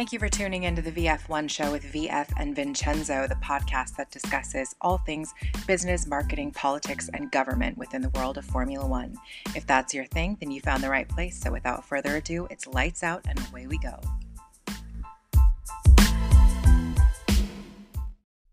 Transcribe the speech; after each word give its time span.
Thank 0.00 0.14
you 0.14 0.18
for 0.18 0.30
tuning 0.30 0.62
into 0.62 0.80
the 0.80 0.92
VF1 0.92 1.50
show 1.50 1.70
with 1.72 1.84
VF 1.92 2.32
and 2.38 2.56
Vincenzo, 2.56 3.26
the 3.28 3.34
podcast 3.34 3.96
that 3.96 4.10
discusses 4.10 4.74
all 4.80 4.96
things 4.96 5.34
business, 5.66 6.06
marketing, 6.06 6.52
politics, 6.52 7.10
and 7.12 7.30
government 7.30 7.76
within 7.76 8.00
the 8.00 8.08
world 8.08 8.38
of 8.38 8.46
Formula 8.46 8.86
One. 8.86 9.14
If 9.54 9.66
that's 9.66 9.92
your 9.92 10.06
thing, 10.06 10.38
then 10.40 10.50
you 10.50 10.62
found 10.62 10.82
the 10.82 10.88
right 10.88 11.06
place. 11.06 11.38
So 11.38 11.52
without 11.52 11.84
further 11.84 12.16
ado, 12.16 12.48
it's 12.50 12.66
lights 12.66 13.02
out 13.02 13.26
and 13.28 13.38
away 13.50 13.66
we 13.66 13.76
go. 13.76 14.00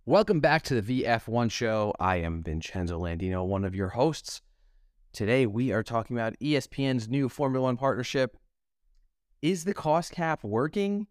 Welcome 0.05 0.41
back 0.41 0.63
to 0.63 0.81
the 0.81 1.03
VF1 1.03 1.49
show. 1.49 1.93
I 1.97 2.17
am 2.17 2.43
Vincenzo 2.43 2.99
Landino, 2.99 3.45
one 3.45 3.63
of 3.63 3.73
your 3.73 3.91
hosts. 3.91 4.41
Today 5.13 5.45
we 5.45 5.71
are 5.71 5.81
talking 5.81 6.17
about 6.17 6.37
ESPN's 6.41 7.07
new 7.07 7.29
Formula 7.29 7.63
One 7.63 7.77
partnership. 7.77 8.35
Is 9.41 9.63
the 9.63 9.73
cost 9.73 10.11
cap 10.11 10.43
working? 10.43 11.07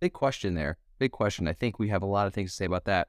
Big 0.00 0.12
question 0.12 0.54
there. 0.54 0.78
Big 0.98 1.12
question. 1.12 1.48
I 1.48 1.52
think 1.52 1.78
we 1.78 1.88
have 1.88 2.02
a 2.02 2.06
lot 2.06 2.26
of 2.26 2.34
things 2.34 2.50
to 2.50 2.56
say 2.56 2.64
about 2.64 2.84
that. 2.86 3.08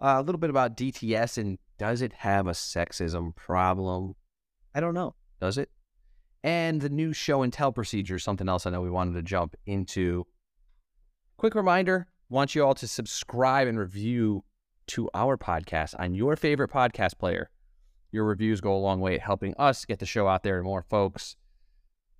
Uh, 0.00 0.16
a 0.18 0.22
little 0.22 0.38
bit 0.38 0.50
about 0.50 0.76
DTS 0.76 1.38
and 1.38 1.58
does 1.78 2.02
it 2.02 2.12
have 2.12 2.46
a 2.46 2.52
sexism 2.52 3.34
problem? 3.34 4.14
I 4.74 4.80
don't 4.80 4.94
know. 4.94 5.14
Does 5.40 5.58
it? 5.58 5.70
And 6.44 6.80
the 6.80 6.88
new 6.88 7.12
show 7.12 7.42
and 7.42 7.52
tell 7.52 7.72
procedure, 7.72 8.18
something 8.18 8.48
else 8.48 8.64
I 8.64 8.70
know 8.70 8.80
we 8.80 8.90
wanted 8.90 9.14
to 9.14 9.22
jump 9.22 9.56
into. 9.66 10.26
Quick 11.36 11.54
reminder 11.54 12.08
want 12.30 12.54
you 12.54 12.64
all 12.64 12.74
to 12.74 12.86
subscribe 12.86 13.66
and 13.68 13.78
review 13.78 14.44
to 14.86 15.08
our 15.14 15.36
podcast 15.36 15.94
on 15.98 16.14
your 16.14 16.36
favorite 16.36 16.70
podcast 16.70 17.18
player. 17.18 17.50
Your 18.10 18.24
reviews 18.24 18.60
go 18.60 18.74
a 18.74 18.78
long 18.78 19.00
way 19.00 19.14
at 19.14 19.20
helping 19.20 19.54
us 19.58 19.84
get 19.84 19.98
the 19.98 20.06
show 20.06 20.28
out 20.28 20.42
there 20.42 20.58
to 20.58 20.64
more 20.64 20.82
folks. 20.82 21.36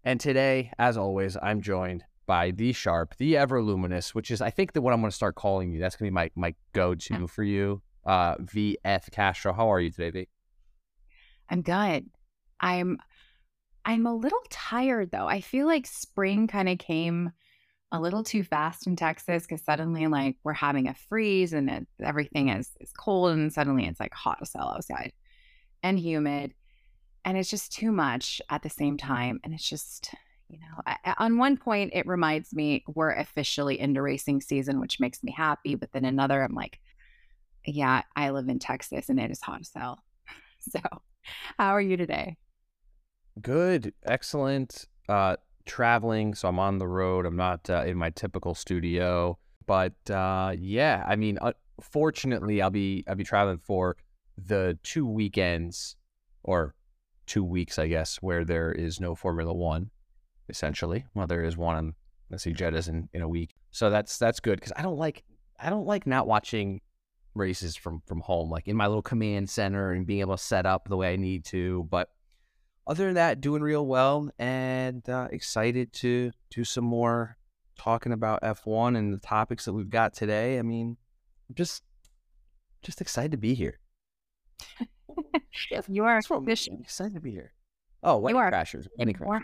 And 0.04 0.20
today, 0.20 0.72
as 0.78 0.96
always, 0.96 1.36
I'm 1.42 1.60
joined 1.60 2.04
by 2.28 2.52
the 2.52 2.72
Sharp, 2.72 3.16
the 3.16 3.36
Ever 3.36 3.60
Luminous, 3.60 4.14
which 4.14 4.30
is 4.30 4.40
I 4.40 4.50
think 4.50 4.74
that 4.74 4.82
what 4.82 4.92
I'm 4.92 5.00
going 5.00 5.10
to 5.10 5.16
start 5.16 5.34
calling 5.34 5.72
you. 5.72 5.80
That's 5.80 5.96
going 5.96 6.06
to 6.06 6.10
be 6.12 6.14
my 6.14 6.30
my 6.36 6.54
go 6.72 6.94
to 6.94 7.26
for 7.26 7.42
you. 7.42 7.82
Uh, 8.06 8.36
VF 8.36 9.10
Castro, 9.10 9.52
how 9.52 9.72
are 9.72 9.80
you 9.80 9.90
today, 9.90 10.10
V? 10.10 10.28
I'm 11.50 11.62
good. 11.62 12.06
I'm 12.60 12.98
I'm 13.84 14.06
a 14.06 14.14
little 14.14 14.42
tired 14.50 15.10
though. 15.10 15.26
I 15.26 15.40
feel 15.40 15.66
like 15.66 15.86
spring 15.86 16.46
kind 16.46 16.68
of 16.68 16.78
came 16.78 17.32
a 17.90 17.98
little 17.98 18.22
too 18.22 18.44
fast 18.44 18.86
in 18.86 18.96
Texas 18.96 19.44
because 19.44 19.64
suddenly 19.64 20.06
like 20.06 20.36
we're 20.44 20.52
having 20.52 20.88
a 20.88 20.94
freeze 20.94 21.54
and 21.54 21.70
it, 21.70 21.88
everything 22.02 22.50
is 22.50 22.70
is 22.80 22.92
cold 22.92 23.32
and 23.32 23.52
suddenly 23.52 23.86
it's 23.86 23.98
like 23.98 24.12
hot 24.12 24.38
as 24.42 24.52
hell 24.54 24.74
outside 24.76 25.12
and 25.82 25.98
humid 25.98 26.52
and 27.24 27.38
it's 27.38 27.48
just 27.48 27.72
too 27.72 27.90
much 27.90 28.42
at 28.50 28.62
the 28.62 28.68
same 28.68 28.98
time 28.98 29.40
and 29.42 29.54
it's 29.54 29.66
just 29.66 30.14
you 30.48 30.58
know, 30.58 30.82
I, 30.86 31.14
on 31.18 31.38
one 31.38 31.56
point, 31.56 31.92
it 31.94 32.06
reminds 32.06 32.54
me 32.54 32.84
we're 32.86 33.12
officially 33.12 33.78
into 33.78 34.00
racing 34.00 34.40
season, 34.40 34.80
which 34.80 35.00
makes 35.00 35.22
me 35.22 35.32
happy. 35.32 35.74
But 35.74 35.92
then 35.92 36.04
another, 36.04 36.42
I'm 36.42 36.54
like, 36.54 36.80
yeah, 37.66 38.02
I 38.16 38.30
live 38.30 38.48
in 38.48 38.58
Texas 38.58 39.08
and 39.08 39.20
it 39.20 39.30
is 39.30 39.40
hot 39.40 39.60
as 39.60 39.70
hell. 39.74 40.02
So, 40.60 40.80
how 41.56 41.68
are 41.70 41.80
you 41.80 41.96
today? 41.96 42.36
Good, 43.40 43.94
excellent. 44.04 44.86
Uh, 45.08 45.36
traveling, 45.66 46.34
so 46.34 46.48
I'm 46.48 46.58
on 46.58 46.78
the 46.78 46.88
road. 46.88 47.26
I'm 47.26 47.36
not 47.36 47.70
uh, 47.70 47.84
in 47.86 47.96
my 47.96 48.10
typical 48.10 48.56
studio, 48.56 49.38
but 49.64 49.94
uh, 50.10 50.54
yeah, 50.58 51.04
I 51.06 51.14
mean, 51.14 51.38
uh, 51.40 51.52
fortunately, 51.80 52.60
I'll 52.60 52.70
be 52.70 53.04
I'll 53.06 53.14
be 53.14 53.24
traveling 53.24 53.58
for 53.58 53.96
the 54.36 54.78
two 54.82 55.06
weekends 55.06 55.94
or 56.42 56.74
two 57.26 57.44
weeks, 57.44 57.78
I 57.78 57.86
guess, 57.86 58.16
where 58.16 58.44
there 58.44 58.72
is 58.72 58.98
no 58.98 59.14
Formula 59.14 59.54
One 59.54 59.90
essentially. 60.48 61.04
Well, 61.14 61.26
there 61.26 61.44
is 61.44 61.56
one 61.56 61.76
on 61.76 61.94
let's 62.30 62.42
see 62.42 62.52
Jeddah's 62.52 62.88
in, 62.88 63.08
in 63.12 63.22
a 63.22 63.28
week, 63.28 63.54
so 63.70 63.90
that's 63.90 64.18
that's 64.18 64.40
good 64.40 64.58
because 64.58 64.72
I 64.76 64.82
don't 64.82 64.98
like 64.98 65.24
I 65.58 65.70
don't 65.70 65.86
like 65.86 66.06
not 66.06 66.26
watching 66.26 66.80
races 67.34 67.76
from 67.76 68.02
from 68.06 68.20
home, 68.20 68.50
like 68.50 68.68
in 68.68 68.76
my 68.76 68.86
little 68.86 69.02
command 69.02 69.50
center 69.50 69.92
and 69.92 70.06
being 70.06 70.20
able 70.20 70.36
to 70.36 70.42
set 70.42 70.66
up 70.66 70.88
the 70.88 70.96
way 70.96 71.12
I 71.12 71.16
need 71.16 71.44
to. 71.46 71.86
But 71.90 72.10
other 72.86 73.06
than 73.06 73.14
that, 73.14 73.40
doing 73.40 73.62
real 73.62 73.86
well 73.86 74.30
and 74.38 75.06
uh, 75.08 75.28
excited 75.30 75.92
to 75.94 76.32
do 76.50 76.64
some 76.64 76.84
more 76.84 77.36
talking 77.78 78.12
about 78.12 78.42
F1 78.42 78.96
and 78.96 79.12
the 79.12 79.18
topics 79.18 79.64
that 79.66 79.72
we've 79.72 79.90
got 79.90 80.12
today. 80.14 80.58
I 80.58 80.62
mean, 80.62 80.96
I'm 81.48 81.54
just 81.54 81.82
just 82.82 83.00
excited 83.00 83.32
to 83.32 83.38
be 83.38 83.54
here. 83.54 83.78
you 85.88 86.04
are 86.04 86.18
excited 86.18 87.14
to 87.14 87.20
be 87.20 87.30
here. 87.30 87.52
Oh, 88.02 88.18
Wedding 88.18 88.40
Crashers. 88.40 88.86
Wedding 88.96 89.14
Crashers 89.14 89.42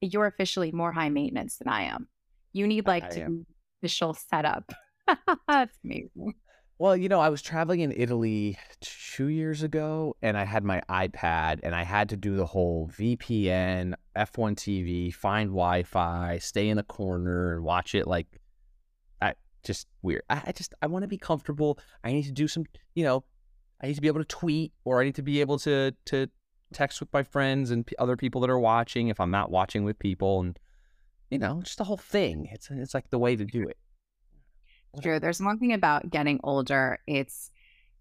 you're 0.00 0.26
officially 0.26 0.72
more 0.72 0.92
high 0.92 1.08
maintenance 1.08 1.56
than 1.56 1.68
I 1.68 1.84
am. 1.84 2.08
You 2.52 2.66
need 2.66 2.86
like 2.86 3.10
to 3.10 3.44
official 3.80 4.14
setup. 4.14 4.72
That's 5.48 5.76
amazing. 5.84 6.34
Well, 6.78 6.96
you 6.96 7.08
know, 7.08 7.20
I 7.20 7.28
was 7.28 7.40
traveling 7.40 7.80
in 7.80 7.92
Italy 7.92 8.58
two 8.80 9.28
years 9.28 9.62
ago 9.62 10.16
and 10.22 10.36
I 10.36 10.44
had 10.44 10.64
my 10.64 10.82
iPad 10.88 11.60
and 11.62 11.74
I 11.74 11.84
had 11.84 12.08
to 12.08 12.16
do 12.16 12.34
the 12.34 12.46
whole 12.46 12.90
VPN, 12.98 13.94
F1 14.16 14.56
TV, 14.56 15.14
find 15.14 15.50
Wi 15.50 15.84
Fi, 15.84 16.38
stay 16.38 16.68
in 16.68 16.76
the 16.76 16.82
corner 16.82 17.54
and 17.54 17.64
watch 17.64 17.94
it 17.94 18.08
like 18.08 18.26
I 19.22 19.34
just 19.62 19.86
weird. 20.02 20.22
I, 20.28 20.42
I 20.46 20.52
just 20.52 20.74
I 20.82 20.88
want 20.88 21.04
to 21.04 21.08
be 21.08 21.18
comfortable. 21.18 21.78
I 22.02 22.10
need 22.12 22.24
to 22.24 22.32
do 22.32 22.48
some, 22.48 22.64
you 22.94 23.04
know, 23.04 23.22
I 23.80 23.86
need 23.86 23.94
to 23.94 24.00
be 24.00 24.08
able 24.08 24.20
to 24.20 24.26
tweet 24.26 24.72
or 24.84 25.00
I 25.00 25.04
need 25.04 25.14
to 25.16 25.22
be 25.22 25.40
able 25.40 25.60
to 25.60 25.94
to 26.06 26.28
text 26.74 27.00
with 27.00 27.12
my 27.12 27.22
friends 27.22 27.70
and 27.70 27.86
p- 27.86 27.96
other 27.98 28.16
people 28.16 28.40
that 28.42 28.50
are 28.50 28.58
watching 28.58 29.08
if 29.08 29.20
I'm 29.20 29.30
not 29.30 29.50
watching 29.50 29.84
with 29.84 29.98
people 29.98 30.40
and 30.40 30.58
you 31.30 31.38
know, 31.38 31.62
just 31.62 31.78
the 31.78 31.84
whole 31.84 31.96
thing. 31.96 32.48
It's 32.52 32.70
it's 32.70 32.94
like 32.94 33.10
the 33.10 33.18
way 33.18 33.34
to 33.34 33.44
do 33.44 33.66
it. 33.68 33.76
True. 35.02 35.18
There's 35.18 35.40
one 35.40 35.58
thing 35.58 35.72
about 35.72 36.10
getting 36.10 36.38
older. 36.44 36.98
It's 37.06 37.50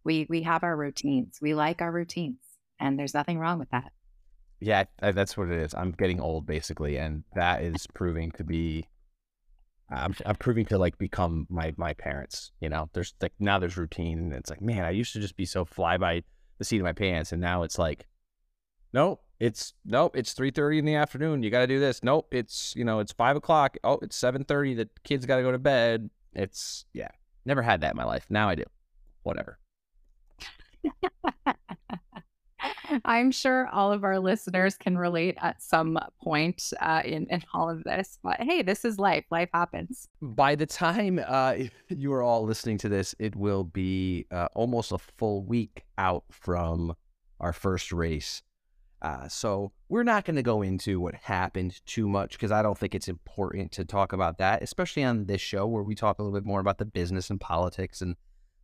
we 0.04 0.28
we 0.30 0.44
have 0.44 0.64
our 0.64 0.76
routines. 0.76 1.40
We 1.42 1.54
like 1.54 1.82
our 1.82 1.92
routines, 1.92 2.38
and 2.80 3.00
there's 3.00 3.14
nothing 3.14 3.40
wrong 3.40 3.60
with 3.60 3.70
that. 3.72 3.92
Yeah, 4.60 4.84
that's 5.00 5.36
what 5.36 5.50
it 5.50 5.60
is. 5.60 5.74
I'm 5.74 5.92
getting 5.92 6.22
old 6.22 6.46
basically, 6.46 6.98
and 6.98 7.24
that 7.36 7.64
is 7.64 7.88
proving 7.94 8.32
to 8.34 8.44
be. 8.44 8.88
I'm, 9.90 10.16
I'm 10.26 10.36
proving 10.36 10.66
to 10.68 10.78
like 10.78 10.98
become 10.98 11.48
my 11.50 11.74
my 11.78 11.94
parents. 11.94 12.52
You 12.62 12.70
know, 12.70 12.90
there's 12.94 13.14
like 13.22 13.34
now 13.40 13.60
there's 13.60 13.78
routine, 13.78 14.20
and 14.20 14.34
it's 14.34 14.50
like, 14.50 14.62
man, 14.62 14.86
I 14.86 14.92
used 14.92 15.14
to 15.14 15.20
just 15.20 15.36
be 15.36 15.46
so 15.46 15.66
fly 15.66 15.98
by 15.98 16.24
the 16.60 16.66
seat 16.66 16.78
of 16.78 16.84
my 16.84 16.94
pants, 16.94 17.32
and 17.32 17.42
now 17.42 17.64
it's 17.64 17.80
like, 17.80 18.06
nope, 18.94 19.22
it's 19.40 19.74
nope, 19.86 20.16
it's 20.16 20.34
three 20.34 20.52
thirty 20.52 20.80
in 20.80 20.86
the 20.86 20.96
afternoon. 20.96 21.44
You 21.44 21.50
got 21.50 21.62
to 21.62 21.68
do 21.68 21.80
this. 21.80 22.04
Nope, 22.04 22.28
it's 22.32 22.74
you 22.76 22.86
know 22.86 23.00
it's 23.00 23.12
five 23.12 23.36
o'clock. 23.36 23.78
Oh, 23.84 24.00
it's 24.02 24.16
seven 24.16 24.44
thirty. 24.44 24.74
The 24.74 24.90
kids 25.04 25.26
got 25.26 25.38
to 25.38 25.42
go 25.42 25.52
to 25.52 25.60
bed. 25.60 26.10
It's 26.34 26.86
yeah, 26.94 27.10
never 27.46 27.62
had 27.62 27.82
that 27.82 27.92
in 27.92 27.98
my 27.98 28.06
life. 28.06 28.26
Now 28.30 28.50
I 28.50 28.56
do. 28.56 28.64
Whatever. 29.24 29.60
I'm 33.06 33.32
sure 33.32 33.68
all 33.68 33.92
of 33.92 34.04
our 34.04 34.20
listeners 34.20 34.78
can 34.78 34.98
relate 34.98 35.38
at 35.42 35.62
some 35.62 35.98
point 36.22 36.72
uh, 36.80 37.02
in 37.04 37.26
in 37.28 37.44
all 37.54 37.70
of 37.70 37.84
this. 37.84 38.20
But 38.24 38.40
hey, 38.42 38.62
this 38.62 38.86
is 38.86 39.00
life. 39.00 39.26
Life 39.32 39.50
happens. 39.54 40.08
By 40.22 40.56
the 40.56 40.66
time 40.66 41.20
uh, 41.26 41.56
you 41.90 42.14
are 42.14 42.24
all 42.24 42.44
listening 42.44 42.78
to 42.80 42.90
this, 42.90 43.16
it 43.20 43.36
will 43.36 43.64
be 43.64 44.26
uh, 44.32 44.48
almost 44.54 44.92
a 44.92 44.98
full 44.98 45.44
week 45.44 45.84
out 45.98 46.24
from 46.32 46.96
our 47.40 47.54
first 47.54 47.92
race. 47.92 48.42
Uh, 49.04 49.28
so 49.28 49.74
we're 49.90 50.04
not 50.04 50.24
going 50.24 50.38
to 50.38 50.42
go 50.42 50.62
into 50.62 50.98
what 50.98 51.14
happened 51.14 51.86
too 51.86 52.08
much 52.08 52.32
because 52.32 52.54
I 52.54 52.62
don't 52.62 52.78
think 52.78 52.96
it's 52.96 53.10
important 53.10 53.74
to 53.74 53.84
talk 53.84 54.14
about 54.14 54.38
that, 54.38 54.64
especially 54.64 55.04
on 55.04 55.26
this 55.26 55.42
show 55.42 55.68
where 55.68 55.84
we 55.84 55.94
talk 55.94 56.20
a 56.20 56.24
little 56.24 56.40
bit 56.40 56.48
more 56.48 56.62
about 56.62 56.78
the 56.78 56.86
business 56.86 57.30
and 57.30 57.40
politics 57.40 58.02
and 58.02 58.16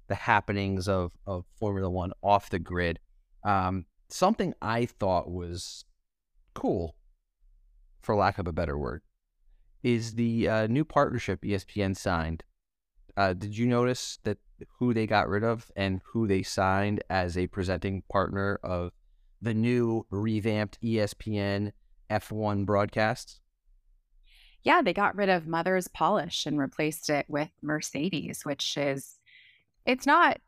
the 0.08 0.16
happenings 0.16 0.88
of, 0.88 1.12
of 1.28 1.44
Formula 1.60 1.90
One 1.90 2.14
off 2.24 2.50
the 2.50 2.58
grid. 2.58 3.00
Um, 3.44 3.86
something 4.08 4.54
I 4.62 4.86
thought 4.86 5.30
was 5.30 5.84
cool, 6.54 6.96
for 8.02 8.16
lack 8.16 8.38
of 8.38 8.48
a 8.48 8.54
better 8.54 8.78
word, 8.78 9.02
is 9.84 10.14
the 10.14 10.48
uh, 10.48 10.68
new 10.68 10.86
partnership 10.86 11.42
ESPN 11.42 11.98
signed. 11.98 12.44
Uh, 13.18 13.34
did 13.34 13.58
you 13.58 13.68
notice 13.68 14.20
that 14.24 14.38
who 14.78 14.94
they 14.94 15.06
got 15.06 15.28
rid 15.28 15.44
of 15.44 15.70
and 15.76 16.00
who 16.06 16.28
they 16.28 16.44
signed 16.44 17.04
as 17.10 17.38
a 17.38 17.48
presenting 17.48 18.04
partner 18.10 18.58
of 18.64 18.94
the 19.42 19.54
new 19.54 20.06
revamped 20.10 20.82
ESPN 20.82 21.72
F1 22.10 22.66
broadcasts? 22.66 23.40
Yeah, 24.64 24.82
they 24.82 24.94
got 24.94 25.16
rid 25.16 25.30
of 25.30 25.48
Mother's 25.48 25.88
Polish 25.88 26.46
and 26.46 26.60
replaced 26.60 27.10
it 27.10 27.26
with 27.30 27.50
Mercedes, 27.62 28.42
which 28.44 28.78
is, 28.78 29.18
it's 29.86 30.06
not, 30.06 30.40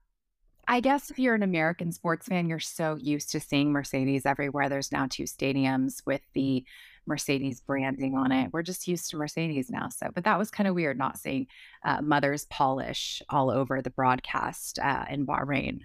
I 0.68 0.82
guess 0.82 1.10
if 1.10 1.18
you're 1.18 1.36
an 1.36 1.44
American 1.44 1.92
sports 1.92 2.28
fan, 2.28 2.50
you're 2.50 2.60
so 2.60 2.96
used 2.96 3.32
to 3.32 3.40
seeing 3.40 3.72
Mercedes 3.72 4.26
everywhere. 4.26 4.68
There's 4.68 4.92
now 4.92 5.08
two 5.10 5.24
stadiums 5.24 6.02
with 6.06 6.22
the 6.34 6.66
Mercedes 7.06 7.62
branding 7.62 8.16
on 8.16 8.32
it. 8.32 8.52
We're 8.54 8.62
just 8.62 8.88
used 8.88 9.10
to 9.10 9.18
Mercedes 9.18 9.70
now. 9.70 9.90
So, 9.90 10.10
but 10.14 10.26
that 10.26 10.38
was 10.38 10.52
kind 10.52 10.68
of 10.68 10.76
weird 10.76 10.98
not 10.98 11.18
seeing 11.18 11.48
uh, 11.84 12.02
Mother's 12.02 12.46
Polish 12.46 13.22
all 13.30 13.50
over 13.50 13.82
the 13.82 13.90
broadcast 13.90 14.78
uh, 14.80 15.06
in 15.10 15.26
Bahrain. 15.26 15.82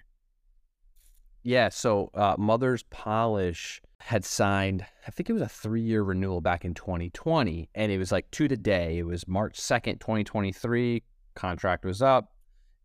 Yeah, 1.47 1.69
so 1.69 2.11
uh, 2.13 2.35
Mother's 2.37 2.83
Polish 2.91 3.81
had 4.01 4.25
signed, 4.25 4.85
I 5.07 5.13
think 5.13 5.31
it 5.31 5.33
was 5.33 5.43
a 5.43 5.49
three 5.49 5.81
year 5.81 6.03
renewal 6.03 6.41
back 6.41 6.65
in 6.65 6.75
2020. 6.75 7.71
And 7.73 7.93
it 7.93 7.99
was 7.99 8.11
like 8.11 8.29
to 8.33 8.49
the 8.49 8.57
day. 8.57 8.99
It 8.99 9.07
was 9.07 9.29
March 9.29 9.57
2nd, 9.57 10.01
2023. 10.01 11.05
Contract 11.37 11.85
was 11.85 12.03
up. 12.03 12.33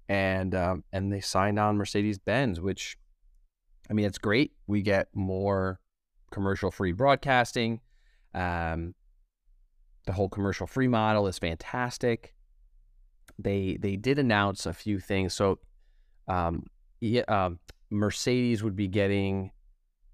And 0.10 0.54
um, 0.54 0.84
and 0.94 1.12
they 1.12 1.22
signed 1.22 1.58
on 1.58 1.76
Mercedes 1.76 2.20
Benz, 2.20 2.62
which 2.62 3.00
I 3.90 3.94
mean, 3.94 4.06
it's 4.06 4.20
great. 4.20 4.52
We 4.68 4.84
get 4.84 5.08
more 5.16 5.80
commercial 6.30 6.70
free 6.70 6.92
broadcasting. 6.92 7.80
Um, 8.36 8.94
the 10.06 10.14
whole 10.14 10.30
commercial 10.30 10.68
free 10.68 10.88
model 10.88 11.26
is 11.26 11.40
fantastic. 11.40 12.36
They 13.40 13.80
they 13.82 13.96
did 13.96 14.20
announce 14.20 14.68
a 14.68 14.74
few 14.74 15.00
things. 15.00 15.34
So, 15.34 15.58
um, 16.28 16.68
yeah, 17.00 17.24
um, 17.28 17.58
Mercedes 17.92 18.64
would 18.64 18.76
be 18.76 18.88
getting 18.88 19.52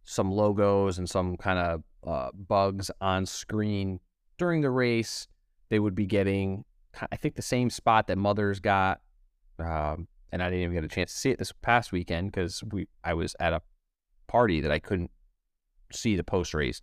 some 0.04 0.32
logos 0.32 0.98
and 0.98 1.10
some 1.10 1.38
kind 1.38 1.60
of 1.60 1.84
uh, 2.06 2.32
bugs 2.34 2.90
on 3.00 3.26
screen 3.26 4.00
during 4.38 4.62
the 4.62 4.70
race. 4.70 5.28
They 5.70 5.80
would 5.80 5.96
be 5.96 6.06
getting, 6.06 6.66
I 7.12 7.16
think, 7.16 7.36
the 7.36 7.42
same 7.42 7.70
spot 7.70 8.08
that 8.08 8.18
Mothers 8.18 8.60
got. 8.60 9.02
Um, 9.60 10.08
and 10.32 10.42
I 10.42 10.50
didn't 10.50 10.64
even 10.64 10.74
get 10.74 10.84
a 10.84 10.88
chance 10.88 11.14
to 11.14 11.18
see 11.20 11.30
it 11.32 11.40
this 11.40 11.52
past 11.62 11.92
weekend 11.92 12.32
because 12.32 12.64
we 12.72 12.88
I 13.04 13.14
was 13.14 13.36
at 13.40 13.54
a 13.54 13.62
party 14.28 14.62
that 14.62 14.72
I 14.72 14.80
couldn't 14.80 15.12
see 15.92 16.16
the 16.16 16.24
post 16.24 16.54
race. 16.54 16.82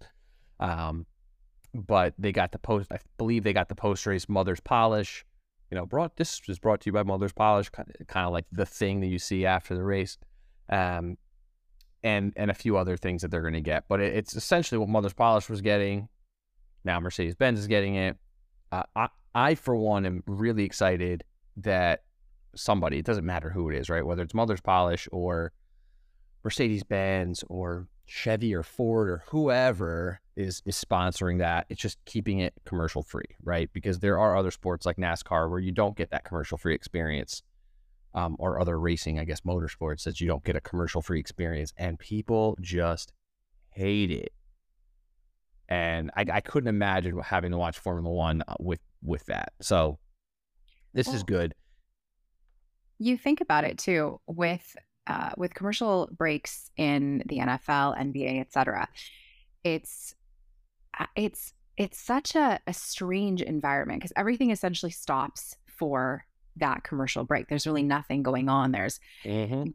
Um, 0.60 1.06
but 1.74 2.14
they 2.18 2.32
got 2.32 2.52
the 2.52 2.58
post. 2.58 2.92
I 2.92 2.98
believe 3.18 3.42
they 3.42 3.52
got 3.52 3.68
the 3.68 3.74
post 3.74 4.06
race 4.06 4.28
Mother's 4.28 4.60
Polish. 4.60 5.24
You 5.70 5.76
know, 5.76 5.86
brought 5.86 6.16
this 6.16 6.40
was 6.46 6.58
brought 6.58 6.80
to 6.82 6.86
you 6.86 6.92
by 6.92 7.02
Mother's 7.02 7.32
Polish, 7.32 7.68
kind 7.70 7.88
of, 7.98 8.06
kind 8.06 8.26
of 8.26 8.32
like 8.32 8.46
the 8.52 8.66
thing 8.66 9.00
that 9.00 9.08
you 9.08 9.18
see 9.18 9.44
after 9.44 9.74
the 9.74 9.82
race. 9.82 10.18
Um, 10.68 11.16
and 12.02 12.32
and 12.36 12.50
a 12.50 12.54
few 12.54 12.76
other 12.76 12.96
things 12.96 13.22
that 13.22 13.30
they're 13.30 13.40
going 13.40 13.54
to 13.54 13.60
get. 13.60 13.84
But 13.88 14.00
it, 14.00 14.14
it's 14.14 14.36
essentially 14.36 14.78
what 14.78 14.88
Mother's 14.88 15.14
Polish 15.14 15.48
was 15.48 15.60
getting. 15.60 16.08
Now 16.84 17.00
Mercedes 17.00 17.34
Benz 17.34 17.58
is 17.58 17.66
getting 17.66 17.96
it. 17.96 18.16
Uh, 18.70 18.82
I, 18.94 19.08
I, 19.34 19.54
for 19.54 19.74
one, 19.74 20.04
am 20.06 20.22
really 20.26 20.64
excited 20.64 21.24
that 21.56 22.02
somebody, 22.54 22.98
it 22.98 23.04
doesn't 23.04 23.24
matter 23.24 23.50
who 23.50 23.70
it 23.70 23.76
is, 23.76 23.88
right? 23.88 24.04
Whether 24.04 24.22
it's 24.22 24.34
Mother's 24.34 24.60
Polish 24.60 25.08
or 25.10 25.52
Mercedes 26.44 26.84
Benz 26.84 27.42
or 27.48 27.88
Chevy 28.06 28.54
or 28.54 28.62
Ford 28.62 29.08
or 29.08 29.22
whoever 29.28 30.20
is 30.36 30.62
is 30.66 30.76
sponsoring 30.76 31.38
that. 31.38 31.66
It's 31.68 31.80
just 31.80 31.98
keeping 32.04 32.40
it 32.40 32.52
commercial 32.64 33.02
free, 33.02 33.24
right? 33.42 33.70
Because 33.72 34.00
there 34.00 34.18
are 34.18 34.36
other 34.36 34.50
sports 34.50 34.84
like 34.84 34.96
NASCAR 34.96 35.48
where 35.48 35.60
you 35.60 35.72
don't 35.72 35.96
get 35.96 36.10
that 36.10 36.24
commercial 36.24 36.58
free 36.58 36.74
experience 36.74 37.42
um, 38.14 38.36
or 38.38 38.60
other 38.60 38.78
racing, 38.78 39.18
I 39.18 39.24
guess, 39.24 39.40
motorsports 39.40 40.04
that 40.04 40.20
you 40.20 40.26
don't 40.26 40.44
get 40.44 40.56
a 40.56 40.60
commercial 40.60 41.02
free 41.02 41.20
experience, 41.20 41.72
and 41.76 41.98
people 41.98 42.56
just 42.60 43.12
hate 43.70 44.10
it. 44.10 44.32
And 45.68 46.10
I, 46.16 46.24
I 46.32 46.40
couldn't 46.40 46.68
imagine 46.68 47.18
having 47.18 47.50
to 47.50 47.58
watch 47.58 47.78
Formula 47.78 48.14
One 48.14 48.42
uh, 48.46 48.54
with 48.60 48.80
with 49.02 49.24
that. 49.26 49.52
So 49.60 49.98
this 50.92 51.06
well, 51.06 51.16
is 51.16 51.22
good. 51.22 51.54
You 52.98 53.18
think 53.18 53.40
about 53.40 53.64
it 53.64 53.78
too 53.78 54.20
with 54.26 54.76
uh, 55.06 55.30
with 55.36 55.54
commercial 55.54 56.08
breaks 56.16 56.70
in 56.76 57.22
the 57.26 57.38
NFL, 57.38 57.98
NBA, 57.98 58.40
etc. 58.40 58.88
It's 59.64 60.14
uh, 60.98 61.06
it's 61.16 61.52
it's 61.76 61.98
such 61.98 62.36
a, 62.36 62.60
a 62.66 62.72
strange 62.72 63.42
environment 63.42 64.00
because 64.00 64.12
everything 64.16 64.50
essentially 64.50 64.92
stops 64.92 65.56
for 65.66 66.24
that 66.56 66.84
commercial 66.84 67.24
break. 67.24 67.48
There's 67.48 67.66
really 67.66 67.82
nothing 67.82 68.22
going 68.22 68.48
on. 68.48 68.72
There's 68.72 69.00
mm-hmm. 69.24 69.70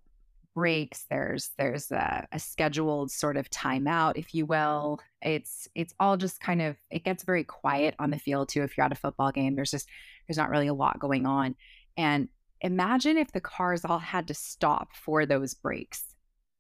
breaks. 0.56 1.06
There's 1.10 1.52
there's 1.58 1.92
a, 1.92 2.28
a, 2.32 2.40
scheduled 2.40 3.12
sort 3.12 3.38
of 3.38 3.50
timeout, 3.50 4.18
if 4.18 4.34
you 4.34 4.46
will. 4.46 5.00
It's 5.22 5.68
it's 5.76 5.94
all 6.00 6.18
just 6.18 6.40
kind 6.40 6.62
of 6.62 6.78
it 6.90 7.04
gets 7.04 7.24
very 7.24 7.44
quiet 7.44 7.96
on 8.00 8.10
the 8.10 8.20
field 8.20 8.50
too. 8.50 8.64
If 8.64 8.78
you're 8.78 8.86
at 8.86 8.92
a 8.92 8.96
football 8.96 9.32
game, 9.32 9.56
there's 9.56 9.72
just 9.72 9.90
there's 10.28 10.38
not 10.38 10.50
really 10.50 10.68
a 10.68 10.74
lot 10.74 11.00
going 11.00 11.26
on. 11.26 11.56
And 11.98 12.30
imagine 12.62 13.18
if 13.18 13.32
the 13.32 13.42
cars 13.42 13.84
all 13.86 14.00
had 14.00 14.28
to 14.28 14.34
stop 14.34 14.96
for 14.96 15.26
those 15.26 15.54
breaks 15.54 16.04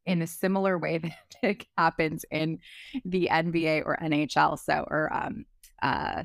in 0.05 0.21
a 0.21 0.27
similar 0.27 0.77
way 0.77 0.97
that 0.97 1.13
it 1.41 1.65
happens 1.77 2.25
in 2.31 2.59
the 3.05 3.29
NBA 3.31 3.83
or 3.85 3.97
NHL, 4.01 4.59
so 4.59 4.85
or 4.89 5.13
um, 5.13 5.45
uh, 5.81 6.23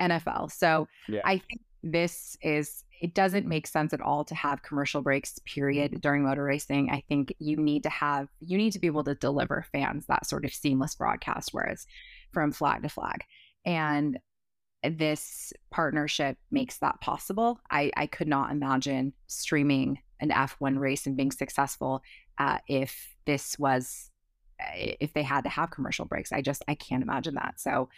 NFL. 0.00 0.50
So 0.50 0.88
yeah. 1.08 1.20
I 1.24 1.38
think 1.38 1.60
this 1.82 2.36
is 2.42 2.84
it 3.00 3.14
doesn't 3.14 3.46
make 3.46 3.66
sense 3.66 3.94
at 3.94 4.02
all 4.02 4.24
to 4.24 4.34
have 4.34 4.62
commercial 4.62 5.00
breaks 5.00 5.38
period 5.46 6.00
during 6.02 6.22
motor 6.22 6.44
racing. 6.44 6.90
I 6.90 7.02
think 7.08 7.34
you 7.38 7.56
need 7.56 7.82
to 7.84 7.88
have 7.88 8.28
you 8.40 8.58
need 8.58 8.72
to 8.72 8.78
be 8.78 8.86
able 8.86 9.04
to 9.04 9.14
deliver 9.14 9.64
fans 9.72 10.04
that 10.06 10.26
sort 10.26 10.44
of 10.44 10.52
seamless 10.52 10.94
broadcast 10.94 11.50
whereas 11.52 11.86
from 12.32 12.52
flag 12.52 12.82
to 12.82 12.88
flag. 12.88 13.24
And 13.64 14.18
this 14.82 15.52
partnership 15.70 16.36
makes 16.50 16.78
that 16.78 17.00
possible. 17.00 17.60
I 17.70 17.90
i 17.96 18.06
could 18.06 18.28
not 18.28 18.52
imagine 18.52 19.14
streaming 19.26 19.98
an 20.20 20.30
f1 20.30 20.78
race 20.78 21.06
and 21.06 21.16
being 21.16 21.32
successful 21.32 22.02
uh, 22.38 22.58
if 22.68 23.14
this 23.24 23.58
was 23.58 24.10
if 24.74 25.14
they 25.14 25.22
had 25.22 25.44
to 25.44 25.50
have 25.50 25.70
commercial 25.70 26.04
breaks. 26.04 26.32
I 26.32 26.42
just 26.42 26.62
i 26.68 26.74
can't 26.74 27.02
imagine 27.02 27.34
that. 27.34 27.60
So 27.60 27.88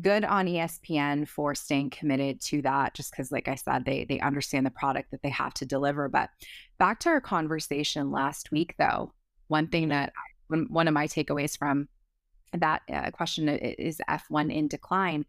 good 0.00 0.24
on 0.24 0.46
ESPN 0.46 1.26
for 1.26 1.54
staying 1.54 1.90
committed 1.90 2.40
to 2.40 2.62
that 2.62 2.94
just 2.94 3.10
because 3.10 3.32
like 3.32 3.48
I 3.48 3.54
said 3.54 3.84
they 3.84 4.04
they 4.04 4.20
understand 4.20 4.66
the 4.66 4.70
product 4.70 5.10
that 5.10 5.22
they 5.22 5.30
have 5.30 5.54
to 5.54 5.66
deliver. 5.66 6.08
But 6.08 6.30
back 6.78 7.00
to 7.00 7.08
our 7.08 7.20
conversation 7.20 8.10
last 8.10 8.50
week 8.50 8.74
though 8.78 9.12
one 9.48 9.68
thing 9.68 9.88
that 9.88 10.12
one 10.48 10.88
of 10.88 10.94
my 10.94 11.06
takeaways 11.06 11.58
from 11.58 11.88
that 12.52 12.82
uh, 12.92 13.10
question 13.10 13.48
is 13.48 14.00
F1 14.08 14.52
in 14.52 14.68
decline. 14.68 15.24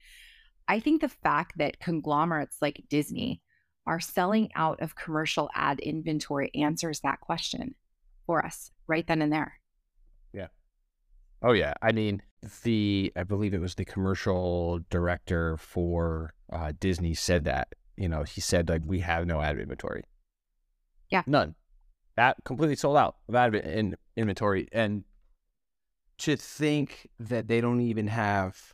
I 0.68 0.80
think 0.80 1.02
the 1.02 1.10
fact 1.10 1.58
that 1.58 1.80
conglomerates 1.80 2.58
like 2.62 2.84
Disney 2.90 3.42
are 3.86 4.00
selling 4.00 4.50
out 4.56 4.82
of 4.82 4.96
commercial 4.96 5.50
ad 5.56 5.80
inventory 5.80 6.52
answers 6.54 7.00
that 7.02 7.22
question 7.22 7.74
for 8.26 8.46
us 8.46 8.72
right 8.86 9.08
then 9.08 9.22
and 9.22 9.32
there. 9.32 9.60
Yeah. 10.34 10.48
Oh 11.42 11.54
yeah. 11.54 11.74
I 11.82 11.94
mean 11.94 12.22
the 12.64 13.12
I 13.16 13.24
believe 13.24 13.54
it 13.54 13.62
was 13.62 13.76
the 13.76 13.86
commercial 13.86 14.80
director 14.90 15.58
for 15.58 16.34
uh, 16.52 16.74
Disney 16.80 17.14
said 17.14 17.46
that. 17.46 17.70
You 17.96 18.08
know, 18.08 18.24
he 18.24 18.42
said 18.42 18.70
like 18.70 18.84
we 18.86 19.00
have 19.00 19.26
no 19.26 19.42
ad 19.42 19.60
inventory. 19.60 20.04
Yeah, 21.10 21.24
none. 21.26 21.56
That 22.16 22.38
completely 22.44 22.76
sold 22.76 22.98
out 22.98 23.18
of 23.28 23.36
ad 23.36 23.56
in 23.56 23.96
inventory, 24.16 24.68
and 24.72 25.04
to 26.20 26.36
think 26.36 27.08
that 27.20 27.48
they 27.48 27.62
don't 27.62 27.82
even 27.82 28.08
have 28.08 28.74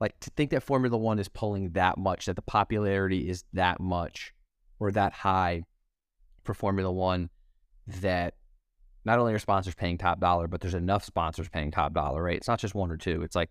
like 0.00 0.18
to 0.20 0.30
think 0.30 0.50
that 0.50 0.62
Formula 0.62 0.96
One 0.96 1.18
is 1.18 1.28
pulling 1.28 1.70
that 1.70 1.96
much, 1.96 2.26
that 2.26 2.36
the 2.36 2.42
popularity 2.42 3.28
is 3.28 3.44
that 3.52 3.80
much 3.80 4.34
or 4.80 4.90
that 4.92 5.12
high 5.12 5.62
for 6.42 6.54
Formula 6.54 6.90
One 6.90 7.30
that 7.86 8.34
not 9.04 9.18
only 9.18 9.34
are 9.34 9.38
sponsors 9.38 9.74
paying 9.74 9.98
top 9.98 10.20
dollar, 10.20 10.46
but 10.46 10.60
there's 10.60 10.74
enough 10.74 11.04
sponsors 11.04 11.48
paying 11.48 11.70
top 11.70 11.92
dollar, 11.92 12.22
right? 12.22 12.36
It's 12.36 12.48
not 12.48 12.60
just 12.60 12.74
one 12.74 12.90
or 12.90 12.96
two. 12.96 13.22
It's 13.22 13.34
like, 13.34 13.50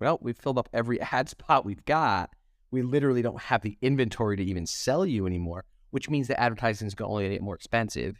well, 0.00 0.18
we've 0.20 0.36
filled 0.36 0.58
up 0.58 0.68
every 0.72 1.00
ad 1.12 1.28
spot 1.28 1.64
we've 1.64 1.84
got. 1.84 2.30
We 2.70 2.82
literally 2.82 3.22
don't 3.22 3.40
have 3.40 3.62
the 3.62 3.76
inventory 3.82 4.36
to 4.36 4.44
even 4.44 4.66
sell 4.66 5.06
you 5.06 5.26
anymore, 5.26 5.64
which 5.90 6.10
means 6.10 6.28
the 6.28 6.38
advertising 6.38 6.86
is 6.86 6.94
going 6.94 7.24
to 7.24 7.34
get 7.34 7.42
more 7.42 7.54
expensive, 7.54 8.16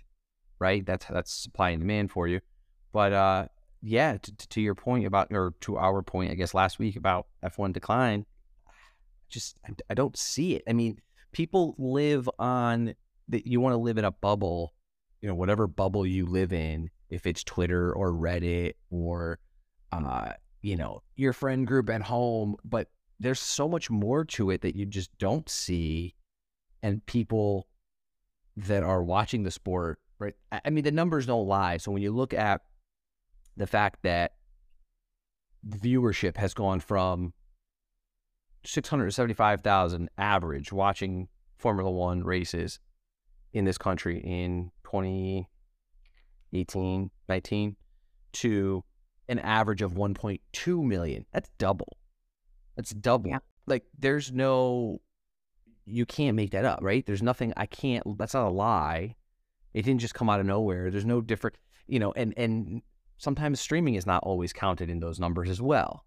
right? 0.59 0.85
That's 0.85 1.07
that's 1.07 1.33
supply 1.33 1.71
and 1.71 1.81
demand 1.81 2.11
for 2.11 2.27
you. 2.27 2.41
But 2.93 3.13
uh, 3.13 3.47
yeah, 3.83 4.17
to, 4.17 4.49
to 4.49 4.61
your 4.61 4.75
point 4.75 5.07
about, 5.07 5.29
or 5.33 5.53
to 5.63 5.77
our 5.77 6.03
point, 6.03 6.31
I 6.31 6.35
guess 6.35 6.55
last 6.55 6.79
week 6.79 6.97
about 6.97 7.27
F1 7.45 7.73
decline, 7.73 8.25
just 9.29 9.59
I, 9.67 9.73
I 9.91 9.95
don't 9.95 10.17
see 10.17 10.55
it. 10.55 10.63
I 10.69 10.73
mean, 10.73 11.01
people 11.33 11.75
live 11.79 12.29
on 12.39 12.95
that. 13.29 13.47
You 13.47 13.61
want 13.61 13.75
to 13.75 13.79
live 13.79 13.99
in 13.99 14.05
a 14.05 14.13
bubble 14.13 14.73
you 15.27 15.33
know, 15.33 15.35
whatever 15.35 15.67
bubble 15.67 16.07
you 16.07 16.25
live 16.25 16.53
in, 16.53 16.89
if 17.11 17.27
it's 17.27 17.43
Twitter 17.43 17.93
or 17.93 18.13
Reddit 18.13 18.75
or, 18.91 19.41
uh, 19.91 20.35
you 20.63 20.77
know, 20.77 21.03
your 21.17 21.33
friend 21.33 21.67
group 21.67 21.91
at 21.91 22.01
home, 22.01 22.55
but 22.65 22.91
there's 23.19 23.41
so 23.41 23.69
much 23.69 23.91
more 23.91 24.25
to 24.25 24.51
it 24.51 24.61
that 24.61 24.77
you 24.77 24.87
just 24.87 25.11
don't 25.19 25.49
see. 25.49 26.15
And 26.81 27.05
people 27.07 27.67
that 28.57 28.85
are 28.85 29.03
watching 29.03 29.43
the 29.43 29.51
sport, 29.51 29.99
right? 30.21 30.35
I 30.65 30.71
mean, 30.71 30.85
the 30.85 30.93
numbers 30.93 31.27
don't 31.27 31.49
lie. 31.49 31.79
So 31.79 31.91
when 31.91 32.03
you 32.03 32.13
look 32.13 32.33
at 32.33 32.61
the 33.57 33.67
fact 33.67 34.05
that 34.05 34.35
viewership 35.69 36.37
has 36.37 36.55
gone 36.55 36.79
from 36.79 37.33
675,000 38.65 40.09
average 40.19 40.71
watching 40.71 41.27
Formula 41.59 41.91
One 41.91 42.23
races 42.23 42.79
in 43.57 43.65
this 43.65 43.79
country 43.79 44.21
in 44.21 44.71
2018, 45.03 47.11
19 47.29 47.77
to 48.33 48.85
an 49.29 49.39
average 49.41 49.83
of 49.83 49.95
1.2 49.95 50.85
million. 50.85 51.27
That's 51.33 51.51
double. 51.59 51.97
That's 52.77 52.91
double. 52.91 53.31
Yeah. 53.31 53.39
Like 53.67 53.85
there's 53.99 54.33
no, 54.33 55.01
you 55.85 56.07
can't 56.07 56.37
make 56.37 56.53
that 56.53 56.65
up, 56.65 56.79
right? 56.83 57.05
There's 57.05 57.23
nothing, 57.23 57.53
I 57.57 57.67
can't, 57.67 58.19
that's 58.19 58.35
not 58.35 58.47
a 58.47 58.51
lie. 58.51 59.17
It 59.75 59.83
didn't 59.83 60.01
just 60.01 60.15
come 60.15 60.31
out 60.31 60.41
of 60.41 60.47
nowhere. 60.47 60.91
There's 60.91 61.05
no 61.05 61.21
different, 61.21 61.57
you 61.87 61.99
know, 61.99 62.13
and, 62.13 62.33
and 62.37 62.83
sometimes 63.19 63.61
streaming 63.61 63.95
is 63.95 64.07
not 64.07 64.23
always 64.23 64.53
counted 64.53 64.89
in 64.89 65.01
those 65.01 65.19
numbers 65.19 65.51
as 65.51 65.61
well. 65.61 66.05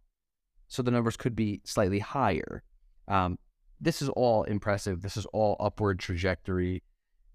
So 0.67 0.84
the 0.84 0.91
numbers 0.91 1.17
could 1.17 1.36
be 1.36 1.62
slightly 1.65 2.00
higher. 2.00 2.63
Um, 3.08 3.38
this 3.81 4.01
is 4.01 4.10
all 4.10 4.43
impressive. 4.43 5.01
This 5.01 5.17
is 5.17 5.25
all 5.27 5.55
upward 5.60 6.00
trajectory. 6.00 6.84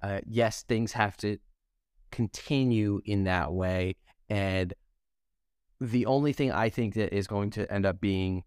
Uh, 0.04 0.20
yes, 0.26 0.64
things 0.64 0.92
have 0.92 1.16
to 1.16 1.38
continue 2.12 3.00
in 3.06 3.24
that 3.24 3.50
way. 3.50 3.96
And 4.28 4.74
the 5.80 6.04
only 6.04 6.34
thing 6.34 6.52
I 6.52 6.68
think 6.68 6.92
that 6.92 7.16
is 7.16 7.26
going 7.26 7.48
to 7.52 7.72
end 7.72 7.86
up 7.86 8.02
being, 8.02 8.44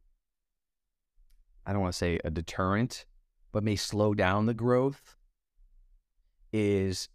I 1.66 1.74
don't 1.74 1.82
want 1.82 1.94
to 1.94 1.98
say 1.98 2.20
a 2.24 2.30
deterrent, 2.30 3.08
but 3.52 3.64
may 3.64 3.76
slow 3.76 4.14
down 4.14 4.46
the 4.46 4.54
growth 4.54 5.16
is 6.54 7.10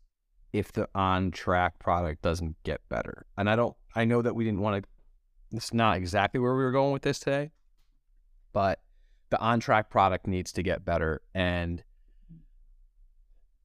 if 0.53 0.73
the 0.73 0.89
on 0.93 1.31
track 1.31 1.79
product 1.79 2.23
doesn't 2.23 2.57
get 2.65 2.81
better. 2.89 3.27
And 3.39 3.49
I 3.49 3.55
don't, 3.55 3.77
I 3.95 4.05
know 4.07 4.23
that 4.23 4.35
we 4.35 4.43
didn't 4.43 4.61
want 4.61 4.83
to, 4.83 5.57
it's 5.57 5.73
not 5.73 5.97
exactly 5.99 6.41
where 6.41 6.57
we 6.57 6.65
were 6.65 6.73
going 6.73 6.93
with 6.93 7.03
this 7.03 7.21
today, 7.21 7.53
but 8.53 8.81
the 9.31 9.39
on 9.39 9.61
track 9.61 9.89
product 9.89 10.27
needs 10.27 10.51
to 10.55 10.65
get 10.65 10.85
better. 10.85 11.23
And 11.33 11.85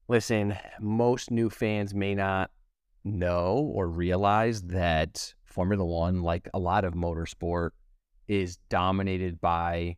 listen, 0.08 0.56
most 0.80 1.30
new 1.30 1.50
fans 1.50 1.94
may 1.94 2.14
not 2.14 2.50
know 3.04 3.70
or 3.74 3.88
realize 3.88 4.62
that 4.62 5.34
Formula 5.44 5.84
One, 5.84 6.22
like 6.22 6.48
a 6.54 6.58
lot 6.58 6.84
of 6.84 6.94
motorsport, 6.94 7.70
is 8.26 8.58
dominated 8.68 9.40
by 9.40 9.96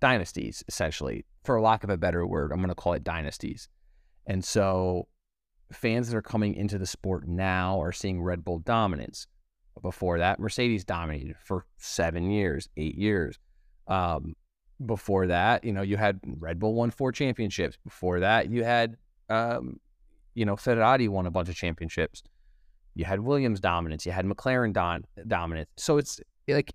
dynasties, 0.00 0.62
essentially. 0.68 1.24
For 1.44 1.60
lack 1.60 1.84
of 1.84 1.90
a 1.90 1.96
better 1.96 2.26
word, 2.26 2.52
I'm 2.52 2.58
going 2.58 2.68
to 2.68 2.74
call 2.74 2.92
it 2.92 3.04
dynasties. 3.04 3.68
And 4.26 4.44
so 4.44 5.08
fans 5.72 6.08
that 6.08 6.16
are 6.16 6.22
coming 6.22 6.54
into 6.54 6.78
the 6.78 6.86
sport 6.86 7.26
now 7.26 7.80
are 7.80 7.92
seeing 7.92 8.22
Red 8.22 8.44
Bull 8.44 8.58
dominance. 8.60 9.26
Before 9.80 10.18
that, 10.18 10.40
Mercedes 10.40 10.84
dominated 10.84 11.36
for 11.44 11.64
seven 11.78 12.30
years, 12.30 12.68
eight 12.76 12.96
years. 12.96 13.38
Um, 13.86 14.34
before 14.84 15.28
that, 15.28 15.64
you 15.64 15.72
know, 15.72 15.82
you 15.82 15.96
had 15.96 16.20
Red 16.26 16.58
Bull 16.58 16.74
won 16.74 16.90
four 16.90 17.12
championships. 17.12 17.78
Before 17.84 18.20
that, 18.20 18.50
you 18.50 18.64
had, 18.64 18.96
um, 19.28 19.78
you 20.34 20.44
know, 20.44 20.56
Ferrari 20.56 21.08
won 21.08 21.26
a 21.26 21.30
bunch 21.30 21.48
of 21.48 21.54
championships. 21.54 22.22
You 22.94 23.04
had 23.04 23.20
Williams 23.20 23.60
dominance. 23.60 24.06
You 24.06 24.12
had 24.12 24.24
McLaren 24.24 24.72
don- 24.72 25.04
dominance. 25.26 25.70
So 25.76 25.98
it's 25.98 26.20
like 26.48 26.72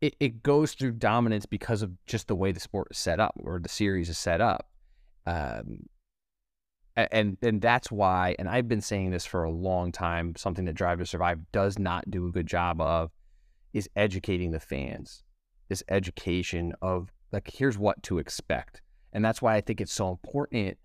it, 0.00 0.14
it 0.20 0.42
goes 0.42 0.74
through 0.74 0.92
dominance 0.92 1.46
because 1.46 1.82
of 1.82 1.92
just 2.06 2.28
the 2.28 2.34
way 2.34 2.52
the 2.52 2.60
sport 2.60 2.88
is 2.90 2.98
set 2.98 3.20
up 3.20 3.34
or 3.38 3.58
the 3.58 3.68
series 3.68 4.08
is 4.08 4.18
set 4.18 4.40
up. 4.40 4.68
Um, 5.26 5.86
and 6.96 7.36
and 7.42 7.60
that's 7.60 7.90
why 7.90 8.36
and 8.38 8.48
i've 8.48 8.68
been 8.68 8.80
saying 8.80 9.10
this 9.10 9.26
for 9.26 9.44
a 9.44 9.50
long 9.50 9.90
time 9.90 10.34
something 10.36 10.64
that 10.64 10.74
drive 10.74 10.98
to 10.98 11.06
survive 11.06 11.40
does 11.52 11.78
not 11.78 12.08
do 12.10 12.26
a 12.26 12.30
good 12.30 12.46
job 12.46 12.80
of 12.80 13.10
is 13.72 13.88
educating 13.96 14.52
the 14.52 14.60
fans 14.60 15.24
this 15.68 15.82
education 15.88 16.72
of 16.82 17.12
like 17.32 17.50
here's 17.52 17.76
what 17.76 18.00
to 18.02 18.18
expect 18.18 18.80
and 19.14 19.24
that's 19.24 19.40
why 19.40 19.54
i 19.54 19.60
think 19.60 19.80
it's 19.80 19.92
so 19.92 20.10
important 20.10 20.76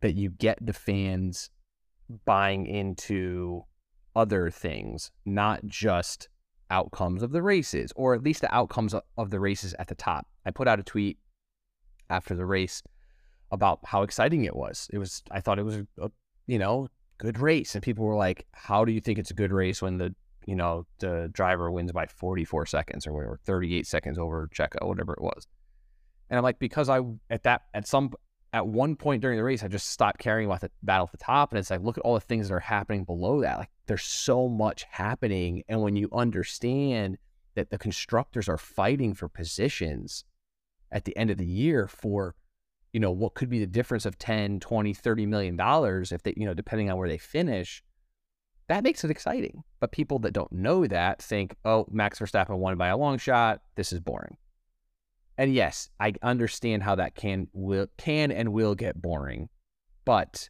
that 0.00 0.14
you 0.14 0.30
get 0.30 0.58
the 0.60 0.72
fans 0.72 1.50
buying 2.24 2.66
into 2.66 3.62
other 4.14 4.50
things 4.50 5.10
not 5.24 5.64
just 5.66 6.28
outcomes 6.70 7.22
of 7.22 7.30
the 7.30 7.42
races 7.42 7.92
or 7.94 8.14
at 8.14 8.22
least 8.22 8.40
the 8.40 8.54
outcomes 8.54 8.94
of 9.16 9.30
the 9.30 9.38
races 9.38 9.74
at 9.78 9.86
the 9.86 9.94
top 9.94 10.26
i 10.44 10.50
put 10.50 10.66
out 10.66 10.80
a 10.80 10.82
tweet 10.82 11.18
after 12.10 12.34
the 12.34 12.46
race 12.46 12.82
about 13.50 13.80
how 13.84 14.02
exciting 14.02 14.44
it 14.44 14.54
was. 14.54 14.88
It 14.92 14.98
was 14.98 15.22
I 15.30 15.40
thought 15.40 15.58
it 15.58 15.64
was 15.64 15.76
a, 16.00 16.10
you 16.46 16.58
know 16.58 16.88
good 17.18 17.38
race, 17.38 17.74
and 17.74 17.82
people 17.82 18.04
were 18.04 18.16
like, 18.16 18.46
"How 18.52 18.84
do 18.84 18.92
you 18.92 19.00
think 19.00 19.18
it's 19.18 19.30
a 19.30 19.34
good 19.34 19.52
race 19.52 19.80
when 19.80 19.98
the 19.98 20.14
you 20.46 20.54
know 20.54 20.86
the 20.98 21.30
driver 21.32 21.70
wins 21.70 21.92
by 21.92 22.06
44 22.06 22.66
seconds 22.66 23.06
or 23.06 23.12
whatever, 23.12 23.40
38 23.44 23.86
seconds 23.86 24.18
over 24.18 24.48
Checo, 24.54 24.86
whatever 24.86 25.12
it 25.14 25.22
was?" 25.22 25.46
And 26.28 26.38
I'm 26.38 26.44
like, 26.44 26.58
because 26.58 26.88
I 26.88 27.00
at 27.30 27.44
that 27.44 27.62
at 27.74 27.86
some 27.86 28.12
at 28.52 28.66
one 28.66 28.96
point 28.96 29.22
during 29.22 29.36
the 29.36 29.44
race, 29.44 29.62
I 29.62 29.68
just 29.68 29.90
stopped 29.90 30.18
caring 30.18 30.46
about 30.46 30.60
the 30.60 30.70
battle 30.82 31.06
at 31.12 31.18
the 31.18 31.24
top, 31.24 31.52
and 31.52 31.58
it's 31.58 31.70
like, 31.70 31.82
look 31.82 31.98
at 31.98 32.04
all 32.04 32.14
the 32.14 32.20
things 32.20 32.48
that 32.48 32.54
are 32.54 32.60
happening 32.60 33.04
below 33.04 33.40
that. 33.42 33.58
Like 33.58 33.70
there's 33.86 34.04
so 34.04 34.48
much 34.48 34.84
happening, 34.90 35.62
and 35.68 35.82
when 35.82 35.96
you 35.96 36.08
understand 36.12 37.18
that 37.54 37.70
the 37.70 37.78
constructors 37.78 38.48
are 38.48 38.58
fighting 38.58 39.14
for 39.14 39.28
positions 39.28 40.24
at 40.92 41.04
the 41.04 41.16
end 41.16 41.30
of 41.30 41.38
the 41.38 41.46
year 41.46 41.88
for 41.88 42.34
you 42.96 43.00
know, 43.00 43.10
what 43.10 43.34
could 43.34 43.50
be 43.50 43.58
the 43.58 43.66
difference 43.66 44.06
of 44.06 44.16
10, 44.16 44.58
20, 44.58 44.94
30 44.94 45.26
million 45.26 45.54
dollars 45.54 46.12
if 46.12 46.22
they, 46.22 46.32
you 46.34 46.46
know, 46.46 46.54
depending 46.54 46.90
on 46.90 46.96
where 46.96 47.10
they 47.10 47.18
finish, 47.18 47.84
that 48.68 48.82
makes 48.82 49.04
it 49.04 49.10
exciting. 49.10 49.62
But 49.80 49.92
people 49.92 50.18
that 50.20 50.32
don't 50.32 50.50
know 50.50 50.86
that 50.86 51.20
think, 51.20 51.56
oh, 51.66 51.84
Max 51.90 52.18
Verstappen 52.18 52.56
won 52.56 52.78
by 52.78 52.88
a 52.88 52.96
long 52.96 53.18
shot. 53.18 53.60
This 53.74 53.92
is 53.92 54.00
boring. 54.00 54.38
And 55.38 55.52
yes, 55.52 55.90
I 56.00 56.14
understand 56.22 56.82
how 56.82 56.94
that 56.94 57.14
can 57.14 57.48
will 57.52 57.88
can 57.96 58.30
and 58.32 58.52
will 58.52 58.74
get 58.74 59.00
boring, 59.02 59.48
but 60.04 60.48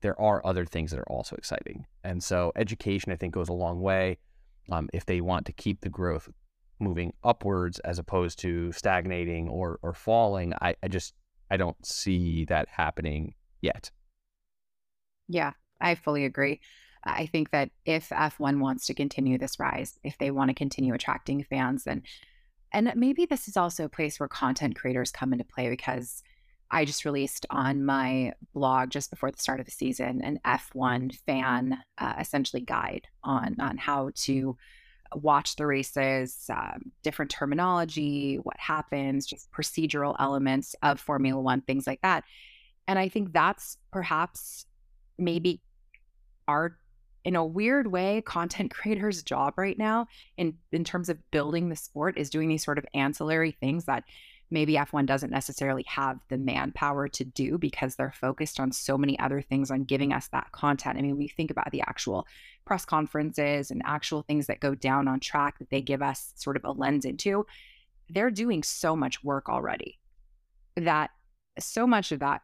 there 0.00 0.20
are 0.20 0.44
other 0.44 0.64
things 0.64 0.90
that 0.90 0.98
are 0.98 1.08
also 1.08 1.36
exciting. 1.36 1.86
And 2.02 2.22
so 2.22 2.52
education, 2.56 3.12
I 3.12 3.16
think, 3.16 3.34
goes 3.34 3.48
a 3.48 3.54
long 3.54 3.80
way. 3.80 4.18
Um, 4.70 4.88
if 4.92 5.06
they 5.06 5.20
want 5.20 5.46
to 5.46 5.52
keep 5.52 5.80
the 5.80 5.88
growth 5.88 6.28
moving 6.80 7.12
upwards 7.22 7.78
as 7.80 7.98
opposed 7.98 8.38
to 8.40 8.72
stagnating 8.72 9.48
or 9.48 9.78
or 9.82 9.94
falling, 9.94 10.52
I, 10.60 10.74
I 10.82 10.88
just 10.88 11.14
I 11.50 11.56
don't 11.56 11.84
see 11.86 12.44
that 12.46 12.68
happening 12.68 13.34
yet. 13.60 13.90
Yeah, 15.28 15.52
I 15.80 15.94
fully 15.94 16.24
agree. 16.24 16.60
I 17.04 17.26
think 17.26 17.50
that 17.50 17.70
if 17.84 18.10
F1 18.10 18.60
wants 18.60 18.86
to 18.86 18.94
continue 18.94 19.36
this 19.36 19.58
rise, 19.58 19.98
if 20.04 20.18
they 20.18 20.30
want 20.30 20.50
to 20.50 20.54
continue 20.54 20.94
attracting 20.94 21.42
fans, 21.42 21.86
and 21.86 22.02
and 22.72 22.92
maybe 22.96 23.26
this 23.26 23.48
is 23.48 23.56
also 23.56 23.84
a 23.84 23.88
place 23.88 24.18
where 24.18 24.28
content 24.28 24.76
creators 24.76 25.10
come 25.10 25.32
into 25.32 25.44
play 25.44 25.68
because 25.68 26.22
I 26.70 26.84
just 26.84 27.04
released 27.04 27.44
on 27.50 27.84
my 27.84 28.32
blog 28.54 28.90
just 28.90 29.10
before 29.10 29.30
the 29.30 29.38
start 29.38 29.60
of 29.60 29.66
the 29.66 29.72
season 29.72 30.22
an 30.22 30.40
F1 30.44 31.14
fan 31.26 31.78
uh, 31.98 32.14
essentially 32.18 32.62
guide 32.62 33.06
on 33.22 33.56
on 33.60 33.76
how 33.76 34.10
to 34.14 34.56
watch 35.14 35.56
the 35.56 35.66
races, 35.66 36.46
um, 36.50 36.92
different 37.02 37.30
terminology, 37.30 38.36
what 38.36 38.58
happens, 38.58 39.26
just 39.26 39.50
procedural 39.52 40.16
elements 40.18 40.74
of 40.82 41.00
Formula 41.00 41.40
One, 41.40 41.60
things 41.62 41.86
like 41.86 42.00
that. 42.02 42.24
And 42.88 42.98
I 42.98 43.08
think 43.08 43.32
that's 43.32 43.76
perhaps 43.92 44.66
maybe 45.18 45.60
our, 46.48 46.76
in 47.24 47.36
a 47.36 47.44
weird 47.44 47.86
way, 47.86 48.22
content 48.22 48.70
creators' 48.74 49.22
job 49.22 49.54
right 49.56 49.78
now 49.78 50.06
in 50.36 50.56
in 50.72 50.84
terms 50.84 51.08
of 51.08 51.18
building 51.30 51.68
the 51.68 51.76
sport 51.76 52.18
is 52.18 52.30
doing 52.30 52.48
these 52.48 52.64
sort 52.64 52.78
of 52.78 52.86
ancillary 52.94 53.52
things 53.52 53.84
that 53.84 54.04
maybe 54.50 54.74
F1 54.74 55.06
doesn't 55.06 55.30
necessarily 55.30 55.82
have 55.88 56.20
the 56.28 56.36
manpower 56.36 57.08
to 57.08 57.24
do 57.24 57.56
because 57.56 57.96
they're 57.96 58.12
focused 58.12 58.60
on 58.60 58.70
so 58.70 58.98
many 58.98 59.18
other 59.18 59.40
things 59.40 59.70
on 59.70 59.84
giving 59.84 60.12
us 60.12 60.28
that 60.28 60.52
content. 60.52 60.98
I 60.98 61.02
mean, 61.02 61.16
we 61.16 61.26
think 61.26 61.50
about 61.50 61.70
the 61.72 61.80
actual 61.80 62.26
press 62.66 62.84
conferences 62.84 63.70
and 63.70 63.80
actual 63.86 64.22
things 64.22 64.46
that 64.48 64.60
go 64.60 64.74
down 64.74 65.08
on 65.08 65.20
track 65.20 65.58
that 65.58 65.70
they 65.70 65.80
give 65.80 66.02
us 66.02 66.32
sort 66.36 66.56
of 66.56 66.64
a 66.64 66.70
lens 66.70 67.06
into. 67.06 67.46
They're 68.10 68.30
doing 68.30 68.62
so 68.62 68.94
much 68.94 69.24
work 69.24 69.48
already 69.48 69.98
that 70.76 71.10
so 71.58 71.86
much 71.86 72.12
of 72.12 72.20
that 72.20 72.42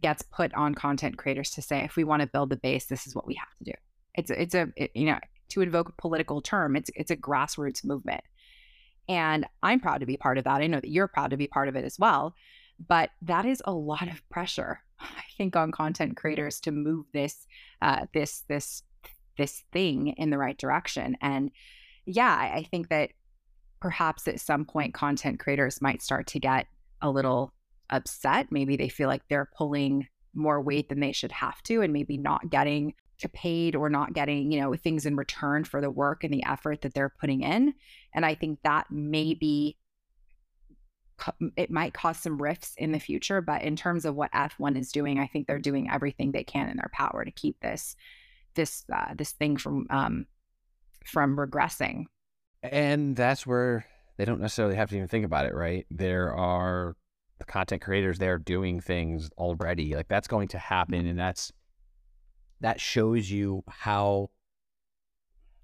gets 0.00 0.22
put 0.22 0.54
on 0.54 0.74
content 0.74 1.18
creators 1.18 1.50
to 1.50 1.62
say 1.62 1.80
if 1.80 1.96
we 1.96 2.04
want 2.04 2.20
to 2.20 2.28
build 2.28 2.50
the 2.50 2.56
base 2.56 2.86
this 2.86 3.06
is 3.06 3.14
what 3.14 3.26
we 3.26 3.34
have 3.34 3.48
to 3.58 3.64
do 3.64 3.72
it's 4.14 4.30
it's 4.30 4.54
a 4.54 4.68
it, 4.76 4.90
you 4.94 5.06
know 5.06 5.18
to 5.48 5.60
invoke 5.60 5.88
a 5.88 5.92
political 6.00 6.40
term 6.40 6.76
it's 6.76 6.90
it's 6.94 7.10
a 7.10 7.16
grassroots 7.16 7.84
movement 7.84 8.22
and 9.10 9.44
I'm 9.60 9.80
proud 9.80 9.98
to 9.98 10.06
be 10.06 10.16
part 10.16 10.38
of 10.38 10.44
that. 10.44 10.62
I 10.62 10.68
know 10.68 10.78
that 10.78 10.88
you're 10.88 11.08
proud 11.08 11.30
to 11.30 11.36
be 11.36 11.48
part 11.48 11.68
of 11.68 11.74
it 11.74 11.84
as 11.84 11.98
well. 11.98 12.32
But 12.88 13.10
that 13.22 13.44
is 13.44 13.60
a 13.64 13.72
lot 13.72 14.08
of 14.08 14.26
pressure, 14.30 14.80
I 15.00 15.24
think, 15.36 15.56
on 15.56 15.72
content 15.72 16.16
creators 16.16 16.60
to 16.60 16.70
move 16.70 17.06
this, 17.12 17.46
uh, 17.82 18.06
this, 18.14 18.44
this, 18.48 18.84
this 19.36 19.64
thing 19.72 20.14
in 20.16 20.30
the 20.30 20.38
right 20.38 20.56
direction. 20.56 21.16
And 21.20 21.50
yeah, 22.06 22.32
I 22.32 22.66
think 22.70 22.88
that 22.90 23.10
perhaps 23.80 24.28
at 24.28 24.38
some 24.38 24.64
point, 24.64 24.94
content 24.94 25.40
creators 25.40 25.82
might 25.82 26.02
start 26.02 26.28
to 26.28 26.38
get 26.38 26.68
a 27.02 27.10
little 27.10 27.52
upset. 27.90 28.46
Maybe 28.52 28.76
they 28.76 28.88
feel 28.88 29.08
like 29.08 29.22
they're 29.28 29.50
pulling 29.56 30.06
more 30.34 30.62
weight 30.62 30.88
than 30.88 31.00
they 31.00 31.12
should 31.12 31.32
have 31.32 31.60
to, 31.64 31.82
and 31.82 31.92
maybe 31.92 32.16
not 32.16 32.48
getting 32.48 32.94
paid 33.28 33.76
or 33.76 33.88
not 33.88 34.12
getting, 34.12 34.50
you 34.50 34.60
know, 34.60 34.74
things 34.74 35.06
in 35.06 35.16
return 35.16 35.64
for 35.64 35.80
the 35.80 35.90
work 35.90 36.24
and 36.24 36.32
the 36.32 36.44
effort 36.44 36.82
that 36.82 36.94
they're 36.94 37.12
putting 37.20 37.42
in. 37.42 37.74
And 38.14 38.24
I 38.24 38.34
think 38.34 38.60
that 38.62 38.86
maybe 38.90 39.76
it 41.56 41.70
might 41.70 41.94
cause 41.94 42.18
some 42.18 42.40
rifts 42.40 42.74
in 42.76 42.92
the 42.92 42.98
future, 42.98 43.40
but 43.40 43.62
in 43.62 43.76
terms 43.76 44.04
of 44.04 44.14
what 44.14 44.32
F1 44.32 44.78
is 44.78 44.92
doing, 44.92 45.18
I 45.18 45.26
think 45.26 45.46
they're 45.46 45.58
doing 45.58 45.90
everything 45.90 46.32
they 46.32 46.44
can 46.44 46.68
in 46.68 46.76
their 46.76 46.90
power 46.92 47.24
to 47.24 47.30
keep 47.30 47.60
this 47.60 47.96
this 48.54 48.84
uh, 48.92 49.14
this 49.14 49.32
thing 49.32 49.56
from 49.56 49.86
um, 49.90 50.26
from 51.04 51.36
regressing. 51.36 52.06
And 52.62 53.16
that's 53.16 53.46
where 53.46 53.86
they 54.16 54.24
don't 54.24 54.40
necessarily 54.40 54.76
have 54.76 54.90
to 54.90 54.96
even 54.96 55.08
think 55.08 55.24
about 55.24 55.46
it, 55.46 55.54
right? 55.54 55.86
There 55.90 56.34
are 56.34 56.96
the 57.38 57.44
content 57.44 57.82
creators 57.82 58.18
there 58.18 58.38
doing 58.38 58.80
things 58.80 59.30
already. 59.38 59.94
Like 59.94 60.08
that's 60.08 60.28
going 60.28 60.48
to 60.48 60.58
happen, 60.58 61.06
and 61.06 61.18
that's 61.18 61.52
that 62.60 62.80
shows 62.80 63.30
you 63.30 63.64
how 63.68 64.30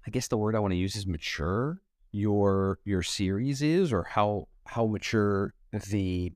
I 0.05 0.09
guess 0.09 0.27
the 0.27 0.37
word 0.37 0.55
I 0.55 0.59
want 0.59 0.71
to 0.71 0.77
use 0.77 0.95
is 0.95 1.05
mature 1.05 1.81
your 2.11 2.79
your 2.85 3.03
series 3.03 3.61
is 3.61 3.91
or 3.91 4.03
how 4.03 4.47
how 4.65 4.85
mature 4.85 5.53
the 5.71 6.31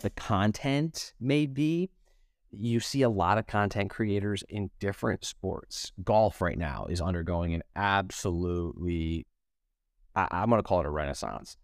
the 0.00 0.10
content 0.10 1.14
may 1.20 1.46
be. 1.46 1.90
You 2.50 2.78
see 2.78 3.02
a 3.02 3.08
lot 3.08 3.38
of 3.38 3.46
content 3.46 3.90
creators 3.90 4.44
in 4.48 4.70
different 4.78 5.24
sports. 5.24 5.92
Golf 6.04 6.40
right 6.40 6.58
now 6.58 6.86
is 6.88 7.00
undergoing 7.00 7.54
an 7.54 7.62
absolutely 7.74 9.26
I, 10.14 10.28
i'm 10.30 10.50
going 10.50 10.60
to 10.60 10.66
call 10.66 10.80
it 10.80 10.86
a 10.86 10.90
renaissance. 10.90 11.56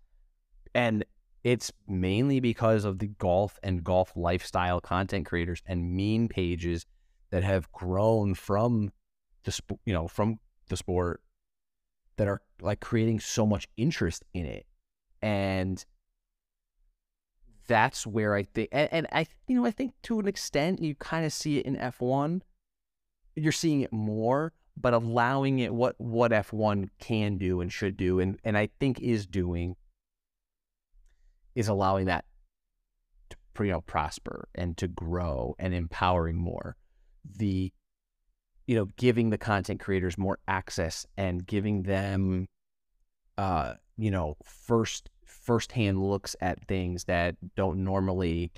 And 0.75 1.05
it's 1.43 1.73
mainly 1.89 2.39
because 2.41 2.85
of 2.85 2.99
the 2.99 3.09
golf 3.09 3.59
and 3.63 3.83
golf 3.83 4.13
lifestyle 4.15 4.81
content 4.81 5.27
creators 5.27 5.63
and 5.67 5.97
meme 5.97 6.29
pages 6.29 6.87
that 7.31 7.43
have 7.43 7.71
grown 7.73 8.35
from 8.35 8.93
the 9.45 9.53
sp- 9.53 9.81
you 9.85 9.93
know 9.93 10.09
from 10.09 10.39
the 10.69 10.77
sport 10.77 11.23
that 12.17 12.29
are 12.29 12.43
like 12.61 12.81
creating 12.81 13.21
so 13.21 13.47
much 13.47 13.67
interest 13.77 14.25
in 14.35 14.45
it. 14.45 14.67
And 15.23 15.85
that's 17.71 18.05
where 18.05 18.35
i 18.35 18.43
think 18.43 18.69
and, 18.73 18.89
and 18.93 19.07
i 19.13 19.25
you 19.47 19.55
know 19.55 19.65
i 19.65 19.71
think 19.71 19.93
to 20.03 20.19
an 20.19 20.27
extent 20.27 20.83
you 20.83 20.93
kind 20.97 21.25
of 21.25 21.33
see 21.33 21.57
it 21.59 21.65
in 21.65 21.77
f1 21.77 22.41
you're 23.37 23.53
seeing 23.53 23.81
it 23.81 23.93
more 23.93 24.53
but 24.77 24.93
allowing 24.93 25.61
it 25.61 25.73
what 25.73 25.95
what 26.01 26.33
f1 26.33 26.89
can 26.99 27.39
do 27.39 27.61
and 27.61 27.73
should 27.73 27.97
do 27.97 28.19
and 28.19 28.41
and 28.43 28.59
i 28.59 28.69
think 28.81 29.01
is 29.01 29.25
doing 29.25 29.77
is 31.55 31.69
allowing 31.69 32.07
that 32.07 32.25
to 33.29 33.37
you 33.61 33.71
know 33.71 33.83
prosper 33.83 34.49
and 34.53 34.77
to 34.77 34.89
grow 34.89 35.55
and 35.61 35.73
empowering 35.73 36.37
more 36.37 36.75
the 37.25 37.73
you 38.67 38.77
know 38.77 38.87
giving 38.97 39.31
the 39.31 39.39
content 39.39 39.81
creators 39.81 40.19
more 40.19 40.39
access 40.47 41.07
and 41.17 41.47
giving 41.47 41.83
them 41.83 42.47
uh 43.39 43.75
you 43.97 44.11
know 44.11 44.37
first 44.43 45.11
first 45.25 45.73
hand 45.73 46.03
looks 46.03 46.37
at 46.41 46.67
things 46.67 47.05
that 47.05 47.37
don't 47.57 47.83
normally 47.83 48.51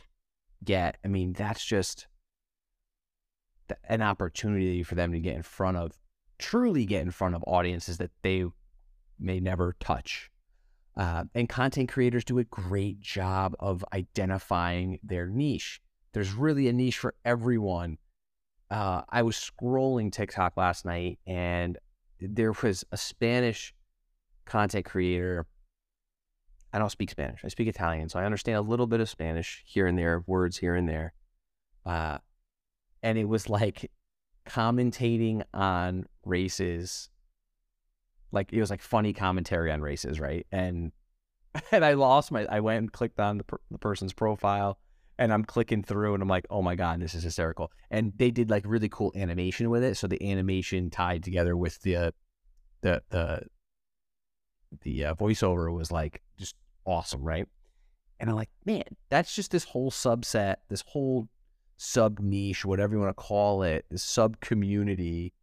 get 0.65 0.97
i 1.05 1.09
mean 1.09 1.33
that's 1.33 1.65
just 1.65 2.07
an 3.89 4.03
opportunity 4.03 4.83
for 4.83 4.97
them 4.97 5.13
to 5.13 5.19
get 5.19 5.35
in 5.35 5.43
front 5.43 5.77
of 5.77 5.93
truly 6.39 6.85
get 6.85 7.03
in 7.03 7.11
front 7.11 7.35
of 7.35 7.43
audiences 7.47 7.97
that 7.99 8.11
they 8.23 8.45
may 9.19 9.41
never 9.41 9.75
touch 9.81 10.31
uh, 10.97 11.25
and 11.35 11.49
content 11.49 11.89
creators 11.89 12.25
do 12.25 12.39
a 12.39 12.45
great 12.45 13.01
job 13.01 13.55
of 13.59 13.85
identifying 13.93 14.99
their 15.03 15.27
niche. 15.27 15.81
There's 16.13 16.35
really 16.35 16.69
a 16.69 16.73
niche 16.73 16.99
for 16.99 17.15
everyone. 17.25 17.99
Uh, 18.73 19.03
I 19.11 19.23
was 19.23 19.37
scrolling 19.37 20.11
TikTok 20.11 20.57
last 20.57 20.87
night 20.87 21.19
and 21.27 21.77
there 22.21 22.53
was 22.63 22.85
a 22.91 22.97
Spanish 22.97 23.75
content 24.47 24.87
creator. 24.87 25.47
I 26.73 26.79
don't 26.79 26.91
speak 26.91 27.11
Spanish. 27.11 27.45
I 27.45 27.49
speak 27.49 27.69
Italian, 27.69 28.09
so 28.09 28.19
I 28.19 28.25
understand 28.25 28.57
a 28.57 28.63
little 28.63 28.87
bit 28.87 29.01
of 29.01 29.11
Spanish 29.11 29.63
here 29.67 29.87
and 29.87 29.99
there, 29.99 30.25
words 30.27 30.57
here 30.57 30.75
and 30.75 30.89
there. 30.89 31.13
Uh, 31.85 32.17
and 33.03 33.19
it 33.19 33.29
was 33.29 33.51
like 33.51 33.91
commentating 34.47 35.43
on 35.53 36.07
races 36.25 37.11
like 38.33 38.51
it 38.53 38.61
was 38.61 38.71
like 38.71 38.81
funny 38.81 39.13
commentary 39.13 39.71
on 39.71 39.83
races, 39.83 40.19
right? 40.19 40.47
And 40.51 40.93
and 41.71 41.85
I 41.85 41.93
lost 41.93 42.33
my. 42.33 42.47
I 42.47 42.61
went 42.61 42.79
and 42.79 42.93
clicked 42.93 43.21
on 43.21 43.39
the, 43.39 43.45
per, 43.45 43.59
the 43.71 43.79
person's 43.79 44.15
profile, 44.15 44.79
and 45.23 45.33
I'm 45.33 45.45
clicking 45.45 45.85
through, 45.85 46.15
and 46.15 46.23
I'm 46.23 46.29
like, 46.29 46.47
oh 46.51 46.63
my 46.63 46.75
god, 46.75 47.01
this 47.01 47.15
is 47.15 47.23
hysterical. 47.23 47.71
And 47.91 48.13
they 48.17 48.33
did 48.33 48.51
like 48.51 48.65
really 48.67 48.89
cool 48.89 49.13
animation 49.15 49.71
with 49.71 49.85
it. 49.85 49.97
So 49.97 50.09
the 50.09 50.31
animation 50.31 50.91
tied 50.91 51.23
together 51.23 51.57
with 51.57 51.81
the 51.83 52.13
the 52.81 53.03
the 53.11 53.43
the 54.83 55.05
uh, 55.05 55.15
voiceover 55.15 55.73
was 55.73 55.93
like 55.93 56.23
just 56.39 56.57
awesome, 56.85 57.23
right? 57.23 57.47
And 58.19 58.31
I'm 58.31 58.37
like, 58.37 58.51
man, 58.65 58.83
that's 59.11 59.35
just 59.35 59.53
this 59.53 59.65
whole 59.65 59.93
subset, 59.93 60.57
this 60.69 60.83
whole 60.89 61.29
sub 61.77 62.19
niche, 62.19 62.65
whatever 62.65 62.95
you 62.95 63.01
want 63.01 63.17
to 63.17 63.23
call 63.23 63.63
it, 63.63 63.85
this 63.91 64.03
sub 64.03 64.41
community. 64.41 65.35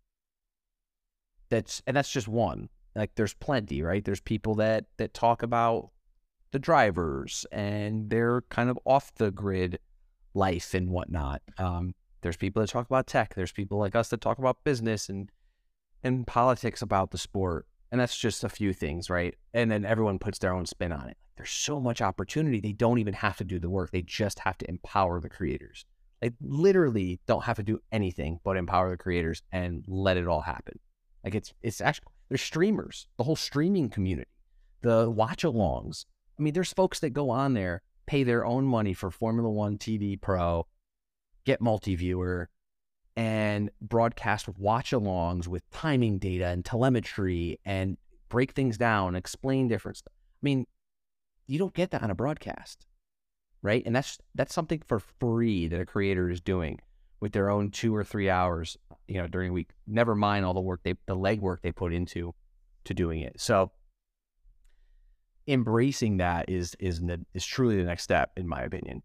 That's 1.50 1.82
and 1.88 1.96
that's 1.96 2.12
just 2.12 2.28
one 2.28 2.68
like 2.96 3.16
there's 3.16 3.34
plenty, 3.34 3.82
right? 3.82 4.04
There's 4.04 4.20
people 4.20 4.56
that 4.56 4.86
that 4.98 5.14
talk 5.14 5.42
about 5.42 5.92
the 6.52 6.60
drivers 6.60 7.46
and 7.52 8.10
their 8.10 8.42
kind 8.50 8.70
of 8.70 8.80
off 8.86 9.14
the 9.16 9.32
grid 9.32 9.80
life 10.34 10.74
and 10.74 10.90
whatnot. 10.90 11.42
Um, 11.58 11.94
there's 12.22 12.38
people 12.38 12.62
that 12.62 12.70
talk 12.70 12.86
about 12.86 13.08
tech. 13.08 13.36
There's 13.36 13.52
people 13.52 13.78
like 13.78 13.96
us 13.96 14.10
that 14.10 14.22
talk 14.22 14.38
about 14.38 14.64
business 14.64 15.10
and 15.10 15.32
and 16.04 16.26
politics 16.26 16.82
about 16.82 17.12
the 17.12 17.18
sport. 17.18 17.66
And 17.92 18.00
that's 18.00 18.18
just 18.18 18.44
a 18.44 18.50
few 18.50 18.72
things, 18.72 19.10
right? 19.10 19.36
And 19.54 19.70
then 19.70 19.84
everyone 19.84 20.20
puts 20.20 20.40
their 20.40 20.54
own 20.54 20.66
spin 20.66 20.92
on 20.92 21.10
it. 21.10 21.18
There's 21.36 21.50
so 21.50 21.80
much 21.80 22.02
opportunity. 22.02 22.60
They 22.60 22.72
don't 22.72 23.00
even 23.00 23.14
have 23.16 23.38
to 23.38 23.44
do 23.44 23.60
the 23.60 23.70
work. 23.70 23.92
They 23.92 24.02
just 24.02 24.40
have 24.40 24.58
to 24.60 24.70
empower 24.70 25.20
the 25.20 25.30
creators. 25.30 25.86
They 26.22 26.32
literally 26.42 27.20
don't 27.28 27.44
have 27.44 27.58
to 27.58 27.64
do 27.64 27.80
anything 27.92 28.40
but 28.44 28.58
empower 28.58 28.92
the 28.92 28.98
creators 28.98 29.42
and 29.52 29.84
let 29.88 30.18
it 30.18 30.28
all 30.28 30.42
happen. 30.42 30.80
Like 31.24 31.36
it's 31.36 31.54
it's 31.62 31.82
actually 31.82 32.08
there's 32.30 32.42
streamers, 32.42 33.08
the 33.18 33.24
whole 33.24 33.36
streaming 33.36 33.90
community, 33.90 34.30
the 34.82 35.10
watch 35.10 35.44
alongs. 35.44 36.06
I 36.40 36.42
mean, 36.42 36.54
there's 36.54 36.74
folks 36.74 37.00
that 37.02 37.10
go 37.10 37.30
on 37.30 37.54
there, 37.54 37.82
pay 38.06 38.24
their 38.24 38.46
own 38.46 38.66
money 38.66 38.94
for 38.94 39.12
Formula 39.12 39.50
One 39.50 39.78
TV 39.78 40.20
Pro, 40.20 40.66
get 41.46 41.62
multi 41.62 41.96
viewer, 41.96 42.50
and 43.16 43.70
broadcast 43.82 44.48
watch 44.58 44.92
alongs 44.92 45.48
with 45.48 45.70
timing 45.72 46.18
data 46.18 46.48
and 46.48 46.64
telemetry 46.64 47.60
and 47.66 47.98
break 48.30 48.54
things 48.54 48.78
down, 48.78 49.16
explain 49.16 49.68
different 49.68 49.98
stuff. 49.98 50.14
I 50.16 50.44
mean, 50.44 50.66
you 51.46 51.60
don't 51.60 51.74
get 51.74 51.92
that 51.92 52.04
on 52.04 52.12
a 52.12 52.16
broadcast, 52.16 52.86
right? 53.62 53.84
And 53.86 53.94
that's 53.94 54.18
that's 54.34 54.54
something 54.54 54.82
for 54.88 55.00
free 55.00 55.68
that 55.68 55.82
a 55.82 55.86
creator 55.86 56.30
is 56.30 56.40
doing 56.40 56.80
with 57.20 57.34
their 57.34 57.50
own 57.50 57.72
two 57.72 57.94
or 57.94 58.06
three 58.06 58.30
hours, 58.30 58.78
you 59.10 59.16
know, 59.16 59.28
during 59.28 59.50
a 59.50 59.54
week. 59.54 59.72
Never 59.86 60.16
mind 60.16 60.46
all 60.46 60.54
the 60.54 60.62
work 60.62 60.82
they, 60.84 60.94
the 61.06 61.18
legwork 61.18 61.62
they 61.62 61.74
put 61.74 61.92
into 61.92 62.34
to 62.86 62.94
doing 62.94 63.20
it. 63.20 63.42
So 63.42 63.72
embracing 65.50 66.18
that 66.18 66.50
is 66.50 66.76
is 66.80 67.02
is 67.34 67.46
truly 67.46 67.78
the 67.78 67.84
next 67.84 68.04
step, 68.04 68.32
in 68.38 68.48
my 68.48 68.62
opinion. 68.62 69.02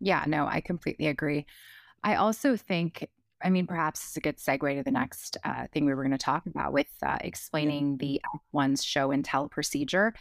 Yeah, 0.00 0.24
no, 0.26 0.46
I 0.46 0.60
completely 0.60 1.08
agree. 1.08 1.44
I 2.02 2.14
also 2.14 2.56
think, 2.56 3.06
I 3.44 3.50
mean, 3.50 3.66
perhaps 3.66 4.02
it's 4.02 4.16
a 4.16 4.20
good 4.20 4.38
segue 4.38 4.76
to 4.76 4.82
the 4.82 4.90
next 4.90 5.36
uh, 5.44 5.66
thing 5.72 5.84
we 5.84 5.92
were 5.92 6.02
going 6.02 6.12
to 6.12 6.18
talk 6.18 6.46
about 6.46 6.72
with 6.72 6.88
uh, 7.04 7.18
explaining 7.20 7.98
the 7.98 8.20
F1's 8.54 8.82
show 8.82 9.10
and 9.10 9.22
tell 9.22 9.48
procedure. 9.48 10.14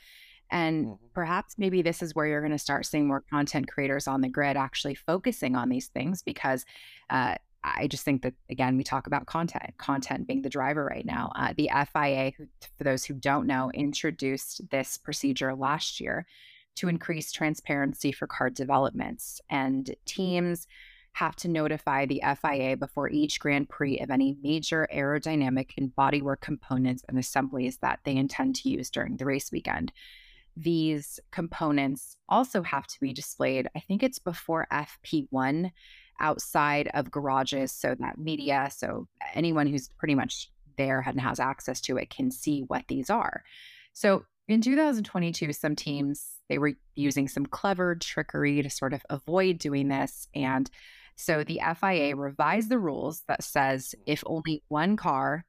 And 0.52 0.88
mm-hmm. 0.88 1.06
perhaps 1.13 1.56
maybe 1.58 1.82
this 1.82 2.02
is 2.02 2.13
where 2.13 2.28
you're 2.28 2.41
going 2.41 2.52
to 2.52 2.58
start 2.58 2.86
seeing 2.86 3.08
more 3.08 3.23
content 3.30 3.69
creators 3.71 4.08
on 4.08 4.21
the 4.21 4.28
grid 4.28 4.58
actually 4.58 4.95
focusing 4.95 5.56
on 5.56 5.69
these 5.69 5.88
things 5.88 6.21
because 6.23 6.65
uh, 7.10 7.36
I 7.63 7.88
just 7.88 8.04
think 8.04 8.22
that, 8.22 8.34
again, 8.50 8.78
we 8.78 8.84
talk 8.84 9.08
about 9.08 9.26
content, 9.26 9.74
content 9.78 10.28
being 10.28 10.41
the 10.41 10.50
driver 10.50 10.86
right 10.86 11.06
now. 11.06 11.32
Uh, 11.36 11.54
the 11.58 11.69
FIA, 11.93 12.32
for 12.78 12.84
those 12.84 13.06
who 13.06 13.13
don't 13.13 13.48
know, 13.48 13.72
introduced 13.74 14.69
this 14.69 14.98
procedure 14.98 15.54
last 15.54 16.00
year 16.00 16.26
to 16.76 16.88
increase 16.88 17.32
transparency 17.32 18.12
for 18.12 18.28
car 18.28 18.50
developments. 18.50 19.41
And 19.50 19.93
teams 20.06 20.67
have 21.13 21.36
to 21.38 21.50
notify 21.50 22.06
the 22.06 22.24
FIA 22.41 22.78
before 22.78 23.10
each 23.10 23.39
Grand 23.39 23.67
Prix 23.67 24.00
of 24.00 24.10
any 24.10 24.38
major 24.41 24.88
aerodynamic 24.93 25.72
and 25.78 25.93
bodywork 25.98 26.39
components 26.39 27.04
and 27.10 27.19
assemblies 27.19 27.78
that 27.78 28.00
they 28.06 28.15
intend 28.15 28.56
to 28.58 28.69
use 28.69 28.89
during 28.89 29.17
the 29.17 29.26
race 29.26 29.52
weekend 29.52 29.91
these 30.60 31.19
components 31.32 32.17
also 32.28 32.62
have 32.63 32.86
to 32.88 33.00
be 33.00 33.13
displayed. 33.13 33.67
I 33.76 33.80
think 33.80 34.04
it's 34.04 34.19
before 34.19 34.67
FP1 34.72 35.72
outside 36.19 36.89
of 36.93 37.12
garages 37.12 37.71
so 37.71 37.95
that 37.99 38.17
media, 38.17 38.69
so 38.75 39.08
anyone 39.34 39.67
who's 39.67 39.89
pretty 39.97 40.15
much 40.15 40.49
there 40.77 41.03
and 41.05 41.19
has 41.19 41.39
access 41.39 41.82
to 41.82 41.97
it 41.97 42.10
can 42.10 42.32
see 42.32 42.62
what 42.67 42.86
these 42.88 43.10
are. 43.10 43.43
So 43.93 44.25
in 44.47 44.62
2022, 44.62 45.53
some 45.53 45.75
teams 45.75 46.25
they 46.49 46.58
were 46.58 46.73
using 46.95 47.27
some 47.27 47.45
clever 47.45 47.95
trickery 47.95 48.62
to 48.62 48.69
sort 48.69 48.93
of 48.93 49.03
avoid 49.10 49.60
doing 49.60 49.88
this. 49.88 50.27
And 50.34 50.69
so 51.15 51.43
the 51.43 51.62
FIA 51.79 52.15
revised 52.15 52.69
the 52.69 52.79
rules 52.79 53.23
that 53.27 53.43
says 53.43 53.93
if 54.05 54.23
only 54.25 54.63
one 54.67 54.97
car 54.97 55.45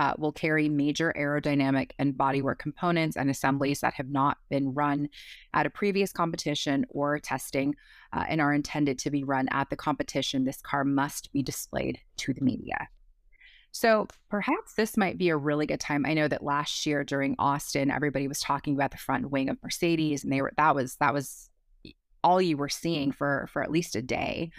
uh, 0.00 0.14
will 0.16 0.32
carry 0.32 0.66
major 0.66 1.12
aerodynamic 1.14 1.90
and 1.98 2.14
bodywork 2.14 2.58
components 2.58 3.18
and 3.18 3.28
assemblies 3.28 3.80
that 3.80 3.92
have 3.92 4.08
not 4.08 4.38
been 4.48 4.72
run 4.72 5.10
at 5.52 5.66
a 5.66 5.70
previous 5.70 6.10
competition 6.10 6.86
or 6.88 7.18
testing 7.18 7.74
uh, 8.14 8.24
and 8.26 8.40
are 8.40 8.54
intended 8.54 8.98
to 8.98 9.10
be 9.10 9.24
run 9.24 9.46
at 9.50 9.68
the 9.68 9.76
competition. 9.76 10.42
This 10.44 10.62
car 10.62 10.84
must 10.84 11.30
be 11.34 11.42
displayed 11.42 11.98
to 12.16 12.32
the 12.32 12.40
media. 12.40 12.88
So 13.72 14.08
perhaps 14.30 14.72
this 14.72 14.96
might 14.96 15.18
be 15.18 15.28
a 15.28 15.36
really 15.36 15.66
good 15.66 15.80
time. 15.80 16.06
I 16.06 16.14
know 16.14 16.28
that 16.28 16.42
last 16.42 16.86
year 16.86 17.04
during 17.04 17.36
Austin, 17.38 17.90
everybody 17.90 18.26
was 18.26 18.40
talking 18.40 18.74
about 18.74 18.92
the 18.92 18.96
front 18.96 19.30
wing 19.30 19.50
of 19.50 19.58
Mercedes, 19.62 20.24
and 20.24 20.32
they 20.32 20.40
were 20.40 20.52
that 20.56 20.74
was 20.74 20.96
that 20.96 21.12
was 21.12 21.50
all 22.24 22.40
you 22.40 22.56
were 22.56 22.70
seeing 22.70 23.12
for 23.12 23.48
for 23.52 23.62
at 23.62 23.70
least 23.70 23.96
a 23.96 24.02
day 24.02 24.50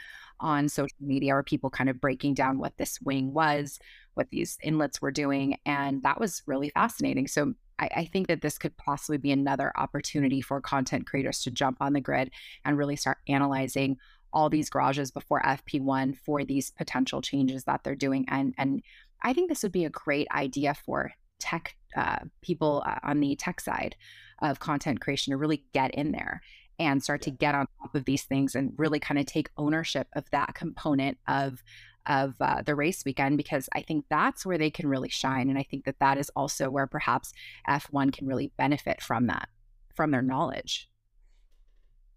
on 0.41 0.67
social 0.67 0.97
media 0.99 1.35
or 1.35 1.43
people 1.43 1.69
kind 1.69 1.89
of 1.89 2.01
breaking 2.01 2.33
down 2.33 2.57
what 2.57 2.77
this 2.77 2.99
wing 3.01 3.33
was, 3.33 3.79
what 4.15 4.29
these 4.31 4.57
inlets 4.61 5.01
were 5.01 5.11
doing. 5.11 5.57
And 5.65 6.03
that 6.03 6.19
was 6.19 6.41
really 6.45 6.69
fascinating. 6.69 7.27
So 7.27 7.53
I, 7.79 7.89
I, 7.95 8.05
think 8.05 8.27
that 8.27 8.41
this 8.41 8.57
could 8.57 8.75
possibly 8.77 9.17
be 9.17 9.31
another 9.31 9.71
opportunity 9.77 10.41
for 10.41 10.59
content 10.59 11.07
creators 11.07 11.41
to 11.43 11.51
jump 11.51 11.77
on 11.79 11.93
the 11.93 12.01
grid 12.01 12.31
and 12.65 12.77
really 12.77 12.95
start 12.95 13.19
analyzing 13.27 13.97
all 14.33 14.49
these 14.49 14.69
garages 14.69 15.11
before 15.11 15.41
FP1 15.41 16.17
for 16.17 16.43
these 16.43 16.71
potential 16.71 17.21
changes 17.21 17.63
that 17.65 17.83
they're 17.83 17.95
doing. 17.95 18.25
And 18.29 18.53
and 18.57 18.81
I 19.23 19.33
think 19.33 19.49
this 19.49 19.63
would 19.63 19.71
be 19.71 19.85
a 19.85 19.89
great 19.89 20.27
idea 20.31 20.73
for 20.73 21.11
tech 21.39 21.75
uh, 21.95 22.19
people 22.41 22.83
uh, 22.85 22.99
on 23.03 23.19
the 23.19 23.35
tech 23.35 23.59
side 23.59 23.95
of 24.41 24.59
content 24.59 25.01
creation 25.01 25.31
to 25.31 25.37
really 25.37 25.63
get 25.73 25.93
in 25.93 26.11
there 26.11 26.41
and 26.79 27.03
start 27.03 27.21
to 27.23 27.31
get 27.31 27.55
on 27.55 27.67
top 27.81 27.95
of 27.95 28.05
these 28.05 28.23
things 28.23 28.55
and 28.55 28.73
really 28.77 28.99
kind 28.99 29.19
of 29.19 29.25
take 29.25 29.49
ownership 29.57 30.07
of 30.13 30.29
that 30.31 30.55
component 30.55 31.17
of 31.27 31.63
of 32.07 32.33
uh, 32.39 32.61
the 32.63 32.73
race 32.73 33.05
weekend 33.05 33.37
because 33.37 33.69
I 33.75 33.81
think 33.81 34.05
that's 34.09 34.45
where 34.45 34.57
they 34.57 34.71
can 34.71 34.87
really 34.87 35.09
shine 35.09 35.49
and 35.49 35.57
I 35.57 35.63
think 35.63 35.85
that 35.85 35.99
that 35.99 36.17
is 36.17 36.31
also 36.35 36.69
where 36.69 36.87
perhaps 36.87 37.31
F1 37.69 38.11
can 38.11 38.27
really 38.27 38.51
benefit 38.57 39.01
from 39.01 39.27
that 39.27 39.49
from 39.93 40.11
their 40.11 40.23
knowledge. 40.23 40.89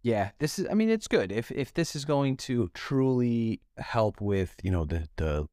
Yeah, 0.02 0.30
this 0.38 0.58
is 0.58 0.66
I 0.70 0.74
mean 0.74 0.90
it's 0.90 1.08
good. 1.08 1.32
If 1.32 1.50
if 1.50 1.72
this 1.74 1.96
is 1.96 2.04
going 2.04 2.36
to 2.38 2.70
truly 2.74 3.60
help 3.78 4.20
with, 4.20 4.54
you 4.62 4.70
know, 4.70 4.84
the 4.84 5.08
the 5.16 5.46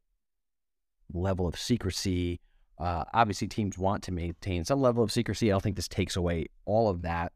level 1.13 1.47
of 1.47 1.57
secrecy, 1.57 2.39
uh 2.77 3.03
obviously 3.13 3.47
teams 3.47 3.77
want 3.77 4.03
to 4.03 4.11
maintain 4.11 4.63
some 4.63 4.81
level 4.81 5.03
of 5.03 5.11
secrecy. 5.11 5.49
I 5.49 5.53
don't 5.53 5.61
think 5.61 5.75
this 5.75 5.87
takes 5.87 6.15
away 6.15 6.47
all 6.65 6.89
of 6.89 7.01
that 7.01 7.33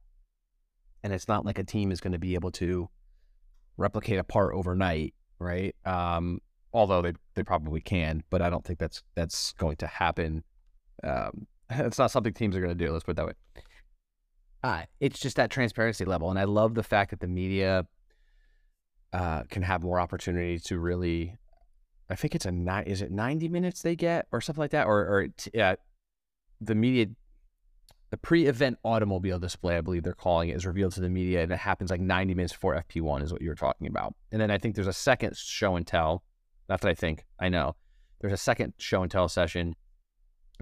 and 1.06 1.14
it's 1.14 1.28
not 1.28 1.46
like 1.46 1.60
a 1.60 1.64
team 1.64 1.92
is 1.92 2.02
going 2.02 2.14
to 2.14 2.20
be 2.20 2.34
able 2.34 2.50
to 2.50 2.90
replicate 3.78 4.18
a 4.18 4.24
part 4.24 4.56
overnight, 4.56 5.14
right? 5.38 5.76
Um, 5.86 6.42
although 6.74 7.04
they 7.04 7.14
they 7.36 7.44
probably 7.44 7.80
can, 7.80 8.24
but 8.32 8.42
I 8.42 8.50
don't 8.50 8.66
think 8.66 8.80
that's 8.80 9.04
that's 9.14 9.54
going 9.54 9.76
to 9.78 9.88
happen. 9.88 10.44
Um, 11.04 11.46
it's 11.70 12.00
not 12.00 12.10
something 12.10 12.34
teams 12.34 12.56
are 12.56 12.60
going 12.60 12.76
to 12.76 12.86
do. 12.86 12.92
Let's 12.92 13.04
put 13.04 13.12
it 13.12 13.18
that 13.18 13.28
way. 13.28 13.34
Uh, 14.64 14.82
it's 15.00 15.20
just 15.20 15.36
that 15.36 15.52
transparency 15.52 16.06
level, 16.06 16.32
and 16.32 16.40
I 16.40 16.46
love 16.46 16.74
the 16.74 16.82
fact 16.82 17.12
that 17.12 17.20
the 17.20 17.28
media 17.28 17.86
uh, 19.14 19.44
can 19.44 19.62
have 19.62 19.84
more 19.84 20.00
opportunity 20.00 20.58
to 20.58 20.80
really. 20.80 21.38
I 22.10 22.16
think 22.16 22.34
it's 22.34 22.48
a 22.48 22.52
nine. 22.52 22.86
Is 22.86 23.04
it 23.04 23.12
ninety 23.12 23.48
minutes 23.48 23.84
they 23.84 23.96
get 23.96 24.26
or 24.32 24.42
something 24.42 24.60
like 24.60 24.72
that, 24.72 24.88
or 24.88 25.02
or 25.02 25.28
yeah, 25.54 25.76
the 26.60 26.74
media 26.74 27.14
the 28.16 28.20
pre-event 28.20 28.78
automobile 28.82 29.38
display, 29.38 29.76
I 29.76 29.82
believe 29.82 30.04
they're 30.04 30.14
calling 30.14 30.48
it, 30.48 30.56
is 30.56 30.66
revealed 30.66 30.94
to 30.94 31.02
the 31.02 31.10
media, 31.10 31.44
and 31.44 31.52
it 31.52 31.58
happens 31.58 31.92
like 31.92 32.00
90 32.00 32.34
minutes 32.34 32.54
before 32.54 32.82
FP1, 32.90 33.24
is 33.24 33.34
what 33.34 33.42
you 33.42 33.50
were 33.50 33.56
talking 33.56 33.88
about. 33.88 34.16
And 34.32 34.40
then 34.40 34.50
I 34.50 34.58
think 34.58 34.74
there's 34.74 34.88
a 34.88 34.94
second 34.94 35.36
show 35.36 35.76
and 35.76 35.86
tell. 35.86 36.24
Not 36.70 36.80
that 36.80 36.88
I 36.88 36.94
think, 36.94 37.26
I 37.42 37.50
know. 37.50 37.76
There's 38.22 38.32
a 38.32 38.38
second 38.38 38.74
show 38.78 39.02
and 39.02 39.12
tell 39.12 39.28
session 39.28 39.76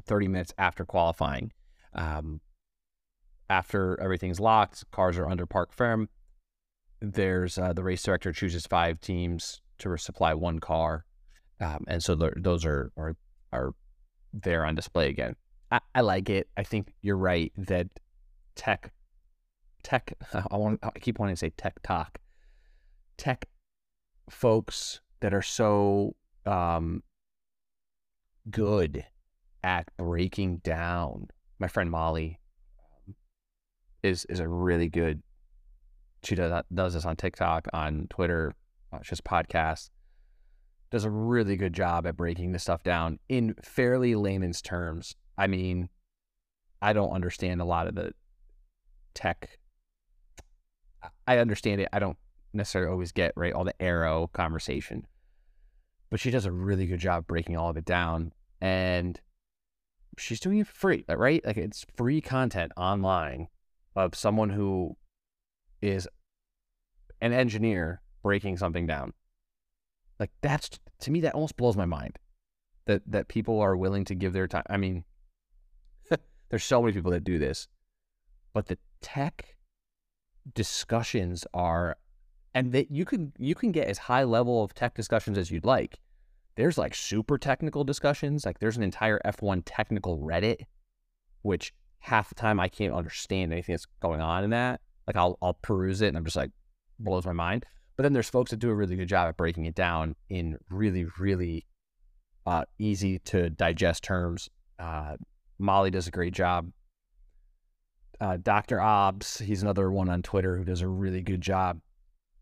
30 0.04 0.30
minutes 0.30 0.52
after 0.58 0.84
qualifying. 0.84 1.52
Um, 1.94 2.42
after 3.52 4.02
everything's 4.02 4.40
locked, 4.40 4.90
cars 4.90 5.20
are 5.20 5.30
under 5.30 5.46
parc 5.46 5.76
fermé. 5.76 6.08
There's 7.02 7.60
uh, 7.60 7.74
the 7.74 7.84
race 7.84 8.02
director 8.02 8.34
chooses 8.34 8.66
five 8.66 9.00
teams 9.00 9.62
to 9.78 9.96
supply 9.98 10.34
one 10.34 10.58
car, 10.58 11.06
um, 11.62 11.84
and 11.88 12.02
so 12.02 12.16
those 12.16 12.66
are 12.66 12.92
are 12.98 13.16
are 13.52 13.76
there 14.34 14.66
on 14.66 14.74
display 14.74 15.10
again. 15.10 15.36
I, 15.74 15.80
I 15.96 16.02
like 16.02 16.30
it. 16.30 16.48
I 16.56 16.62
think 16.62 16.94
you're 17.02 17.18
right 17.18 17.52
that 17.58 17.88
tech, 18.56 18.94
tech. 19.82 20.14
I 20.52 20.56
want. 20.56 20.80
I 20.84 20.92
keep 21.00 21.18
wanting 21.18 21.36
to 21.36 21.40
say 21.40 21.50
tech 21.50 21.82
talk. 21.82 22.20
Tech 23.18 23.50
folks 24.30 25.02
that 25.22 25.34
are 25.34 25.42
so 25.42 26.16
um, 26.46 27.02
good 28.52 29.04
at 29.64 29.90
breaking 29.98 30.58
down. 30.58 31.30
My 31.58 31.68
friend 31.68 31.90
Molly 31.90 32.40
um, 33.08 33.16
is 34.04 34.26
is 34.26 34.40
a 34.40 34.48
really 34.48 34.90
good. 34.90 35.24
She 36.22 36.36
does 36.36 36.64
does 36.72 36.94
this 36.94 37.06
on 37.06 37.16
TikTok, 37.16 37.68
on 37.74 38.06
Twitter. 38.12 38.54
Uh, 38.92 39.00
she 39.02 39.10
has 39.10 39.22
podcast. 39.22 39.90
Does 40.92 41.06
a 41.06 41.10
really 41.10 41.58
good 41.58 41.74
job 41.74 42.06
at 42.06 42.16
breaking 42.16 42.52
this 42.52 42.62
stuff 42.62 42.84
down 42.84 43.18
in 43.28 43.56
fairly 43.64 44.14
layman's 44.14 44.62
terms 44.62 45.16
I 45.38 45.48
mean, 45.48 45.90
I 46.82 46.94
don't 46.94 47.12
understand 47.12 47.62
a 47.62 47.66
lot 47.66 47.88
of 47.88 47.96
the 47.96 48.14
tech. 49.14 49.58
I 51.28 51.38
understand 51.38 51.82
it. 51.82 51.90
I 51.94 52.00
don't 52.00 52.18
necessarily 52.54 52.92
always 52.92 53.12
get 53.12 53.34
right 53.36 53.54
all 53.54 53.64
the 53.64 53.82
aero 53.82 54.30
conversation, 54.34 55.08
but 56.10 56.20
she 56.20 56.32
does 56.32 56.46
a 56.46 56.52
really 56.52 56.86
good 56.86 57.00
job 57.00 57.28
breaking 57.28 57.58
all 57.58 57.70
of 57.70 57.78
it 57.78 57.86
down, 57.86 58.34
and 58.62 59.20
she's 60.18 60.40
doing 60.40 60.60
it 60.60 60.68
for 60.68 60.76
free, 60.76 61.06
uh, 61.10 61.18
right? 61.18 61.44
Like 61.46 61.58
it's 61.58 61.86
free 61.96 62.22
content 62.22 62.72
online 62.78 63.48
of 63.96 64.16
someone 64.16 64.50
who 64.50 64.98
is 65.82 66.08
an 67.22 67.34
engineer 67.34 68.02
breaking 68.22 68.58
something 68.58 68.88
down. 68.88 69.14
Like 70.20 70.32
that's 70.42 70.70
to 71.00 71.12
me 71.12 71.22
that 71.22 71.34
almost 71.34 71.58
blows 71.58 71.76
my 71.76 71.86
mind 71.86 72.20
that 72.86 73.02
that 73.08 73.28
people 73.28 73.60
are 73.60 73.76
willing 73.76 74.06
to 74.06 74.16
give 74.16 74.34
their 74.34 74.48
time. 74.48 74.64
I 74.70 74.78
mean, 74.78 75.04
there's 76.54 76.64
so 76.64 76.84
many 76.84 76.94
people 76.94 77.10
that 77.10 77.24
do 77.24 77.40
this, 77.40 77.68
but 78.54 78.68
the 78.68 78.78
tech 79.02 79.56
discussions 80.54 81.48
are, 81.52 81.98
and 82.54 82.72
that 82.74 82.92
you 82.92 83.06
can 83.06 83.34
you 83.40 83.56
can 83.56 83.72
get 83.72 83.88
as 83.88 83.98
high 83.98 84.24
level 84.24 84.64
of 84.64 84.72
tech 84.76 84.94
discussions 84.94 85.36
as 85.36 85.50
you'd 85.50 85.66
like. 85.66 85.98
There's 86.56 86.78
like 86.78 86.94
super 86.94 87.40
technical 87.40 87.84
discussions. 87.84 88.46
Like 88.46 88.60
there's 88.60 88.78
an 88.78 88.84
entire 88.84 89.20
F1 89.26 89.64
technical 89.66 90.20
Reddit, 90.20 90.66
which 91.42 91.74
half 91.98 92.30
the 92.30 92.36
time 92.36 92.60
I 92.60 92.68
can't 92.68 92.94
understand 92.94 93.52
anything 93.52 93.74
that's 93.74 93.88
going 94.00 94.22
on 94.22 94.44
in 94.44 94.52
that. 94.52 94.82
Like 95.08 95.16
I'll 95.16 95.40
I'll 95.42 95.56
peruse 95.56 96.04
it 96.04 96.10
and 96.10 96.18
I'm 96.18 96.24
just 96.24 96.38
like 96.38 96.52
blows 97.00 97.26
my 97.26 97.34
mind. 97.34 97.66
But 97.98 98.04
then 98.04 98.14
there's 98.14 98.30
folks 98.30 98.52
that 98.52 98.58
do 98.58 98.70
a 98.70 98.76
really 98.76 98.96
good 98.96 99.10
job 99.10 99.28
at 99.28 99.38
breaking 99.38 99.66
it 99.66 99.74
down 99.74 100.16
in 100.30 100.60
really 100.70 101.08
really 101.18 101.66
uh, 102.46 102.66
easy 102.78 103.18
to 103.18 103.50
digest 103.50 104.04
terms. 104.04 104.50
Uh, 104.78 105.18
Molly 105.60 105.92
does 105.92 106.08
a 106.08 106.12
great 106.12 106.34
job. 106.34 106.72
Uh, 108.20 108.38
Dr. 108.42 108.80
Obbs, 108.80 109.40
he's 109.40 109.62
another 109.62 109.92
one 109.92 110.10
on 110.10 110.22
Twitter 110.22 110.58
who 110.58 110.64
does 110.64 110.82
a 110.82 110.88
really 110.88 111.22
good 111.22 111.42
job. 111.42 111.80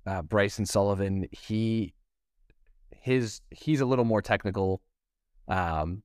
Uh, 0.06 0.22
Bryson 0.22 0.66
Sullivan, 0.66 1.28
he 1.32 1.94
his 2.92 3.42
he's 3.50 3.82
a 3.82 3.86
little 3.86 4.06
more 4.06 4.22
technical 4.22 4.82
um, 5.48 6.04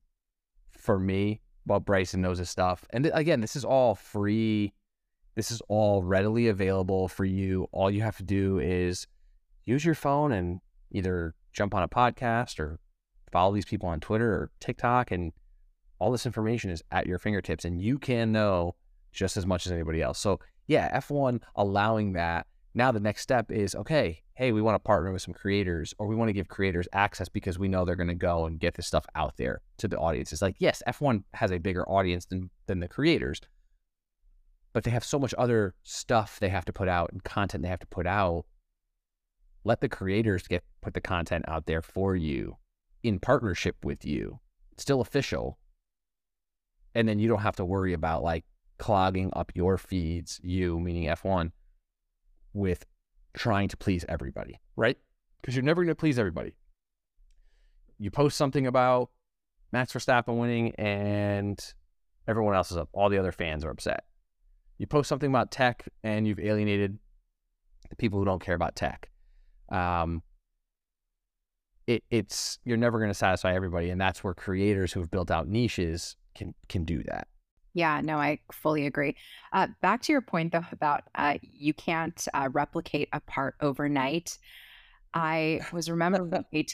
for 0.71 0.99
me, 0.99 1.41
but 1.67 1.81
Bryson 1.81 2.23
knows 2.23 2.39
his 2.39 2.51
stuff. 2.51 2.85
And 2.91 3.05
th- 3.05 3.15
again, 3.17 3.41
this 3.41 3.57
is 3.57 3.65
all 3.65 3.95
free. 3.95 4.73
This 5.35 5.51
is 5.51 5.61
all 5.69 6.03
readily 6.03 6.49
available 6.49 7.09
for 7.09 7.25
you. 7.25 7.69
All 7.73 7.91
you 7.91 8.03
have 8.03 8.17
to 8.17 8.23
do 8.23 8.59
is 8.59 9.07
use 9.67 9.85
your 9.85 9.95
phone 9.95 10.33
and 10.33 10.61
either 10.91 11.35
jump 11.53 11.75
on 11.75 11.83
a 11.83 11.89
podcast 11.89 12.59
or 12.59 12.79
follow 13.31 13.55
these 13.55 13.65
people 13.67 13.89
on 13.89 14.01
Twitter 14.01 14.33
or 14.33 14.51
TikTok 14.61 15.11
and 15.11 15.33
all 15.99 16.13
this 16.13 16.27
information 16.27 16.71
is 16.71 16.83
at 16.91 17.07
your 17.07 17.19
fingertips 17.19 17.65
and 17.65 17.81
you 17.81 17.99
can 17.99 18.33
know 18.33 18.75
just 19.13 19.37
as 19.37 19.47
much 19.47 19.67
as 19.67 19.73
anybody 19.73 20.03
else. 20.03 20.19
So, 20.19 20.41
yeah, 20.67 20.99
F1 20.99 21.41
allowing 21.55 22.13
that. 22.15 22.47
Now, 22.75 22.93
the 22.93 23.01
next 23.01 23.23
step 23.23 23.51
is 23.51 23.75
okay, 23.75 24.23
hey, 24.35 24.53
we 24.53 24.61
want 24.61 24.75
to 24.75 24.87
partner 24.87 25.11
with 25.11 25.23
some 25.23 25.33
creators 25.33 25.95
or 25.99 26.07
we 26.07 26.15
want 26.15 26.29
to 26.29 26.35
give 26.35 26.49
creators 26.49 26.87
access 26.93 27.29
because 27.29 27.59
we 27.59 27.69
know 27.69 27.85
they're 27.85 27.97
going 27.97 28.09
to 28.09 28.15
go 28.15 28.45
and 28.45 28.61
get 28.61 28.75
this 28.75 28.87
stuff 28.87 29.07
out 29.15 29.39
there 29.39 29.63
to 29.79 29.89
the 29.89 29.97
audience. 29.97 30.31
It's 30.31 30.43
like, 30.43 30.57
yes, 30.59 30.83
F1 30.87 31.25
has 31.33 31.51
a 31.51 31.59
bigger 31.59 31.89
audience 31.89 32.27
than, 32.27 32.51
than 32.67 32.81
the 32.81 32.89
creators, 32.89 33.41
but 34.75 34.85
they 34.85 34.91
have 34.91 35.05
so 35.05 35.19
much 35.19 35.33
other 35.39 35.75
stuff 35.85 36.39
they 36.39 36.51
have 36.51 36.67
to 36.67 36.73
put 36.73 36.87
out 36.87 37.11
and 37.13 37.25
content 37.25 37.63
they 37.63 37.71
have 37.71 37.81
to 37.81 37.87
put 37.87 38.07
out. 38.07 38.45
Let 39.65 39.81
the 39.81 39.89
creators 39.89 40.47
get 40.47 40.63
put 40.83 40.93
the 40.93 41.01
content 41.01 41.47
out 41.49 41.65
there 41.65 41.81
for 41.81 42.15
you 42.15 42.59
in 43.03 43.19
partnership 43.19 43.77
with 43.83 44.05
you. 44.05 44.39
It's 44.73 44.83
still 44.83 45.01
official, 45.01 45.59
and 46.97 47.07
then 47.07 47.19
you 47.19 47.29
don't 47.29 47.43
have 47.43 47.57
to 47.57 47.65
worry 47.65 47.93
about 47.93 48.23
like 48.23 48.45
clogging 48.79 49.31
up 49.35 49.53
your 49.55 49.77
feeds, 49.77 50.41
you 50.43 50.81
meaning 50.81 51.05
F1, 51.05 51.53
with 52.55 52.87
trying 53.35 53.69
to 53.69 53.77
please 53.77 54.05
everybody, 54.09 54.59
right? 54.77 54.97
Because 55.41 55.55
you're 55.55 55.63
never 55.63 55.83
going 55.83 55.95
to 55.95 56.01
please 56.01 56.19
everybody. 56.19 56.57
You 57.99 58.11
post 58.11 58.39
something 58.39 58.67
about 58.67 59.11
Max 59.73 59.93
Verstappen 59.93 60.39
winning, 60.39 60.75
and 60.77 61.63
everyone 62.27 62.55
else 62.55 62.71
is 62.71 62.79
up. 62.79 62.89
All 62.95 63.11
the 63.11 63.19
other 63.19 63.33
fans 63.33 63.63
are 63.63 63.71
upset. 63.71 64.05
You 64.79 64.87
post 64.87 65.11
something 65.11 65.29
about 65.29 65.51
tech, 65.51 65.87
and 66.03 66.27
you've 66.27 66.41
alienated 66.41 66.99
the 67.91 67.97
people 67.97 68.19
who 68.19 68.25
don't 68.25 68.43
care 68.43 68.55
about 68.55 68.75
tech. 68.75 69.11
Um, 69.71 70.23
it, 71.87 72.05
it's 72.11 72.59
you're 72.65 72.79
never 72.79 72.99
going 72.99 73.11
to 73.11 73.15
satisfy 73.15 73.55
everybody, 73.55 73.91
and 73.91 74.01
that's 74.01 74.25
where 74.25 74.33
creators 74.33 74.95
who 74.95 75.01
have 75.01 75.11
built 75.11 75.31
out 75.31 75.47
niches 75.47 76.17
can 76.37 76.55
can 76.69 76.85
do 76.85 77.03
that. 77.05 77.29
Yeah, 77.75 78.01
no, 78.01 78.17
I 78.17 78.39
fully 78.53 78.87
agree. 78.87 79.17
Uh, 79.53 79.69
back 79.83 80.01
to 80.03 80.13
your 80.13 80.23
point 80.23 80.53
though 80.53 80.65
about 80.73 81.03
uh, 81.15 81.35
you 81.43 81.75
can't 81.75 82.27
uh, 82.33 82.49
replicate 82.53 83.09
a 83.13 83.21
part 83.21 83.55
overnight. 83.61 84.39
I 85.13 85.61
was 85.73 85.91
remembering 85.91 86.33
a 86.55 86.67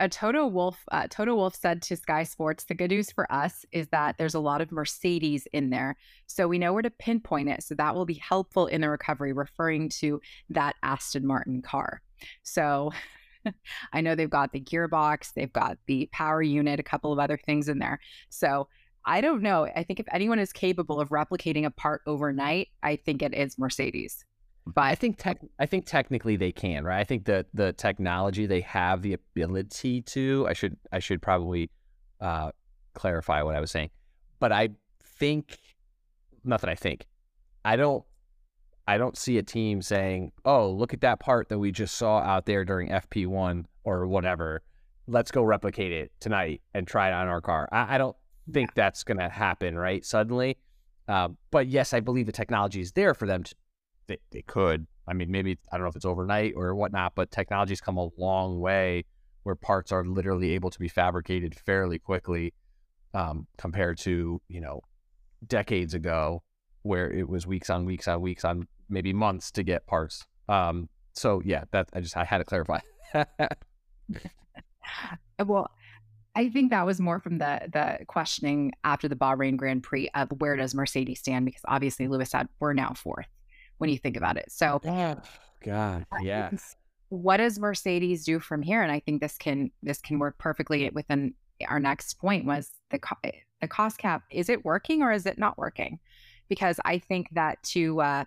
a 0.00 0.08
Toto 0.08 0.46
Wolff. 0.46 0.82
uh, 0.90 1.06
Toto 1.08 1.36
Wolff 1.36 1.54
said 1.54 1.80
to 1.82 1.96
Sky 1.96 2.24
Sports, 2.24 2.64
the 2.64 2.74
good 2.74 2.90
news 2.90 3.12
for 3.12 3.30
us 3.32 3.64
is 3.70 3.88
that 3.88 4.16
there's 4.18 4.34
a 4.34 4.40
lot 4.40 4.60
of 4.60 4.72
Mercedes 4.72 5.46
in 5.52 5.70
there. 5.70 5.96
So 6.26 6.48
we 6.48 6.58
know 6.58 6.72
where 6.72 6.82
to 6.82 6.90
pinpoint 6.90 7.48
it. 7.48 7.62
So 7.62 7.76
that 7.76 7.94
will 7.94 8.04
be 8.04 8.14
helpful 8.14 8.66
in 8.66 8.80
the 8.80 8.90
recovery, 8.90 9.32
referring 9.32 9.88
to 10.00 10.20
that 10.50 10.74
Aston 10.82 11.24
Martin 11.24 11.62
car. 11.62 12.02
So 12.42 12.92
I 13.92 14.00
know 14.00 14.14
they've 14.14 14.28
got 14.28 14.52
the 14.52 14.60
gearbox, 14.60 15.32
they've 15.32 15.52
got 15.52 15.78
the 15.86 16.08
power 16.12 16.42
unit, 16.42 16.80
a 16.80 16.84
couple 16.84 17.12
of 17.12 17.18
other 17.18 17.38
things 17.38 17.68
in 17.68 17.78
there. 17.78 18.00
So 18.30 18.68
I 19.06 19.20
don't 19.20 19.42
know. 19.42 19.66
I 19.76 19.82
think 19.82 20.00
if 20.00 20.06
anyone 20.12 20.38
is 20.38 20.52
capable 20.52 21.00
of 21.00 21.10
replicating 21.10 21.66
a 21.66 21.70
part 21.70 22.02
overnight, 22.06 22.68
I 22.82 22.96
think 22.96 23.22
it 23.22 23.34
is 23.34 23.58
Mercedes. 23.58 24.24
But 24.66 24.84
I 24.84 24.94
think 24.94 25.18
tech, 25.18 25.40
I 25.58 25.66
think 25.66 25.84
technically 25.84 26.36
they 26.36 26.50
can, 26.50 26.84
right? 26.84 26.98
I 26.98 27.04
think 27.04 27.26
that 27.26 27.46
the 27.52 27.74
technology 27.74 28.46
they 28.46 28.62
have 28.62 29.02
the 29.02 29.12
ability 29.12 30.02
to. 30.02 30.46
I 30.48 30.54
should 30.54 30.78
I 30.90 31.00
should 31.00 31.20
probably 31.20 31.70
uh, 32.20 32.50
clarify 32.94 33.42
what 33.42 33.56
I 33.56 33.60
was 33.60 33.70
saying, 33.70 33.90
but 34.40 34.52
I 34.52 34.70
think 35.18 35.58
not 36.44 36.62
that 36.62 36.70
I 36.70 36.74
think 36.74 37.06
I 37.64 37.76
don't 37.76 38.04
I 38.88 38.96
don't 38.96 39.18
see 39.18 39.36
a 39.36 39.42
team 39.42 39.82
saying, 39.82 40.32
"Oh, 40.46 40.70
look 40.70 40.94
at 40.94 41.02
that 41.02 41.20
part 41.20 41.50
that 41.50 41.58
we 41.58 41.70
just 41.70 41.96
saw 41.96 42.20
out 42.20 42.46
there 42.46 42.64
during 42.64 42.88
FP 42.88 43.26
one 43.26 43.66
or 43.84 44.06
whatever. 44.06 44.62
Let's 45.06 45.30
go 45.30 45.42
replicate 45.42 45.92
it 45.92 46.10
tonight 46.20 46.62
and 46.72 46.86
try 46.86 47.08
it 47.08 47.12
on 47.12 47.28
our 47.28 47.42
car." 47.42 47.68
I, 47.70 47.96
I 47.96 47.98
don't 47.98 48.16
think 48.52 48.70
yeah. 48.70 48.84
that's 48.84 49.04
going 49.04 49.18
to 49.18 49.28
happen 49.28 49.76
right 49.76 50.04
suddenly. 50.04 50.58
Uh, 51.06 51.28
but 51.50 51.66
yes, 51.66 51.92
I 51.92 52.00
believe 52.00 52.26
the 52.26 52.32
technology 52.32 52.80
is 52.80 52.92
there 52.92 53.14
for 53.14 53.26
them 53.26 53.42
to 53.44 53.54
they, 54.06 54.18
they 54.30 54.42
could. 54.42 54.86
I 55.06 55.12
mean, 55.12 55.30
maybe 55.30 55.58
I 55.70 55.76
don't 55.76 55.84
know 55.84 55.90
if 55.90 55.96
it's 55.96 56.04
overnight 56.04 56.54
or 56.56 56.74
whatnot, 56.74 57.14
but 57.14 57.30
technology's 57.30 57.80
come 57.80 57.96
a 57.96 58.08
long 58.16 58.60
way 58.60 59.04
where 59.42 59.54
parts 59.54 59.92
are 59.92 60.04
literally 60.04 60.52
able 60.52 60.70
to 60.70 60.78
be 60.78 60.88
fabricated 60.88 61.54
fairly 61.54 61.98
quickly 61.98 62.54
um, 63.12 63.46
compared 63.58 63.98
to 63.98 64.40
you 64.48 64.60
know 64.60 64.80
decades 65.46 65.94
ago 65.94 66.42
where 66.82 67.10
it 67.10 67.28
was 67.28 67.46
weeks 67.46 67.70
on 67.70 67.84
weeks 67.84 68.08
on 68.08 68.20
weeks 68.20 68.44
on 68.44 68.66
maybe 68.88 69.12
months 69.12 69.50
to 69.52 69.62
get 69.62 69.86
parts. 69.86 70.26
Um, 70.48 70.88
so 71.12 71.40
yeah, 71.44 71.64
that 71.70 71.88
I 71.92 72.00
just 72.00 72.16
I 72.16 72.24
had 72.24 72.38
to 72.38 72.44
clarify. 72.44 72.80
well, 75.46 75.70
I 76.36 76.48
think 76.48 76.70
that 76.70 76.84
was 76.84 77.00
more 77.00 77.20
from 77.20 77.38
the 77.38 77.60
the 77.72 78.04
questioning 78.06 78.72
after 78.82 79.08
the 79.08 79.16
Bahrain 79.16 79.56
Grand 79.56 79.82
Prix 79.82 80.08
of 80.14 80.30
where 80.38 80.56
does 80.56 80.74
Mercedes 80.74 81.20
stand 81.20 81.46
because 81.46 81.62
obviously 81.66 82.08
Lewis 82.08 82.30
said 82.30 82.48
we're 82.60 82.72
now 82.72 82.92
fourth 82.94 83.28
when 83.78 83.90
you 83.90 83.98
think 83.98 84.16
about 84.16 84.36
it. 84.36 84.50
So, 84.50 84.80
oh, 84.84 85.16
God, 85.62 86.06
yes. 86.22 86.76
What 87.08 87.36
does 87.36 87.58
Mercedes 87.58 88.24
do 88.24 88.40
from 88.40 88.62
here? 88.62 88.82
And 88.82 88.90
I 88.90 89.00
think 89.00 89.20
this 89.20 89.36
can 89.38 89.70
this 89.82 90.00
can 90.00 90.18
work 90.18 90.38
perfectly 90.38 90.90
within 90.92 91.34
our 91.68 91.78
next 91.78 92.14
point 92.14 92.44
was 92.44 92.70
the 92.90 92.98
eh, 93.22 93.30
the 93.60 93.68
cost 93.68 93.98
cap. 93.98 94.22
Is 94.30 94.48
it 94.48 94.64
working 94.64 95.02
or 95.02 95.12
is 95.12 95.26
it 95.26 95.38
not 95.38 95.56
working? 95.58 95.98
Because 96.48 96.80
I 96.84 96.98
think 96.98 97.28
that 97.32 97.62
to 97.64 98.00
uh, 98.00 98.24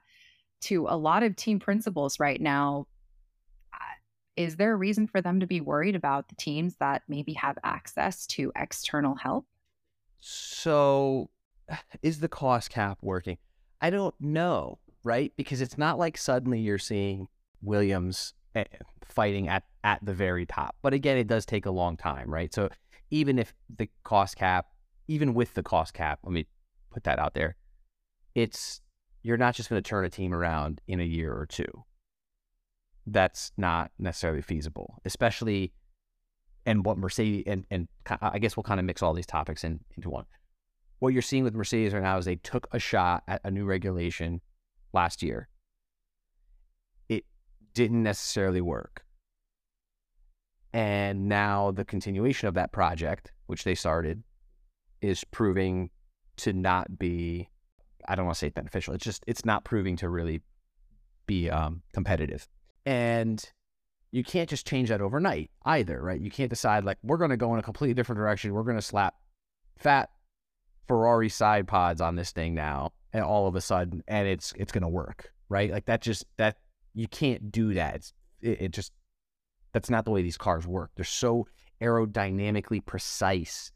to 0.62 0.88
a 0.90 0.98
lot 0.98 1.24
of 1.24 1.36
team 1.36 1.60
principals 1.60 2.20
right 2.20 2.42
now, 2.42 2.88
is 4.38 4.56
there 4.56 4.74
a 4.74 4.78
reason 4.78 5.08
for 5.08 5.22
them 5.22 5.40
to 5.40 5.48
be 5.48 5.60
worried 5.60 5.96
about 5.96 6.30
the 6.30 6.36
teams 6.36 6.76
that 6.80 7.02
maybe 7.08 7.34
have 7.34 7.58
access 7.64 8.26
to 8.28 8.52
external 8.56 9.16
help? 9.16 9.46
So, 10.20 11.30
is 12.02 12.20
the 12.20 12.30
cost 12.30 12.70
cap 12.70 13.00
working? 13.02 13.38
I 13.82 13.90
don't 13.90 14.16
know 14.20 14.80
right? 15.08 15.32
Because 15.38 15.62
it's 15.62 15.78
not 15.78 15.98
like 15.98 16.18
suddenly 16.18 16.60
you're 16.60 16.78
seeing 16.78 17.28
Williams 17.62 18.34
eh, 18.56 18.66
fighting 19.06 19.48
at, 19.48 19.64
at 19.84 20.04
the 20.04 20.14
very 20.14 20.46
top. 20.46 20.76
But 20.82 20.94
again, 20.94 21.18
it 21.18 21.28
does 21.28 21.46
take 21.46 21.66
a 21.66 21.72
long 21.72 21.96
time, 21.96 22.32
right? 22.32 22.54
So 22.54 22.70
even 23.10 23.40
if 23.40 23.54
the 23.76 23.90
cost 24.04 24.36
cap, 24.36 24.68
even 25.08 25.34
with 25.34 25.54
the 25.54 25.64
cost 25.64 25.94
cap, 25.94 26.20
let 26.24 26.34
me 26.34 26.46
put 26.92 27.06
that 27.06 27.20
out 27.20 27.34
there, 27.34 27.56
it's 28.36 28.82
you're 29.24 29.38
not 29.38 29.56
just 29.56 29.70
going 29.70 29.82
to 29.82 29.88
turn 29.88 30.06
a 30.06 30.10
team 30.10 30.34
around 30.34 30.82
in 30.88 31.00
a 31.00 31.06
year 31.06 31.34
or 31.34 31.46
two. 31.46 31.86
That's 33.08 33.52
not 33.58 33.92
necessarily 33.98 34.42
feasible, 34.42 35.02
especially 35.06 35.72
and 36.66 36.84
what 36.84 36.98
Mercedes 36.98 37.46
and 37.48 37.66
and 37.72 37.88
I 38.22 38.38
guess 38.38 38.58
we'll 38.58 38.64
kind 38.66 38.80
of 38.80 38.86
mix 38.86 39.02
all 39.02 39.14
these 39.14 39.26
topics 39.26 39.64
in 39.64 39.80
into 39.96 40.10
one. 40.10 40.26
What 41.00 41.14
you're 41.14 41.22
seeing 41.22 41.46
with 41.46 41.56
Mercedes 41.56 41.94
right 41.94 42.04
now 42.04 42.18
is 42.18 42.26
they 42.26 42.36
took 42.36 42.68
a 42.74 42.80
shot 42.80 43.24
at 43.28 43.40
a 43.46 43.52
new 43.52 43.66
regulation 43.66 44.42
last 44.94 45.24
year. 45.24 45.48
It 47.08 47.24
didn't 47.74 48.04
necessarily 48.04 48.62
work. 48.62 49.06
And 50.74 51.30
now 51.30 51.72
the 51.72 51.86
continuation 51.86 52.48
of 52.48 52.56
that 52.56 52.72
project, 52.72 53.32
which 53.46 53.64
they 53.64 53.76
started, 53.76 54.24
is 55.02 55.24
proving 55.24 55.92
to 56.38 56.52
not 56.52 57.00
be, 57.00 57.50
I 58.08 58.16
don't 58.16 58.26
want 58.26 58.36
to 58.36 58.40
say 58.40 58.50
beneficial. 58.50 58.94
It's 58.94 59.06
just, 59.06 59.24
it's 59.28 59.46
not 59.46 59.64
proving 59.64 59.96
to 59.98 60.10
really 60.10 60.42
be 61.26 61.50
um, 61.50 61.84
competitive. 61.94 62.48
And 62.88 63.44
you 64.12 64.24
can't 64.24 64.50
just 64.50 64.66
change 64.66 64.88
that 64.90 65.02
overnight 65.02 65.52
either, 65.66 66.02
right? 66.02 66.22
You 66.22 66.32
can't 66.32 66.50
decide, 66.50 66.86
like, 66.86 66.98
we're 67.04 67.18
going 67.18 67.32
to 67.32 67.38
go 67.38 67.54
in 67.54 67.60
a 67.60 67.64
completely 67.64 67.94
different 67.94 68.18
direction. 68.18 68.54
We're 68.54 68.64
going 68.64 68.78
to 68.78 68.82
slap 68.82 69.16
fat 69.78 70.10
Ferrari 70.88 71.28
side 71.28 71.68
pods 71.68 72.00
on 72.00 72.16
this 72.16 72.32
thing 72.32 72.56
now 72.56 72.94
and 73.14 73.24
all 73.24 73.48
of 73.48 73.56
a 73.56 73.62
sudden 73.62 74.04
and 74.08 74.28
it's 74.28 74.54
it's 74.58 74.72
going 74.72 74.84
to 74.84 74.88
work 74.88 75.34
right 75.50 75.72
like 75.72 75.86
that 75.86 76.02
just 76.02 76.26
that 76.38 76.58
you 76.94 77.08
can't 77.08 77.52
do 77.52 77.74
that 77.74 77.96
it's, 77.96 78.14
it, 78.42 78.62
it 78.62 78.72
just 78.72 78.92
that's 79.74 79.90
not 79.90 80.06
the 80.06 80.12
way 80.12 80.22
these 80.22 80.38
cars 80.38 80.66
work 80.66 80.92
they're 80.96 81.06
so 81.06 81.48
aerodynamically 81.82 82.84
precise 82.86 83.72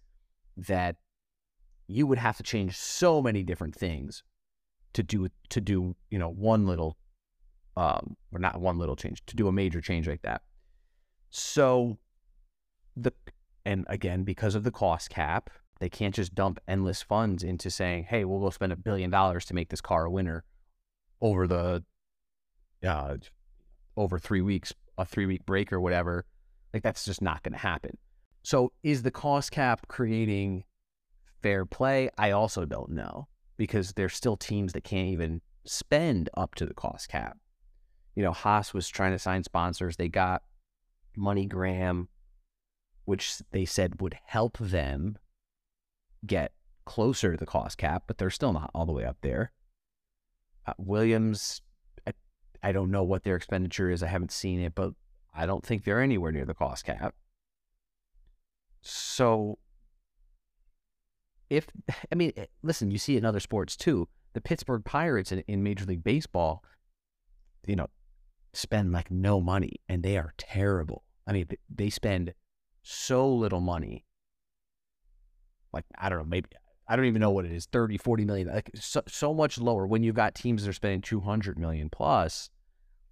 that 0.57 0.95
you 1.87 2.07
would 2.07 2.17
have 2.17 2.37
to 2.37 2.43
change 2.43 2.77
so 2.77 3.21
many 3.21 3.43
different 3.43 3.75
things 3.75 4.23
to 4.93 5.03
do 5.03 5.27
to 5.49 5.61
do 5.61 5.95
you 6.09 6.17
know 6.17 6.29
one 6.29 6.65
little 6.65 6.97
um 7.81 8.15
or 8.31 8.39
not 8.39 8.59
one 8.59 8.77
little 8.77 8.95
change 8.95 9.23
to 9.25 9.35
do 9.35 9.47
a 9.47 9.51
major 9.51 9.81
change 9.81 10.07
like 10.07 10.21
that 10.21 10.41
so 11.29 11.97
the 12.95 13.11
and 13.65 13.85
again 13.89 14.23
because 14.23 14.55
of 14.55 14.63
the 14.63 14.71
cost 14.71 15.09
cap 15.09 15.49
they 15.81 15.89
can't 15.89 16.13
just 16.13 16.35
dump 16.35 16.59
endless 16.67 17.01
funds 17.01 17.41
into 17.41 17.71
saying, 17.71 18.03
"Hey, 18.03 18.23
we'll 18.23 18.39
go 18.39 18.51
spend 18.51 18.71
a 18.71 18.75
billion 18.75 19.09
dollars 19.09 19.45
to 19.45 19.55
make 19.55 19.69
this 19.69 19.81
car 19.81 20.05
a 20.05 20.11
winner 20.11 20.45
over 21.21 21.47
the 21.47 21.83
uh, 22.85 23.17
over 23.97 24.19
three 24.19 24.41
weeks, 24.41 24.73
a 24.99 25.05
three 25.05 25.25
week 25.25 25.43
break 25.43 25.73
or 25.73 25.81
whatever." 25.81 26.25
Like 26.71 26.83
that's 26.83 27.03
just 27.03 27.19
not 27.19 27.41
going 27.41 27.53
to 27.53 27.57
happen. 27.57 27.97
So, 28.43 28.71
is 28.83 29.01
the 29.01 29.09
cost 29.09 29.51
cap 29.51 29.87
creating 29.87 30.65
fair 31.41 31.65
play? 31.65 32.11
I 32.15 32.29
also 32.29 32.63
don't 32.63 32.91
know 32.91 33.27
because 33.57 33.93
there's 33.93 34.13
still 34.13 34.37
teams 34.37 34.73
that 34.73 34.83
can't 34.83 35.07
even 35.07 35.41
spend 35.65 36.29
up 36.37 36.53
to 36.55 36.67
the 36.67 36.75
cost 36.75 37.09
cap. 37.09 37.37
You 38.15 38.23
know, 38.23 38.33
Haas 38.33 38.73
was 38.73 38.89
trying 38.89 39.11
to 39.11 39.19
sign 39.19 39.43
sponsors. 39.43 39.95
They 39.95 40.09
got 40.09 40.43
MoneyGram, 41.17 42.07
which 43.05 43.37
they 43.51 43.65
said 43.65 44.01
would 44.01 44.17
help 44.25 44.57
them 44.57 45.17
get 46.25 46.51
closer 46.85 47.31
to 47.31 47.37
the 47.37 47.45
cost 47.45 47.77
cap, 47.77 48.03
but 48.07 48.17
they're 48.17 48.29
still 48.29 48.53
not 48.53 48.71
all 48.73 48.85
the 48.85 48.91
way 48.91 49.05
up 49.05 49.17
there. 49.21 49.51
Uh, 50.65 50.73
Williams, 50.77 51.61
I, 52.05 52.13
I 52.61 52.71
don't 52.71 52.91
know 52.91 53.03
what 53.03 53.23
their 53.23 53.35
expenditure 53.35 53.89
is. 53.89 54.03
I 54.03 54.07
haven't 54.07 54.31
seen 54.31 54.59
it, 54.59 54.75
but 54.75 54.93
I 55.33 55.45
don't 55.45 55.65
think 55.65 55.83
they're 55.83 56.01
anywhere 56.01 56.31
near 56.31 56.45
the 56.45 56.53
cost 56.53 56.85
cap. 56.85 57.15
So, 58.81 59.57
if, 61.49 61.67
I 62.11 62.15
mean, 62.15 62.33
eh, 62.37 62.45
listen, 62.61 62.91
you 62.91 62.97
see 62.97 63.17
in 63.17 63.25
other 63.25 63.39
sports 63.39 63.75
too. 63.75 64.07
The 64.33 64.41
Pittsburgh 64.41 64.85
Pirates 64.85 65.31
in, 65.31 65.39
in 65.47 65.63
Major 65.63 65.85
League 65.85 66.03
Baseball, 66.03 66.63
you 67.65 67.75
know, 67.75 67.87
spend 68.53 68.91
like 68.91 69.09
no 69.11 69.41
money 69.41 69.81
and 69.87 70.03
they 70.03 70.17
are 70.17 70.33
terrible. 70.37 71.03
I 71.27 71.33
mean, 71.33 71.47
they 71.73 71.89
spend 71.89 72.33
so 72.83 73.31
little 73.31 73.61
money 73.61 74.05
like 75.73 75.85
I 75.97 76.09
don't 76.09 76.19
know, 76.19 76.25
maybe 76.25 76.49
I 76.87 76.95
don't 76.95 77.05
even 77.05 77.21
know 77.21 77.31
what 77.31 77.45
it 77.45 77.51
is, 77.51 77.67
30, 77.67 77.97
40 77.97 78.25
million, 78.25 78.47
like 78.49 78.69
so, 78.75 79.01
so 79.07 79.33
much 79.33 79.57
lower 79.57 79.87
when 79.87 80.03
you've 80.03 80.15
got 80.15 80.35
teams 80.35 80.63
that 80.63 80.69
are 80.69 80.73
spending 80.73 81.01
200 81.01 81.57
million 81.57 81.89
plus, 81.89 82.49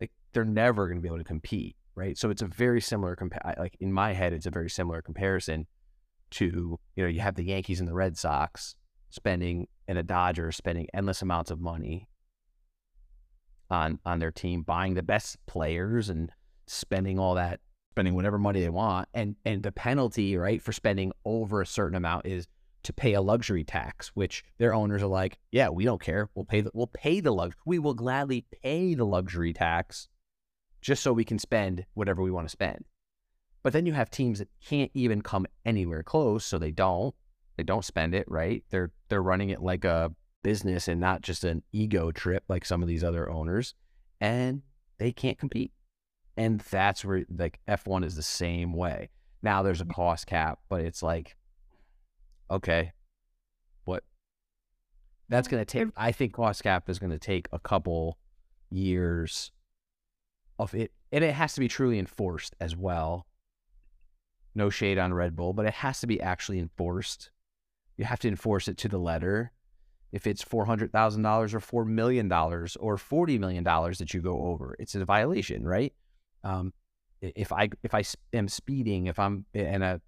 like 0.02 0.12
they're 0.34 0.44
never 0.44 0.88
going 0.88 0.98
to 0.98 1.02
be 1.02 1.08
able 1.08 1.20
to 1.20 1.24
compete, 1.24 1.76
right? 1.96 2.18
So 2.18 2.30
it's 2.30 2.42
a 2.42 2.48
very 2.48 2.82
similar, 2.82 3.16
compa- 3.16 3.58
like 3.58 3.78
in 3.80 3.94
my 3.94 4.14
head, 4.14 4.34
it's 4.34 4.46
a 4.46 4.52
very 4.52 4.70
similar 4.70 5.02
comparison 5.02 5.68
to, 6.32 6.78
you 6.96 7.04
know, 7.04 7.08
you 7.08 7.22
have 7.22 7.36
the 7.36 7.46
Yankees 7.46 7.80
and 7.80 7.88
the 7.88 7.94
Red 7.94 8.18
Sox 8.18 8.76
spending 9.10 9.68
and 9.88 9.98
a 9.98 10.04
Dodger 10.04 10.52
spending 10.52 10.88
endless 10.94 11.22
amounts 11.22 11.50
of 11.50 11.60
money 11.62 12.09
on 13.70 14.00
on 14.06 14.20
their 14.20 14.32
team, 14.32 14.64
buying 14.64 14.94
the 14.94 15.04
best 15.04 15.38
players 15.46 16.10
and 16.10 16.32
spending 16.68 17.20
all 17.20 17.36
that 17.36 17.60
spending 17.92 18.16
whatever 18.16 18.38
money 18.38 18.62
they 18.62 18.70
want. 18.70 19.10
And 19.14 19.36
and 19.46 19.64
the 19.64 19.72
penalty, 19.72 20.38
right, 20.38 20.62
for 20.62 20.72
spending 20.72 21.12
over 21.26 21.62
a 21.62 21.66
certain 21.66 21.96
amount 21.96 22.26
is 22.26 22.48
to 22.84 22.94
pay 22.94 23.14
a 23.14 23.22
luxury 23.22 23.64
tax, 23.64 24.10
which 24.10 24.44
their 24.58 24.74
owners 24.74 25.04
are 25.04 25.08
like, 25.08 25.38
yeah, 25.52 25.70
we 25.70 25.84
don't 25.84 26.02
care. 26.02 26.30
We'll 26.34 26.46
pay 26.46 26.62
the 26.62 26.72
we'll 26.74 26.88
pay 26.88 27.20
the 27.20 27.34
lux 27.34 27.56
we 27.66 27.80
will 27.80 27.94
gladly 27.94 28.46
pay 28.64 28.94
the 28.94 29.06
luxury 29.06 29.54
tax 29.54 30.08
just 30.82 31.04
so 31.04 31.12
we 31.12 31.26
can 31.26 31.40
spend 31.40 31.86
whatever 31.94 32.22
we 32.22 32.32
want 32.32 32.48
to 32.48 32.52
spend. 32.52 32.86
But 33.64 33.74
then 33.74 33.86
you 33.86 33.94
have 33.94 34.10
teams 34.10 34.40
that 34.40 34.48
can't 34.66 34.92
even 34.94 35.22
come 35.22 35.46
anywhere 35.66 36.04
close, 36.04 36.46
so 36.46 36.58
they 36.58 36.72
don't. 36.72 37.14
They 37.58 37.64
don't 37.64 37.84
spend 37.84 38.16
it, 38.16 38.26
right? 38.30 38.64
They're 38.70 38.92
they're 39.10 39.22
running 39.22 39.50
it 39.50 39.62
like 39.62 39.84
a 39.84 40.14
business 40.44 40.88
and 40.88 41.00
not 41.00 41.22
just 41.22 41.44
an 41.44 41.64
ego 41.72 42.12
trip 42.12 42.44
like 42.48 42.66
some 42.66 42.82
of 42.82 42.88
these 42.88 43.04
other 43.04 43.30
owners, 43.30 43.74
and 44.22 44.62
they 44.98 45.12
can't 45.12 45.38
compete. 45.38 45.72
And 46.38 46.62
that's 46.62 47.04
where 47.04 47.26
like 47.30 47.60
F1 47.68 48.06
is 48.06 48.16
the 48.16 48.24
same 48.24 48.74
way. 48.74 49.10
Now 49.42 49.64
there's 49.64 49.82
a 49.82 49.86
mm. 49.86 49.94
cost 49.94 50.28
cap, 50.28 50.60
but 50.70 50.82
it's 50.82 51.04
like, 51.04 51.36
okay, 52.50 52.92
what? 53.86 54.04
That's 55.30 55.48
going 55.48 55.62
to 55.62 55.66
take, 55.66 55.88
I 55.96 56.12
think 56.12 56.34
cost 56.34 56.64
cap 56.64 56.90
is 56.90 57.00
going 57.00 57.12
to 57.12 57.20
take 57.20 57.48
a 57.52 57.60
couple 57.60 58.18
years 58.70 59.52
of 60.58 60.74
it. 60.74 60.92
And 61.12 61.24
it 61.24 61.34
has 61.34 61.54
to 61.56 61.60
be 61.60 61.68
truly 61.68 62.00
enforced 62.00 62.56
as 62.60 62.76
well. 62.76 63.26
No 64.56 64.70
shade 64.70 64.98
on 64.98 65.14
Red 65.14 65.36
Bull, 65.36 65.54
but 65.54 65.66
it 65.66 65.76
has 65.76 66.00
to 66.02 66.08
be 66.08 66.22
actually 66.22 66.60
enforced. 66.60 67.32
You 67.98 68.06
have 68.06 68.20
to 68.20 68.28
enforce 68.28 68.68
it 68.68 68.78
to 68.80 68.88
the 68.88 68.98
letter. 68.98 69.52
If 70.12 70.26
it's 70.26 70.44
$400,000 70.44 71.54
or 71.54 71.86
$4 71.86 71.88
million 71.88 72.32
or 72.32 72.66
$40 72.66 73.40
million 73.40 73.64
that 73.64 74.14
you 74.14 74.22
go 74.22 74.42
over, 74.42 74.76
it's 74.80 74.96
a 74.96 75.06
violation, 75.06 75.64
right? 75.64 75.94
Um, 76.44 76.74
if 77.22 77.52
I 77.52 77.70
if 77.84 77.94
I 77.94 78.04
am 78.34 78.48
speeding, 78.48 79.08
if 79.08 79.20
I'm 79.20 79.46
and 79.54 79.84
a 79.84 80.02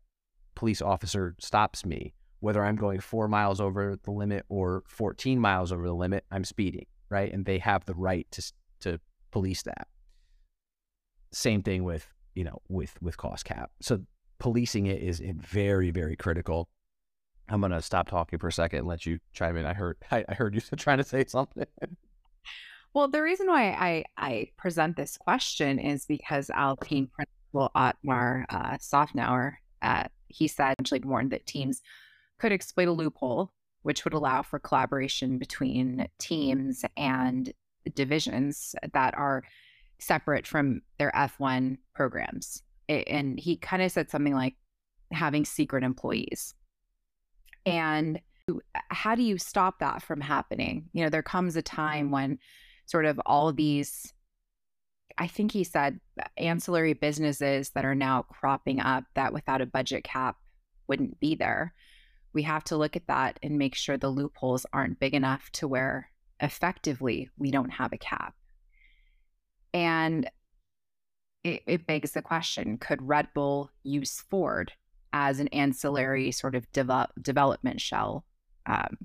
police 0.56 0.82
officer 0.82 1.36
stops 1.40 1.86
me, 1.86 2.14
whether 2.40 2.64
I'm 2.64 2.76
going 2.76 3.00
four 3.00 3.28
miles 3.28 3.60
over 3.60 3.98
the 4.04 4.12
limit 4.12 4.46
or 4.50 4.84
14 4.88 5.40
miles 5.40 5.72
over 5.72 5.86
the 5.86 5.94
limit, 5.94 6.26
I'm 6.32 6.44
speeding, 6.44 6.86
right? 7.10 7.32
And 7.32 7.46
they 7.46 7.58
have 7.60 7.86
the 7.86 7.96
right 7.96 8.28
to 8.32 8.54
to 8.82 9.00
police 9.32 9.64
that. 9.64 9.88
Same 11.32 11.62
thing 11.64 11.84
with 11.84 12.08
you 12.34 12.44
know 12.44 12.62
with 12.70 12.96
with 13.02 13.18
cost 13.18 13.46
cap. 13.46 13.72
So 13.82 14.02
policing 14.40 14.88
it 14.88 15.02
is 15.02 15.22
very 15.38 15.92
very 15.92 16.16
critical. 16.16 16.70
I'm 17.52 17.62
gonna 17.62 17.82
stop 17.82 18.08
talking 18.08 18.40
for 18.40 18.48
a 18.48 18.54
second 18.54 18.80
and 18.80 18.88
let 18.88 19.06
you 19.06 19.20
chime 19.34 19.58
in. 19.58 19.66
I 19.66 19.74
heard 19.74 19.98
I, 20.12 20.24
I 20.28 20.34
heard 20.34 20.56
you 20.56 20.62
trying 20.78 20.98
to 20.98 21.04
say 21.04 21.26
something. 21.28 21.66
Well, 22.94 23.08
the 23.08 23.22
reason 23.22 23.48
why 23.48 23.70
I, 23.70 24.04
I 24.18 24.50
present 24.58 24.98
this 24.98 25.18
question 25.18 25.80
is 25.80 26.06
because 26.06 26.50
Alpine 26.50 27.08
principal 27.08 27.72
Otmar 27.74 28.46
uh, 28.50 28.78
Szafnauer, 28.78 29.54
uh, 29.82 30.06
he 30.28 30.48
said, 30.50 30.76
actually 30.78 31.00
warned 31.00 31.32
that 31.32 31.46
teams 31.46 31.82
could 32.38 32.52
exploit 32.52 32.90
a 32.90 32.92
loophole, 32.92 33.54
which 33.84 34.04
would 34.04 34.14
allow 34.14 34.42
for 34.42 34.60
collaboration 34.60 35.38
between 35.38 36.06
teams 36.20 36.84
and 36.98 37.54
divisions 37.96 38.76
that 38.94 39.18
are 39.18 39.44
separate 40.00 40.46
from 40.46 40.82
their 41.00 41.12
F1 41.12 41.78
programs. 41.94 42.62
And 42.90 43.40
he 43.40 43.56
kind 43.56 43.82
of 43.82 43.92
said 43.92 44.10
something 44.10 44.36
like 44.36 44.56
having 45.12 45.46
secret 45.46 45.84
employees. 45.84 46.56
And 47.65 48.19
how 48.89 49.15
do 49.15 49.24
you 49.24 49.38
stop 49.38 49.80
that 49.80 50.02
from 50.02 50.21
happening? 50.21 50.89
You 50.93 51.04
know, 51.04 51.10
there 51.10 51.24
comes 51.24 51.56
a 51.56 51.62
time 51.62 52.06
mm-hmm. 52.06 52.13
when 52.13 52.39
sort 52.86 53.06
of 53.06 53.19
all 53.26 53.54
these 53.54 54.13
I 55.17 55.28
think 55.28 55.52
he 55.52 55.63
said 55.63 56.00
uh, 56.19 56.24
ancillary 56.38 56.93
businesses 56.93 57.71
that 57.71 57.86
are 57.86 57.95
now 57.95 58.24
cropping 58.24 58.80
up 58.80 59.04
that 59.15 59.34
without 59.34 59.62
a 59.62 59.65
budget 59.65 60.04
cap 60.04 60.38
wouldn't 60.88 61.19
be 61.19 61.36
there. 61.36 61.74
We 62.34 62.43
have 62.43 62.63
to 62.65 62.78
look 62.78 62.95
at 62.95 63.08
that 63.08 63.38
and 63.43 63.58
make 63.58 63.76
sure 63.76 63.97
the 63.97 64.10
loopholes 64.10 64.65
aren't 64.74 65.00
big 65.00 65.13
enough 65.13 65.52
to 65.54 65.67
where 65.67 66.10
effectively 66.39 67.30
we 67.38 67.52
don't 67.52 67.71
have 67.71 67.93
a 67.93 67.97
cap. 67.97 68.36
And 69.74 70.30
it, 71.43 71.63
it 71.65 71.88
begs 71.88 72.12
the 72.12 72.21
question 72.21 72.78
could 72.78 73.08
Red 73.08 73.28
Bull 73.34 73.69
use 73.84 74.24
Ford 74.30 74.74
as 75.13 75.39
an 75.39 75.47
ancillary 75.50 76.32
sort 76.32 76.56
of 76.56 76.71
develop, 76.71 77.12
development 77.21 77.82
shell 77.82 78.26
um, 78.65 78.97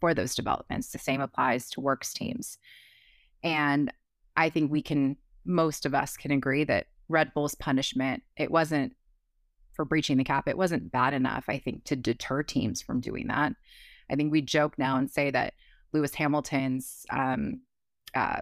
for 0.00 0.14
those 0.14 0.34
developments? 0.34 0.90
The 0.90 0.98
same 0.98 1.20
applies 1.20 1.70
to 1.70 1.80
works 1.80 2.12
teams. 2.12 2.58
And 3.42 3.92
I 4.36 4.50
think 4.50 4.70
we 4.70 4.82
can, 4.82 5.16
most 5.44 5.86
of 5.86 5.94
us 5.94 6.16
can 6.16 6.30
agree 6.30 6.64
that 6.64 6.86
Red 7.08 7.32
Bull's 7.34 7.54
punishment, 7.54 8.22
it 8.36 8.50
wasn't 8.50 8.94
for 9.72 9.84
breaching 9.84 10.16
the 10.16 10.24
cap, 10.24 10.48
it 10.48 10.58
wasn't 10.58 10.92
bad 10.92 11.14
enough, 11.14 11.44
I 11.48 11.58
think, 11.58 11.84
to 11.84 11.96
deter 11.96 12.42
teams 12.42 12.82
from 12.82 13.00
doing 13.00 13.28
that. 13.28 13.52
I 14.10 14.16
think 14.16 14.32
we 14.32 14.42
joke 14.42 14.78
now 14.78 14.96
and 14.96 15.10
say 15.10 15.30
that 15.30 15.54
Lewis 15.92 16.14
Hamilton's 16.14 17.06
um, 17.10 17.60
uh, 18.14 18.40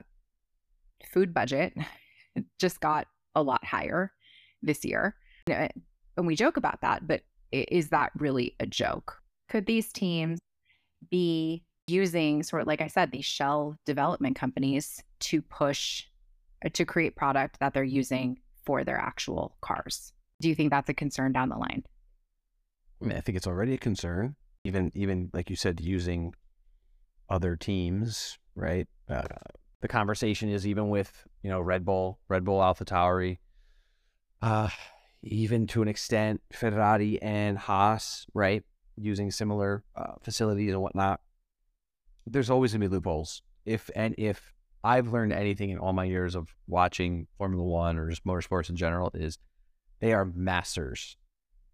food 1.12 1.35
budget 1.35 1.74
just 2.59 2.81
got 2.81 3.07
a 3.35 3.42
lot 3.42 3.64
higher 3.64 4.12
this 4.62 4.85
year. 4.85 5.14
And 6.16 6.26
we 6.26 6.37
joke 6.37 6.57
about 6.57 6.81
that, 6.81 7.07
but 7.07 7.22
is 7.52 7.90
that 7.90 8.12
really 8.16 8.55
a 8.61 8.66
joke? 8.66 9.20
Could 9.48 9.66
these 9.66 9.92
teams 9.92 10.38
be 11.11 11.62
using 11.87 12.42
sort 12.42 12.62
of 12.62 12.68
like 12.68 12.81
I 12.81 12.88
said, 12.88 13.12
these 13.12 13.24
shell 13.24 13.76
development 13.85 14.37
companies 14.37 15.02
to 15.20 15.42
push 15.42 16.05
uh, 16.64 16.68
to 16.72 16.85
create 16.85 17.16
product 17.16 17.61
that 17.61 17.74
they're 17.74 17.85
using 17.85 18.38
for 18.64 18.85
their 18.85 18.98
actual 18.98 19.57
cars. 19.61 20.12
Do 20.40 20.48
you 20.48 20.55
think 20.55 20.70
that's 20.70 20.88
a 20.88 20.94
concern 20.94 21.33
down 21.33 21.48
the 21.48 21.57
line? 21.57 21.85
I 23.00 23.07
mean, 23.07 23.16
I 23.16 23.20
think 23.20 23.37
it's 23.37 23.46
already 23.46 23.74
a 23.74 23.79
concern. 23.79 24.37
Even 24.64 24.90
even 24.94 25.31
like 25.33 25.48
you 25.48 25.57
said, 25.57 25.81
using 25.81 26.35
other 27.29 27.57
teams, 27.57 28.38
right? 28.55 28.88
Uh, 29.09 29.22
the 29.81 29.88
conversation 29.88 30.48
is 30.48 30.66
even 30.66 30.88
with 30.88 31.26
you 31.42 31.50
know 31.50 31.61
Red 31.61 31.85
Bull, 31.85 32.18
Red 32.29 32.44
Bull 32.44 32.62
Alpha 32.62 32.85
Tauri, 32.85 33.38
uh, 34.42 34.68
even 35.27 35.67
to 35.69 35.83
an 35.83 35.89
extent 35.89 36.41
Ferrari 36.53 37.21
and 37.21 37.59
Haas, 37.59 38.27
right? 38.35 38.62
Using 38.97 39.31
similar 39.31 39.85
uh, 39.95 40.15
facilities 40.23 40.73
and 40.73 40.81
whatnot 40.81 41.21
there's 42.27 42.51
always 42.51 42.73
gonna 42.73 42.89
be 42.89 42.95
loopholes. 42.95 43.43
If 43.65 43.89
and 43.95 44.15
if 44.19 44.53
I've 44.85 45.12
learned 45.12 45.33
anything 45.33 45.71
in 45.71 45.79
all 45.79 45.93
my 45.93 46.05
years 46.05 46.35
of 46.35 46.55
watching 46.67 47.27
Formula 47.39 47.65
One 47.65 47.99
or 47.99 48.11
just 48.11 48.25
motorsports 48.25 48.69
in 48.69 48.77
general, 48.77 49.11
is 49.15 49.39
they 50.01 50.12
are 50.12 50.25
masters 50.25 51.17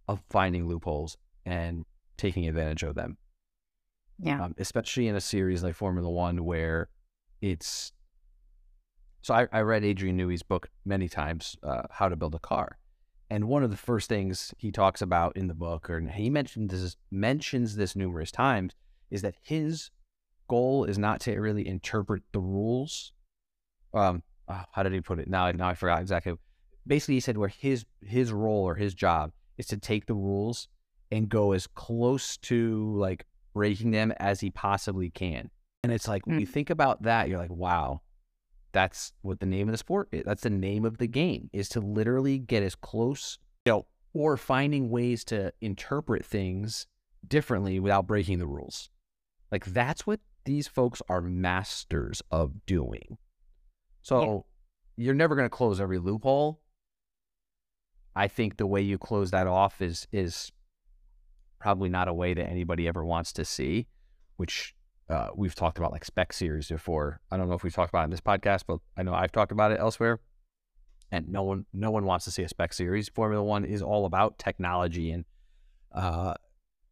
of 0.09 0.23
finding 0.31 0.69
loopholes 0.69 1.17
and 1.45 1.85
taking 2.17 2.49
advantage 2.49 2.83
of 2.83 2.95
them. 2.95 3.17
Yeah. 4.19 4.45
Um, 4.45 4.55
especially 4.59 5.09
in 5.09 5.17
a 5.17 5.21
series 5.21 5.63
like 5.63 5.75
Formula 5.75 6.09
One 6.09 6.45
where 6.45 6.89
it's 7.41 7.93
so 9.23 9.35
I, 9.35 9.47
I 9.53 9.61
read 9.61 9.85
Adrian 9.85 10.17
Newey's 10.17 10.43
book 10.43 10.69
many 10.85 11.09
times, 11.09 11.57
uh, 11.63 11.83
How 11.91 12.09
to 12.09 12.17
Build 12.17 12.35
a 12.35 12.39
Car. 12.39 12.79
And 13.33 13.49
one 13.49 13.63
of 13.63 13.71
the 13.71 13.79
first 13.79 14.11
things 14.11 14.53
he 14.59 14.71
talks 14.71 15.01
about 15.01 15.39
in 15.39 15.47
the 15.47 15.55
book, 15.55 15.89
or 15.89 15.99
he 16.01 16.29
mentioned 16.29 16.69
this 16.69 16.99
mentions 17.11 17.77
this 17.77 17.97
numerous 17.97 18.31
times, 18.31 18.75
is 19.11 19.23
that 19.23 19.37
his 19.41 19.91
goal 20.49 20.85
is 20.85 20.99
not 20.99 21.21
to 21.21 21.41
really 21.41 21.67
interpret 21.67 22.25
the 22.33 22.41
rules. 22.41 23.15
Um, 23.95 24.23
oh, 24.49 24.65
how 24.73 24.83
did 24.83 24.93
he 24.93 25.01
put 25.01 25.19
it? 25.19 25.29
Now, 25.29 25.51
now 25.51 25.69
I 25.69 25.75
forgot 25.75 26.03
exactly. 26.03 26.35
Basically, 26.87 27.15
he 27.15 27.21
said 27.21 27.39
where 27.39 27.49
his 27.49 27.87
his 28.03 28.35
role 28.35 28.65
or 28.65 28.75
his 28.75 28.93
job 28.93 29.33
is 29.57 29.65
to 29.69 29.79
take 29.79 30.05
the 30.05 30.15
rules 30.15 30.69
and 31.11 31.27
go 31.27 31.53
as 31.53 31.67
close 31.67 32.37
to 32.37 32.95
like 32.99 33.25
breaking 33.55 33.93
them 33.93 34.13
as 34.19 34.41
he 34.41 34.51
possibly 34.51 35.09
can. 35.09 35.49
And 35.85 35.91
it's 35.91 36.07
like 36.07 36.25
mm. 36.25 36.33
when 36.33 36.41
you 36.41 36.47
mm. 36.47 36.53
think 36.53 36.69
about 36.69 37.05
that, 37.05 37.31
you're 37.31 37.39
like, 37.39 37.49
wow, 37.51 38.03
that's 38.73 39.13
what 39.23 39.41
the 39.41 39.47
name 39.47 39.69
of 39.69 39.73
the 39.73 39.79
sport 39.79 40.09
is. 40.13 40.23
That's 40.25 40.43
the 40.43 40.51
name 40.51 40.85
of 40.85 40.99
the 40.99 41.07
game 41.07 41.51
is 41.53 41.69
to 41.71 41.81
literally 41.81 42.39
get 42.39 42.63
as 42.63 42.75
close, 42.75 43.39
you 43.65 43.73
know, 43.73 43.87
or 44.15 44.37
finding 44.37 44.91
ways 44.91 45.25
to 45.25 45.53
interpret 45.61 46.25
things 46.25 46.87
differently 47.27 47.79
without 47.81 48.07
breaking 48.07 48.39
the 48.39 48.47
rules. 48.47 48.91
Like 49.51 49.67
that's 49.67 50.07
what 50.07 50.21
these 50.45 50.67
folks 50.67 51.03
are 51.09 51.21
masters 51.21 52.23
of 52.31 52.67
doing. 52.67 53.19
So 54.03 54.47
yeah. 54.97 55.05
you're 55.05 55.15
never 55.15 55.37
going 55.37 55.47
to 55.47 55.51
close 55.51 55.81
every 55.81 55.99
loophole. 55.99 56.61
I 58.15 58.29
think 58.29 58.57
the 58.57 58.67
way 58.67 58.83
you 58.83 58.99
close 58.99 59.31
that 59.31 59.47
off 59.47 59.81
is 59.81 60.07
is 60.13 60.53
probably 61.59 61.89
not 61.89 62.09
a 62.09 62.15
way 62.15 62.35
that 62.35 62.49
anybody 62.49 62.89
ever 62.89 63.05
wants 63.05 63.33
to 63.35 63.45
see, 63.45 63.87
which 64.37 64.75
uh, 65.13 65.29
we've 65.35 65.55
talked 65.55 65.79
about 65.79 65.93
like 65.93 66.05
spec 66.05 66.33
series 66.33 66.69
before. 66.69 67.21
I 67.31 67.37
don't 67.37 67.49
know 67.49 67.55
if 67.55 67.63
we've 67.63 67.75
talked 67.75 67.91
about 67.91 68.03
it 68.03 68.05
in 68.05 68.11
this 68.11 68.21
podcast, 68.21 68.63
but 68.67 68.79
I 68.97 69.03
know 69.03 69.13
I've 69.13 69.31
talked 69.31 69.53
about 69.53 69.71
it 69.71 69.79
elsewhere. 69.79 70.21
And 71.11 71.29
no 71.29 71.43
one 71.43 71.67
no 71.75 71.91
one 71.91 72.07
wants 72.07 72.25
to 72.25 72.31
see 72.31 72.43
a 72.43 72.49
spec 72.49 72.73
series. 72.73 73.11
Formula 73.11 73.45
One 73.45 73.67
is 73.67 73.83
all 73.83 74.07
about 74.07 74.39
technology 74.39 75.11
and 75.11 75.27
uh, 75.95 76.35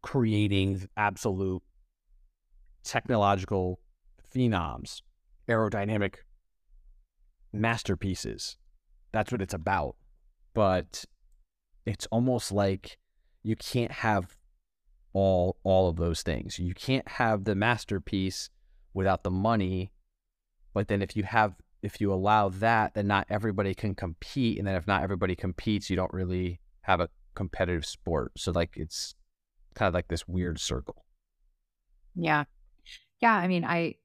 creating 0.02 0.86
absolute 0.98 1.62
technological 2.84 3.80
phenoms, 4.34 5.00
aerodynamic 5.48 6.16
masterpieces. 7.50 8.58
That's 9.10 9.32
what 9.32 9.40
it's 9.40 9.54
about. 9.54 9.96
But 10.52 11.06
it's 11.86 12.06
almost 12.10 12.52
like 12.52 12.98
you 13.42 13.56
can't 13.56 13.90
have 13.90 14.36
all 15.12 15.56
all 15.62 15.88
of 15.88 15.96
those 15.96 16.22
things. 16.22 16.58
You 16.58 16.74
can't 16.74 17.06
have 17.08 17.44
the 17.44 17.54
masterpiece 17.54 18.50
without 18.94 19.24
the 19.24 19.30
money. 19.30 19.92
But 20.72 20.88
then 20.88 21.02
if 21.02 21.16
you 21.16 21.24
have 21.24 21.54
if 21.82 22.00
you 22.00 22.12
allow 22.12 22.48
that, 22.50 22.94
then 22.94 23.06
not 23.06 23.26
everybody 23.30 23.74
can 23.74 23.94
compete, 23.94 24.58
and 24.58 24.66
then 24.66 24.76
if 24.76 24.86
not 24.86 25.02
everybody 25.02 25.34
competes, 25.34 25.90
you 25.90 25.96
don't 25.96 26.12
really 26.12 26.60
have 26.82 27.00
a 27.00 27.08
competitive 27.34 27.86
sport. 27.86 28.32
So 28.36 28.52
like 28.52 28.76
it's 28.76 29.14
kind 29.74 29.88
of 29.88 29.94
like 29.94 30.08
this 30.08 30.28
weird 30.28 30.60
circle. 30.60 31.04
Yeah. 32.14 32.44
Yeah. 33.20 33.34
I 33.34 33.48
mean, 33.48 33.64
I 33.64 33.96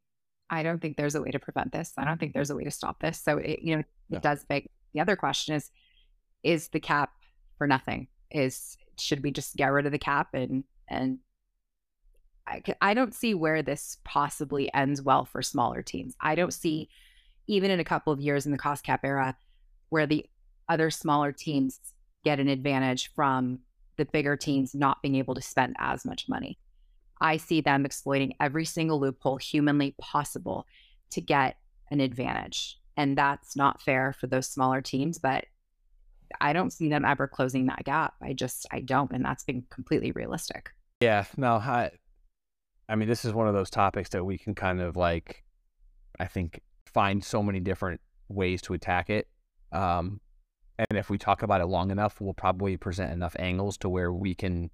I 0.50 0.64
don't 0.64 0.82
think 0.82 0.98
there's 0.98 1.16
a 1.16 1.22
way 1.22 1.32
to 1.32 1.40
prevent 1.40 1.72
this. 1.72 1.94
I 1.98 2.06
don't 2.06 2.20
think 2.20 2.34
there's 2.34 2.50
a 2.50 2.56
way 2.56 2.64
to 2.64 2.72
stop 2.72 3.00
this. 3.00 3.20
So 3.22 3.38
it, 3.38 3.60
you 3.62 3.78
know, 3.78 3.84
it 4.12 4.22
does 4.22 4.46
beg 4.46 4.70
the 4.94 5.02
other 5.02 5.16
question 5.16 5.56
is 5.56 5.72
is 6.44 6.70
the 6.70 6.80
cap 6.80 7.12
for 7.58 7.68
nothing? 7.68 8.08
Is 8.32 8.78
should 9.00 9.24
we 9.24 9.32
just 9.32 9.56
get 9.56 9.68
rid 9.68 9.86
of 9.86 9.92
the 9.92 10.00
cap 10.00 10.30
and 10.34 10.64
and 10.88 11.20
I, 12.48 12.62
I 12.82 12.94
don't 12.94 13.14
see 13.14 13.34
where 13.34 13.62
this 13.62 13.98
possibly 14.04 14.74
ends 14.74 15.02
well 15.02 15.26
for 15.26 15.42
smaller 15.42 15.82
teams. 15.82 16.16
I 16.22 16.36
don't 16.36 16.54
see 16.54 16.90
even 17.48 17.72
in 17.72 17.80
a 17.80 17.86
couple 17.86 18.14
of 18.14 18.22
years 18.22 18.46
in 18.46 18.52
the 18.52 18.58
cost 18.58 18.84
cap 18.84 19.02
era 19.04 19.36
where 19.90 20.06
the 20.06 20.26
other 20.68 20.90
smaller 20.90 21.32
teams 21.32 21.80
get 22.24 22.40
an 22.40 22.48
advantage 22.48 23.12
from 23.16 23.60
the 23.98 24.06
bigger 24.06 24.36
teams 24.36 24.76
not 24.76 25.02
being 25.02 25.16
able 25.16 25.36
to 25.36 25.42
spend 25.42 25.76
as 25.80 26.06
much 26.06 26.28
money. 26.28 26.58
I 27.22 27.38
see 27.38 27.62
them 27.62 27.86
exploiting 27.86 28.34
every 28.40 28.66
single 28.66 29.00
loophole 29.00 29.38
humanly 29.38 29.96
possible 30.00 30.66
to 31.12 31.22
get 31.22 31.58
an 31.92 32.02
advantage. 32.02 32.80
And 32.98 33.18
that's 33.18 33.56
not 33.56 33.82
fair 33.82 34.14
for 34.14 34.28
those 34.28 34.48
smaller 34.48 34.82
teams, 34.82 35.18
but 35.18 35.46
I 36.42 36.54
don't 36.54 36.74
see 36.74 36.90
them 36.90 37.06
ever 37.06 37.28
closing 37.28 37.68
that 37.68 37.84
gap. 37.86 38.16
I 38.22 38.34
just, 38.34 38.66
I 38.72 38.82
don't. 38.82 39.12
And 39.12 39.24
that's 39.24 39.44
been 39.44 39.64
completely 39.70 40.12
realistic. 40.12 40.72
Yeah. 41.02 41.26
No, 41.38 41.56
I, 41.56 41.92
I 42.88 42.96
mean, 42.96 43.08
this 43.08 43.26
is 43.26 43.34
one 43.34 43.48
of 43.48 43.54
those 43.54 43.70
topics 43.70 44.10
that 44.10 44.24
we 44.24 44.38
can 44.38 44.56
kind 44.56 44.82
of 44.82 44.96
like, 44.96 45.44
I 46.20 46.26
think, 46.26 46.62
find 46.86 47.24
so 47.24 47.44
many 47.44 47.60
different 47.60 48.02
ways 48.30 48.62
to 48.64 48.74
attack 48.74 49.10
it. 49.10 49.28
Um, 49.72 50.22
and 50.78 50.98
if 50.98 51.10
we 51.10 51.18
talk 51.18 51.42
about 51.42 51.62
it 51.62 51.66
long 51.66 51.92
enough, 51.92 52.20
we'll 52.20 52.34
probably 52.34 52.78
present 52.78 53.12
enough 53.12 53.36
angles 53.40 53.78
to 53.78 53.90
where 53.90 54.12
we 54.12 54.34
can 54.36 54.70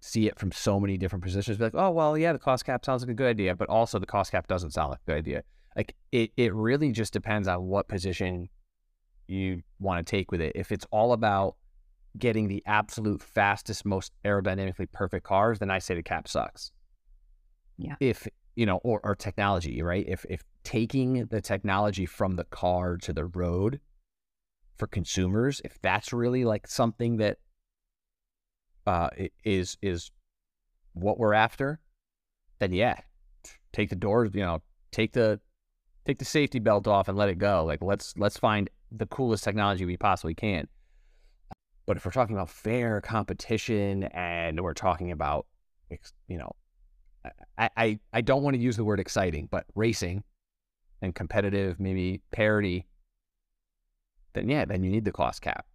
see 0.00 0.26
it 0.26 0.38
from 0.38 0.52
so 0.52 0.78
many 0.78 0.96
different 0.96 1.24
positions. 1.24 1.58
Be 1.58 1.64
like, 1.64 1.74
oh 1.74 1.90
well, 1.90 2.16
yeah, 2.16 2.32
the 2.32 2.38
cost 2.38 2.64
cap 2.64 2.84
sounds 2.84 3.02
like 3.02 3.10
a 3.10 3.14
good 3.14 3.28
idea, 3.28 3.54
but 3.54 3.68
also 3.68 3.98
the 3.98 4.06
cost 4.06 4.32
cap 4.32 4.46
doesn't 4.46 4.72
sound 4.72 4.90
like 4.90 5.00
a 5.06 5.10
good 5.10 5.18
idea. 5.18 5.42
Like 5.76 5.94
it, 6.12 6.30
it 6.36 6.54
really 6.54 6.92
just 6.92 7.12
depends 7.12 7.48
on 7.48 7.64
what 7.64 7.88
position 7.88 8.48
you 9.26 9.62
want 9.78 10.04
to 10.04 10.10
take 10.10 10.30
with 10.30 10.40
it. 10.40 10.52
If 10.54 10.72
it's 10.72 10.86
all 10.90 11.12
about 11.12 11.56
getting 12.18 12.48
the 12.48 12.62
absolute 12.66 13.22
fastest, 13.22 13.84
most 13.84 14.12
aerodynamically 14.24 14.90
perfect 14.92 15.24
cars, 15.24 15.58
then 15.58 15.70
I 15.70 15.78
say 15.78 15.94
the 15.94 16.02
cap 16.02 16.28
sucks. 16.28 16.70
Yeah. 17.76 17.94
If 18.00 18.26
you 18.56 18.66
know, 18.66 18.80
or, 18.82 19.00
or 19.04 19.14
technology, 19.14 19.82
right? 19.82 20.04
If 20.08 20.26
if 20.28 20.42
taking 20.64 21.26
the 21.26 21.40
technology 21.40 22.06
from 22.06 22.34
the 22.34 22.44
car 22.44 22.96
to 22.98 23.12
the 23.12 23.26
road 23.26 23.80
for 24.76 24.88
consumers, 24.88 25.60
if 25.64 25.80
that's 25.80 26.12
really 26.12 26.44
like 26.44 26.66
something 26.66 27.18
that 27.18 27.38
uh, 28.86 29.10
is 29.44 29.78
is 29.80 30.10
what 30.94 31.18
we're 31.18 31.34
after, 31.34 31.78
then 32.58 32.72
yeah, 32.72 32.98
take 33.72 33.90
the 33.90 33.96
doors, 33.96 34.30
you 34.34 34.42
know, 34.42 34.60
take 34.90 35.12
the 35.12 35.40
take 36.04 36.18
the 36.18 36.24
safety 36.24 36.58
belt 36.58 36.88
off 36.88 37.08
and 37.08 37.16
let 37.16 37.28
it 37.28 37.38
go. 37.38 37.64
Like 37.64 37.82
let's 37.82 38.14
let's 38.16 38.38
find 38.38 38.68
the 38.90 39.06
coolest 39.06 39.44
technology 39.44 39.84
we 39.84 39.96
possibly 39.96 40.34
can. 40.34 40.66
But 41.88 41.96
if 41.96 42.04
we're 42.04 42.12
talking 42.12 42.36
about 42.36 42.50
fair 42.50 43.00
competition 43.00 44.04
and 44.04 44.60
we're 44.60 44.74
talking 44.74 45.10
about, 45.10 45.46
you 46.28 46.38
know, 46.38 46.52
I, 47.56 47.70
I, 47.76 47.98
I 48.12 48.20
don't 48.20 48.42
want 48.42 48.54
to 48.54 48.62
use 48.62 48.76
the 48.76 48.84
word 48.84 49.00
exciting, 49.00 49.48
but 49.50 49.64
racing 49.74 50.22
and 51.02 51.14
competitive, 51.14 51.80
maybe 51.80 52.20
parity 52.30 52.86
then 54.34 54.48
yeah, 54.48 54.64
then 54.64 54.82
you 54.82 54.90
need 54.90 55.04
the 55.04 55.12
cost 55.12 55.42
cap. 55.42 55.66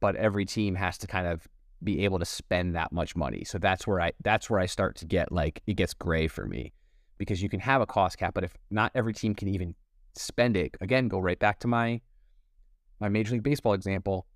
But 0.00 0.16
every 0.16 0.44
team 0.44 0.74
has 0.74 0.98
to 0.98 1.06
kind 1.06 1.26
of 1.26 1.46
be 1.82 2.04
able 2.04 2.18
to 2.18 2.24
spend 2.24 2.74
that 2.76 2.92
much 2.92 3.16
money. 3.16 3.44
So 3.44 3.58
that's 3.58 3.86
where 3.86 4.00
I 4.00 4.12
that's 4.22 4.50
where 4.50 4.60
I 4.60 4.66
start 4.66 4.96
to 4.96 5.06
get 5.06 5.32
like 5.32 5.62
it 5.66 5.74
gets 5.74 5.94
gray 5.94 6.28
for 6.28 6.46
me 6.46 6.72
because 7.18 7.42
you 7.42 7.48
can 7.48 7.60
have 7.60 7.80
a 7.80 7.86
cost 7.86 8.18
cap, 8.18 8.34
but 8.34 8.44
if 8.44 8.56
not 8.70 8.92
every 8.94 9.14
team 9.14 9.34
can 9.34 9.48
even 9.48 9.74
spend 10.14 10.56
it, 10.56 10.76
again, 10.80 11.08
go 11.08 11.18
right 11.18 11.38
back 11.38 11.60
to 11.60 11.68
my 11.68 12.00
my 13.00 13.08
Major 13.08 13.32
League 13.32 13.42
Baseball 13.42 13.72
example. 13.72 14.26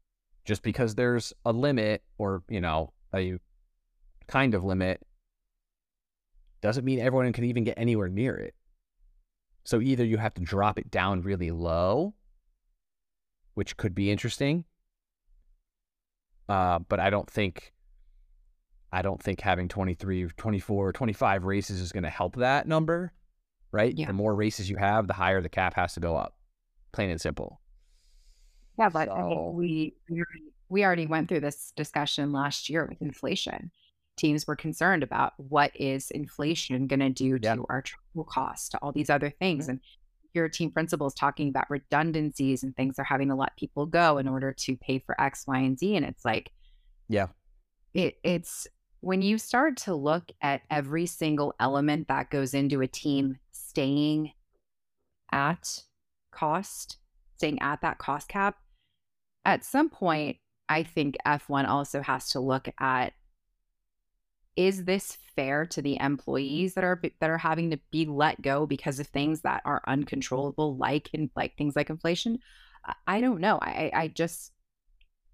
Just 0.47 0.63
because 0.63 0.95
there's 0.95 1.35
a 1.45 1.53
limit 1.53 2.03
or, 2.17 2.43
you 2.49 2.61
know, 2.61 2.93
a 3.15 3.39
kind 4.27 4.55
of 4.55 4.65
limit 4.65 5.05
doesn't 6.63 6.85
mean 6.85 7.01
everyone 7.01 7.33
can 7.33 7.45
even 7.45 7.65
get 7.65 7.77
anywhere 7.77 8.09
near 8.09 8.35
it. 8.37 8.55
So 9.65 9.81
either 9.81 10.05
you 10.05 10.17
have 10.17 10.35
to 10.35 10.43
drop 10.43 10.79
it 10.79 10.91
down 10.91 11.21
really 11.23 11.51
low 11.51 12.15
which 13.57 13.79
could 13.79 13.95
be 13.95 14.11
interesting. 14.11 14.65
Uh, 16.47 16.79
but 16.79 17.01
I 17.01 17.09
don't 17.09 17.29
think 17.29 17.73
I 18.93 19.03
don't 19.03 19.21
think 19.21 19.41
having 19.41 19.67
23, 19.67 20.29
24, 20.37 20.93
25 20.93 21.45
races 21.45 21.81
is 21.81 21.91
going 21.91 22.05
to 22.05 22.11
help 22.11 22.37
that 22.37 22.69
number, 22.69 23.13
right? 23.73 23.97
Yeah. 23.97 24.07
The 24.07 24.13
more 24.13 24.35
races 24.35 24.71
you 24.71 24.77
have, 24.77 25.07
the 25.09 25.15
higher 25.15 25.41
the 25.41 25.49
cap 25.49 25.75
has 25.75 25.95
to 25.95 26.01
go 26.01 26.17
up. 26.17 26.37
Plain 26.93 27.11
and 27.11 27.21
simple. 27.21 27.61
Yeah, 28.79 28.89
but 28.89 29.09
so... 29.09 29.53
we 29.55 29.95
we 30.69 30.85
already 30.85 31.07
went 31.07 31.29
through 31.29 31.41
this 31.41 31.73
discussion 31.77 32.33
last 32.33 32.69
year 32.69 32.87
with 32.87 33.01
inflation. 33.01 33.71
Teams 34.17 34.47
were 34.47 34.57
concerned 34.57 35.03
about 35.03 35.35
what 35.37 35.71
is 35.75 36.11
inflation 36.11 36.87
going 36.87 37.01
to 37.01 37.11
do 37.11 37.39
to 37.39 37.65
our 37.69 37.83
travel 37.83 38.25
cost, 38.25 38.73
to 38.73 38.79
all 38.79 38.93
these 38.93 39.11
other 39.11 39.31
things, 39.31 39.65
mm-hmm. 39.65 39.73
and 39.73 39.81
your 40.35 40.49
team 40.49 40.71
principals 40.71 41.15
talking 41.15 41.49
about 41.49 41.71
redundancies 41.71 42.63
and 42.63 42.75
things 42.77 42.97
they're 42.97 43.05
having 43.05 43.29
to 43.29 43.35
let 43.35 43.57
people 43.57 43.87
go 43.87 44.19
in 44.19 44.29
order 44.29 44.53
to 44.53 44.77
pay 44.77 44.99
for 44.99 45.19
X, 45.21 45.47
Y, 45.47 45.59
and 45.59 45.79
Z. 45.79 45.97
And 45.97 46.05
it's 46.05 46.25
like, 46.25 46.51
yeah, 47.09 47.29
it, 47.95 48.19
it's 48.23 48.67
when 49.01 49.23
you 49.23 49.39
start 49.39 49.77
to 49.77 49.95
look 49.95 50.31
at 50.43 50.63
every 50.71 51.07
single 51.07 51.55
element 51.61 52.09
that 52.09 52.31
goes 52.31 52.55
into 52.55 52.81
a 52.81 52.87
team 52.87 53.39
staying 53.53 54.33
at 55.33 55.85
cost, 56.31 56.99
staying 57.37 57.61
at 57.61 57.81
that 57.83 57.99
cost 57.99 58.29
cap, 58.29 58.57
at 59.47 59.65
some 59.65 59.89
point, 59.89 60.37
I 60.69 60.83
think 60.83 61.17
F1 61.25 61.67
also 61.69 62.03
has 62.03 62.29
to 62.31 62.41
look 62.41 62.69
at 62.79 63.15
is 64.57 64.85
this 64.85 65.19
fair 65.37 65.67
to 65.67 65.83
the 65.83 65.99
employees 66.01 66.75
that 66.75 66.85
are 66.85 67.01
that 67.21 67.31
are 67.31 67.39
having 67.39 67.71
to 67.71 67.79
be 67.91 68.07
let 68.07 68.41
go 68.43 68.67
because 68.67 68.99
of 68.99 69.07
things 69.07 69.43
that 69.43 69.63
are 69.65 69.83
uncontrollable 69.87 70.77
like 70.77 71.11
in 71.13 71.31
like 71.37 71.57
things 71.57 71.77
like 71.77 71.91
inflation? 71.91 72.39
I 73.07 73.21
don't 73.21 73.41
know. 73.41 73.59
I 73.63 73.91
i 73.95 74.09
just 74.09 74.53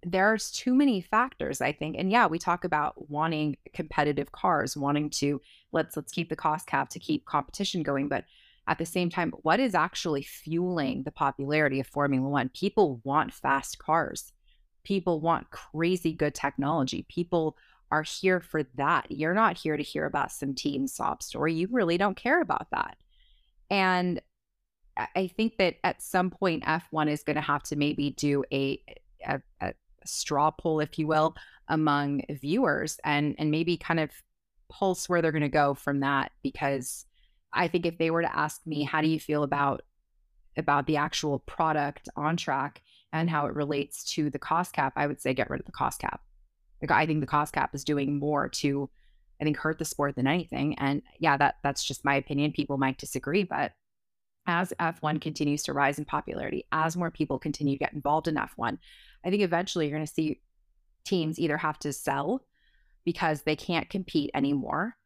there's 0.04 0.50
too 0.50 0.74
many 0.74 1.00
factors 1.00 1.60
i 1.60 1.70
think. 1.72 1.96
And 1.96 2.10
yeah 2.10 2.26
we 2.26 2.38
talk 2.38 2.64
about 2.64 3.08
wanting 3.08 3.56
competitive 3.72 4.32
cars 4.32 4.76
wanting 4.76 5.08
to 5.10 5.40
let's 5.70 5.96
let's 5.96 6.12
keep 6.12 6.28
the 6.28 6.36
cost 6.36 6.66
cap 6.66 6.88
to 6.90 6.98
keep 6.98 7.24
competition 7.24 7.82
going 7.84 8.08
but 8.08 8.24
at 8.68 8.78
the 8.78 8.86
same 8.86 9.10
time 9.10 9.32
what 9.42 9.60
is 9.60 9.74
actually 9.74 10.22
fueling 10.22 11.02
the 11.02 11.10
popularity 11.10 11.80
of 11.80 11.86
formula 11.86 12.28
1 12.28 12.48
people 12.50 13.00
want 13.04 13.32
fast 13.32 13.78
cars 13.78 14.32
people 14.84 15.20
want 15.20 15.50
crazy 15.50 16.12
good 16.12 16.34
technology 16.34 17.04
people 17.08 17.56
are 17.92 18.02
here 18.02 18.40
for 18.40 18.62
that. 18.74 19.06
You're 19.10 19.34
not 19.34 19.58
here 19.58 19.76
to 19.76 19.82
hear 19.82 20.06
about 20.06 20.32
some 20.32 20.54
teen 20.54 20.88
sob 20.88 21.22
story. 21.22 21.52
You 21.52 21.68
really 21.70 21.98
don't 21.98 22.16
care 22.16 22.40
about 22.40 22.68
that. 22.70 22.96
And 23.70 24.20
I 25.14 25.26
think 25.26 25.58
that 25.58 25.76
at 25.84 26.02
some 26.02 26.30
point, 26.30 26.64
F1 26.64 27.10
is 27.10 27.22
going 27.22 27.36
to 27.36 27.42
have 27.42 27.62
to 27.64 27.76
maybe 27.76 28.10
do 28.10 28.44
a, 28.50 28.82
a, 29.26 29.40
a 29.60 29.74
straw 30.06 30.50
poll, 30.50 30.80
if 30.80 30.98
you 30.98 31.06
will, 31.06 31.36
among 31.68 32.22
viewers 32.30 32.98
and, 33.04 33.34
and 33.38 33.50
maybe 33.50 33.76
kind 33.76 34.00
of 34.00 34.10
pulse 34.70 35.06
where 35.08 35.20
they're 35.20 35.30
going 35.30 35.42
to 35.42 35.48
go 35.50 35.74
from 35.74 36.00
that. 36.00 36.32
Because 36.42 37.04
I 37.52 37.68
think 37.68 37.86
if 37.86 37.98
they 37.98 38.10
were 38.10 38.22
to 38.22 38.36
ask 38.36 38.60
me, 38.66 38.84
how 38.84 39.00
do 39.00 39.08
you 39.08 39.20
feel 39.20 39.42
about 39.42 39.82
about 40.56 40.86
the 40.86 40.96
actual 40.96 41.38
product 41.40 42.08
on 42.14 42.36
track 42.36 42.82
and 43.12 43.30
how 43.30 43.46
it 43.46 43.54
relates 43.54 44.04
to 44.04 44.30
the 44.30 44.38
cost 44.38 44.72
cap, 44.72 44.92
I 44.96 45.06
would 45.06 45.20
say 45.20 45.34
get 45.34 45.50
rid 45.50 45.60
of 45.60 45.66
the 45.66 45.72
cost 45.72 46.00
cap. 46.00 46.20
I 46.88 47.06
think 47.06 47.20
the 47.20 47.26
cost 47.26 47.52
cap 47.52 47.74
is 47.74 47.84
doing 47.84 48.18
more 48.18 48.48
to, 48.48 48.90
I 49.40 49.44
think, 49.44 49.56
hurt 49.56 49.78
the 49.78 49.84
sport 49.84 50.16
than 50.16 50.26
anything. 50.26 50.76
And 50.78 51.02
yeah, 51.18 51.36
that 51.36 51.56
that's 51.62 51.84
just 51.84 52.04
my 52.04 52.16
opinion. 52.16 52.52
People 52.52 52.76
might 52.76 52.98
disagree, 52.98 53.44
but 53.44 53.72
as 54.46 54.72
F1 54.80 55.20
continues 55.20 55.62
to 55.64 55.72
rise 55.72 55.98
in 55.98 56.04
popularity, 56.04 56.66
as 56.72 56.96
more 56.96 57.10
people 57.10 57.38
continue 57.38 57.76
to 57.76 57.84
get 57.84 57.92
involved 57.92 58.26
in 58.26 58.34
F1, 58.34 58.78
I 59.24 59.30
think 59.30 59.42
eventually 59.42 59.86
you're 59.86 59.96
going 59.96 60.06
to 60.06 60.12
see 60.12 60.40
teams 61.04 61.38
either 61.38 61.56
have 61.56 61.78
to 61.80 61.92
sell 61.92 62.44
because 63.04 63.42
they 63.42 63.56
can't 63.56 63.88
compete 63.88 64.30
anymore, 64.34 64.96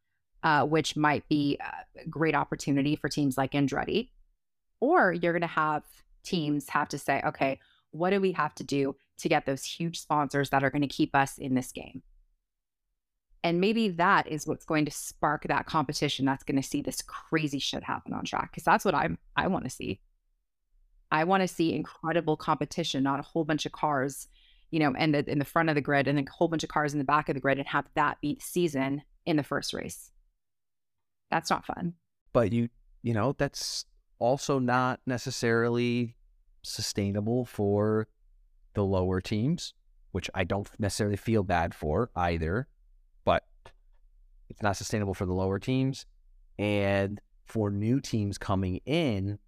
uh, 0.46 0.64
which 0.64 0.94
might 0.94 1.28
be 1.28 1.58
a 1.60 2.08
great 2.08 2.36
opportunity 2.36 2.94
for 2.94 3.08
teams 3.08 3.36
like 3.36 3.50
Andretti, 3.50 4.10
or 4.78 5.12
you're 5.12 5.32
going 5.32 5.40
to 5.40 5.48
have 5.48 5.82
teams 6.22 6.68
have 6.68 6.88
to 6.90 6.98
say, 6.98 7.20
okay, 7.26 7.58
what 7.90 8.10
do 8.10 8.20
we 8.20 8.30
have 8.30 8.54
to 8.54 8.62
do 8.62 8.94
to 9.18 9.28
get 9.28 9.44
those 9.44 9.64
huge 9.64 9.98
sponsors 9.98 10.50
that 10.50 10.62
are 10.62 10.70
going 10.70 10.82
to 10.82 10.86
keep 10.86 11.16
us 11.16 11.36
in 11.36 11.56
this 11.56 11.72
game? 11.72 12.00
And 13.42 13.60
maybe 13.60 13.88
that 13.88 14.28
is 14.28 14.46
what's 14.46 14.64
going 14.64 14.84
to 14.84 14.92
spark 14.92 15.48
that 15.48 15.66
competition 15.66 16.24
that's 16.24 16.44
going 16.44 16.62
to 16.62 16.68
see 16.68 16.80
this 16.80 17.02
crazy 17.02 17.58
shit 17.58 17.82
happen 17.82 18.12
on 18.12 18.24
track. 18.24 18.52
Cause 18.54 18.62
that's 18.62 18.84
what 18.84 18.94
I'm, 18.94 19.18
I 19.36 19.48
want 19.48 19.64
to 19.64 19.70
see. 19.70 19.98
I 21.10 21.24
want 21.24 21.40
to 21.40 21.48
see 21.48 21.74
incredible 21.74 22.36
competition, 22.36 23.02
not 23.02 23.18
a 23.18 23.24
whole 23.24 23.44
bunch 23.44 23.66
of 23.66 23.72
cars, 23.72 24.28
you 24.70 24.78
know, 24.78 24.94
and 24.96 25.16
in 25.16 25.40
the 25.40 25.44
front 25.44 25.70
of 25.70 25.74
the 25.74 25.80
grid 25.80 26.06
and 26.06 26.20
a 26.20 26.30
whole 26.30 26.46
bunch 26.46 26.62
of 26.62 26.68
cars 26.68 26.92
in 26.92 27.00
the 27.00 27.04
back 27.04 27.28
of 27.28 27.34
the 27.34 27.40
grid 27.40 27.58
and 27.58 27.66
have 27.66 27.86
that 27.96 28.20
beat 28.20 28.40
season 28.40 29.02
in 29.24 29.36
the 29.36 29.42
first 29.42 29.72
race. 29.72 30.12
That's 31.30 31.50
not 31.50 31.66
fun. 31.66 31.94
But 32.32 32.52
you, 32.52 32.68
you 33.02 33.14
know, 33.14 33.34
that's 33.36 33.84
also 34.18 34.58
not 34.58 35.00
necessarily 35.06 36.16
sustainable 36.62 37.44
for 37.44 38.08
the 38.74 38.84
lower 38.84 39.20
teams, 39.20 39.74
which 40.12 40.30
I 40.34 40.44
don't 40.44 40.68
necessarily 40.78 41.16
feel 41.16 41.42
bad 41.42 41.74
for 41.74 42.10
either, 42.14 42.68
but 43.24 43.44
it's 44.48 44.62
not 44.62 44.76
sustainable 44.76 45.14
for 45.14 45.26
the 45.26 45.32
lower 45.32 45.58
teams. 45.58 46.06
And 46.58 47.20
for 47.46 47.70
new 47.70 48.00
teams 48.00 48.38
coming 48.38 48.80
in, 48.86 49.38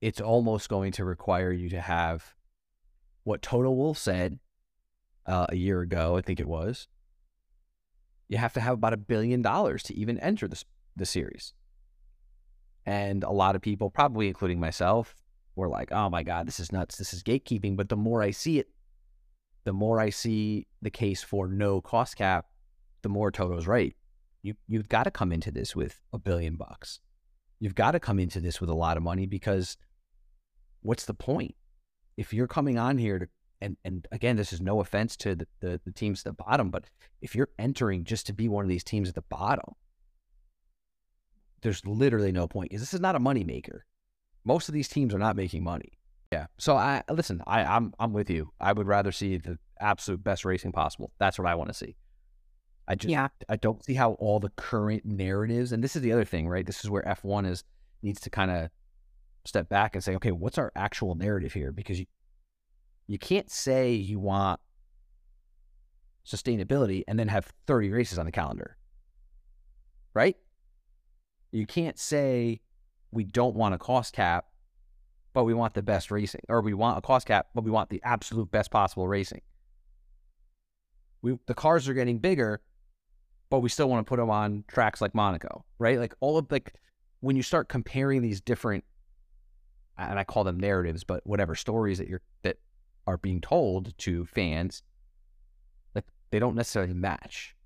it's 0.00 0.20
almost 0.20 0.68
going 0.68 0.92
to 0.92 1.04
require 1.04 1.52
you 1.52 1.68
to 1.70 1.80
have 1.80 2.34
what 3.24 3.42
Toto 3.42 3.70
Wolff 3.70 3.98
said 3.98 4.38
uh, 5.26 5.46
a 5.48 5.54
year 5.54 5.80
ago, 5.80 6.16
I 6.16 6.22
think 6.22 6.40
it 6.40 6.48
was. 6.48 6.88
You 8.28 8.38
have 8.38 8.52
to 8.54 8.60
have 8.60 8.74
about 8.74 8.92
a 8.92 8.98
billion 8.98 9.42
dollars 9.42 9.82
to 9.84 9.94
even 9.94 10.18
enter 10.20 10.48
the, 10.48 10.62
the 10.96 11.06
series. 11.06 11.52
And 12.84 13.22
a 13.24 13.30
lot 13.30 13.54
of 13.54 13.62
people, 13.62 13.90
probably 13.90 14.28
including 14.28 14.58
myself, 14.58 15.14
were 15.54 15.68
like, 15.68 15.92
oh 15.92 16.08
my 16.08 16.22
God, 16.22 16.46
this 16.46 16.58
is 16.58 16.72
nuts. 16.72 16.96
This 16.96 17.12
is 17.12 17.22
gatekeeping. 17.22 17.76
But 17.76 17.88
the 17.88 17.96
more 17.96 18.22
I 18.22 18.30
see 18.30 18.58
it, 18.58 18.68
the 19.64 19.72
more 19.72 20.00
I 20.00 20.10
see 20.10 20.66
the 20.80 20.90
case 20.90 21.22
for 21.22 21.46
no 21.46 21.80
cost 21.80 22.16
cap, 22.16 22.46
the 23.02 23.08
more 23.08 23.30
Toto's 23.30 23.66
right. 23.66 23.94
You, 24.42 24.54
you've 24.66 24.88
got 24.88 25.04
to 25.04 25.10
come 25.10 25.30
into 25.30 25.50
this 25.52 25.76
with 25.76 26.00
a 26.12 26.18
billion 26.18 26.56
bucks. 26.56 27.00
You've 27.60 27.76
got 27.76 27.92
to 27.92 28.00
come 28.00 28.18
into 28.18 28.40
this 28.40 28.60
with 28.60 28.70
a 28.70 28.74
lot 28.74 28.96
of 28.96 29.02
money 29.04 29.26
because 29.26 29.76
what's 30.80 31.04
the 31.04 31.14
point? 31.14 31.54
If 32.16 32.34
you're 32.34 32.48
coming 32.48 32.76
on 32.76 32.98
here 32.98 33.20
to, 33.20 33.28
and, 33.62 33.76
and 33.84 34.06
again, 34.12 34.36
this 34.36 34.52
is 34.52 34.60
no 34.60 34.80
offense 34.80 35.16
to 35.18 35.34
the, 35.34 35.46
the, 35.60 35.80
the 35.84 35.92
teams 35.92 36.20
at 36.20 36.36
the 36.36 36.44
bottom, 36.44 36.70
but 36.70 36.84
if 37.20 37.34
you're 37.34 37.50
entering 37.58 38.04
just 38.04 38.26
to 38.26 38.32
be 38.32 38.48
one 38.48 38.64
of 38.64 38.68
these 38.68 38.84
teams 38.84 39.08
at 39.08 39.14
the 39.14 39.22
bottom, 39.22 39.74
there's 41.62 41.86
literally 41.86 42.32
no 42.32 42.48
point 42.48 42.70
because 42.70 42.82
this 42.82 42.92
is 42.92 43.00
not 43.00 43.14
a 43.14 43.20
money 43.20 43.44
maker. 43.44 43.86
Most 44.44 44.68
of 44.68 44.74
these 44.74 44.88
teams 44.88 45.14
are 45.14 45.18
not 45.18 45.36
making 45.36 45.62
money. 45.62 45.98
Yeah. 46.32 46.46
So 46.58 46.76
I 46.76 47.02
listen, 47.10 47.42
I, 47.46 47.62
I'm 47.62 47.92
I'm 47.98 48.12
with 48.12 48.30
you. 48.30 48.52
I 48.58 48.72
would 48.72 48.86
rather 48.86 49.12
see 49.12 49.36
the 49.36 49.58
absolute 49.80 50.24
best 50.24 50.44
racing 50.44 50.72
possible. 50.72 51.12
That's 51.18 51.38
what 51.38 51.46
I 51.46 51.54
want 51.54 51.68
to 51.68 51.74
see. 51.74 51.96
I 52.88 52.96
just 52.96 53.10
yeah. 53.10 53.28
I 53.48 53.56
don't 53.56 53.84
see 53.84 53.94
how 53.94 54.12
all 54.14 54.40
the 54.40 54.50
current 54.56 55.04
narratives, 55.04 55.72
and 55.72 55.84
this 55.84 55.94
is 55.94 56.02
the 56.02 56.10
other 56.10 56.24
thing, 56.24 56.48
right? 56.48 56.66
This 56.66 56.82
is 56.82 56.90
where 56.90 57.02
F1 57.02 57.46
is 57.46 57.64
needs 58.02 58.20
to 58.22 58.30
kind 58.30 58.50
of 58.50 58.70
step 59.44 59.68
back 59.68 59.94
and 59.94 60.02
say, 60.02 60.16
okay, 60.16 60.32
what's 60.32 60.58
our 60.58 60.72
actual 60.74 61.14
narrative 61.14 61.52
here? 61.52 61.70
Because 61.70 62.00
you 62.00 62.06
you 63.12 63.18
can't 63.18 63.50
say 63.50 63.92
you 63.92 64.18
want 64.18 64.58
sustainability 66.26 67.02
and 67.06 67.18
then 67.18 67.28
have 67.28 67.52
30 67.66 67.90
races 67.90 68.18
on 68.18 68.24
the 68.24 68.32
calendar. 68.32 68.78
Right? 70.14 70.36
You 71.50 71.66
can't 71.66 71.98
say 71.98 72.62
we 73.10 73.24
don't 73.24 73.54
want 73.54 73.74
a 73.74 73.78
cost 73.78 74.14
cap, 74.14 74.46
but 75.34 75.44
we 75.44 75.52
want 75.52 75.74
the 75.74 75.82
best 75.82 76.10
racing, 76.10 76.40
or 76.48 76.62
we 76.62 76.72
want 76.72 76.96
a 76.96 77.02
cost 77.02 77.26
cap, 77.26 77.48
but 77.54 77.64
we 77.64 77.70
want 77.70 77.90
the 77.90 78.00
absolute 78.02 78.50
best 78.50 78.70
possible 78.70 79.06
racing. 79.06 79.42
We 81.20 81.38
the 81.46 81.54
cars 81.54 81.90
are 81.90 81.94
getting 81.94 82.18
bigger, 82.18 82.62
but 83.50 83.58
we 83.60 83.68
still 83.68 83.90
want 83.90 84.06
to 84.06 84.08
put 84.08 84.20
them 84.20 84.30
on 84.30 84.64
tracks 84.68 85.02
like 85.02 85.14
Monaco, 85.14 85.66
right? 85.78 85.98
Like 85.98 86.14
all 86.20 86.38
of 86.38 86.50
like 86.50 86.72
when 87.20 87.36
you 87.36 87.42
start 87.42 87.68
comparing 87.68 88.22
these 88.22 88.40
different 88.40 88.84
and 89.98 90.18
I 90.18 90.24
call 90.24 90.44
them 90.44 90.58
narratives, 90.58 91.04
but 91.04 91.26
whatever 91.26 91.54
stories 91.54 91.98
that 91.98 92.08
you're 92.08 92.22
that 92.42 92.56
are 93.06 93.16
being 93.16 93.40
told 93.40 93.96
to 93.98 94.24
fans, 94.26 94.82
like 95.94 96.04
they 96.30 96.38
don't 96.38 96.54
necessarily 96.54 96.94
match. 96.94 97.56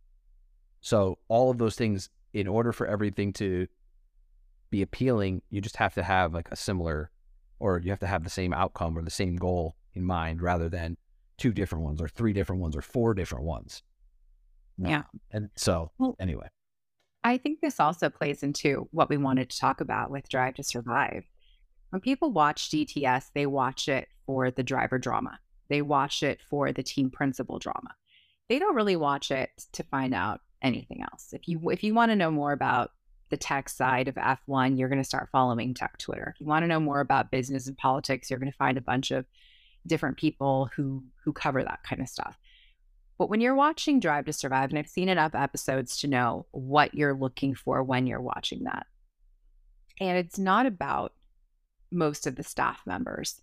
So 0.80 1.18
all 1.28 1.50
of 1.50 1.58
those 1.58 1.76
things, 1.76 2.10
in 2.32 2.46
order 2.46 2.72
for 2.72 2.86
everything 2.86 3.32
to 3.34 3.66
be 4.70 4.82
appealing, 4.82 5.42
you 5.50 5.60
just 5.60 5.76
have 5.76 5.94
to 5.94 6.02
have 6.02 6.34
like 6.34 6.48
a 6.50 6.56
similar, 6.56 7.10
or 7.58 7.80
you 7.80 7.90
have 7.90 8.00
to 8.00 8.06
have 8.06 8.24
the 8.24 8.30
same 8.30 8.52
outcome 8.52 8.96
or 8.96 9.02
the 9.02 9.10
same 9.10 9.36
goal 9.36 9.76
in 9.94 10.04
mind, 10.04 10.42
rather 10.42 10.68
than 10.68 10.96
two 11.38 11.52
different 11.52 11.84
ones 11.84 12.00
or 12.00 12.08
three 12.08 12.32
different 12.32 12.60
ones 12.62 12.76
or 12.76 12.82
four 12.82 13.14
different 13.14 13.44
ones. 13.44 13.82
Yeah. 14.78 15.02
And 15.30 15.50
so, 15.56 15.90
well, 15.98 16.16
anyway. 16.20 16.48
I 17.24 17.38
think 17.38 17.60
this 17.60 17.80
also 17.80 18.08
plays 18.08 18.42
into 18.42 18.88
what 18.92 19.08
we 19.08 19.16
wanted 19.16 19.50
to 19.50 19.58
talk 19.58 19.80
about 19.80 20.10
with 20.10 20.28
Drive 20.28 20.54
to 20.54 20.62
Survive 20.62 21.24
when 21.90 22.00
people 22.00 22.32
watch 22.32 22.70
DTS, 22.70 23.30
they 23.34 23.46
watch 23.46 23.88
it 23.88 24.08
for 24.26 24.50
the 24.50 24.62
driver 24.62 24.98
drama. 24.98 25.38
They 25.68 25.82
watch 25.82 26.22
it 26.22 26.40
for 26.48 26.72
the 26.72 26.82
team 26.82 27.10
principal 27.10 27.58
drama. 27.58 27.94
They 28.48 28.58
don't 28.58 28.76
really 28.76 28.96
watch 28.96 29.30
it 29.30 29.50
to 29.72 29.82
find 29.84 30.14
out 30.14 30.40
anything 30.62 31.02
else. 31.02 31.32
If 31.32 31.48
you 31.48 31.70
if 31.70 31.82
you 31.82 31.94
want 31.94 32.10
to 32.10 32.16
know 32.16 32.30
more 32.30 32.52
about 32.52 32.92
the 33.30 33.36
tech 33.36 33.68
side 33.68 34.08
of 34.08 34.14
F1, 34.14 34.78
you're 34.78 34.88
going 34.88 35.02
to 35.02 35.08
start 35.08 35.28
following 35.32 35.74
tech 35.74 35.98
Twitter. 35.98 36.32
If 36.34 36.40
you 36.40 36.46
want 36.46 36.62
to 36.62 36.68
know 36.68 36.78
more 36.78 37.00
about 37.00 37.30
business 37.30 37.66
and 37.66 37.76
politics, 37.76 38.30
you're 38.30 38.38
going 38.38 38.52
to 38.52 38.56
find 38.56 38.78
a 38.78 38.82
bunch 38.82 39.10
of 39.10 39.24
different 39.86 40.16
people 40.16 40.70
who 40.76 41.04
who 41.24 41.32
cover 41.32 41.62
that 41.62 41.82
kind 41.82 42.00
of 42.00 42.08
stuff. 42.08 42.38
But 43.18 43.30
when 43.30 43.40
you're 43.40 43.54
watching 43.54 43.98
Drive 43.98 44.26
to 44.26 44.32
Survive, 44.32 44.70
and 44.70 44.78
I've 44.78 44.88
seen 44.88 45.08
enough 45.08 45.34
episodes 45.34 45.96
to 45.98 46.06
know 46.06 46.46
what 46.50 46.94
you're 46.94 47.14
looking 47.14 47.54
for 47.54 47.82
when 47.82 48.06
you're 48.06 48.20
watching 48.20 48.64
that. 48.64 48.86
And 49.98 50.18
it's 50.18 50.38
not 50.38 50.66
about 50.66 51.14
most 51.90 52.26
of 52.26 52.36
the 52.36 52.42
staff 52.42 52.82
members. 52.84 53.40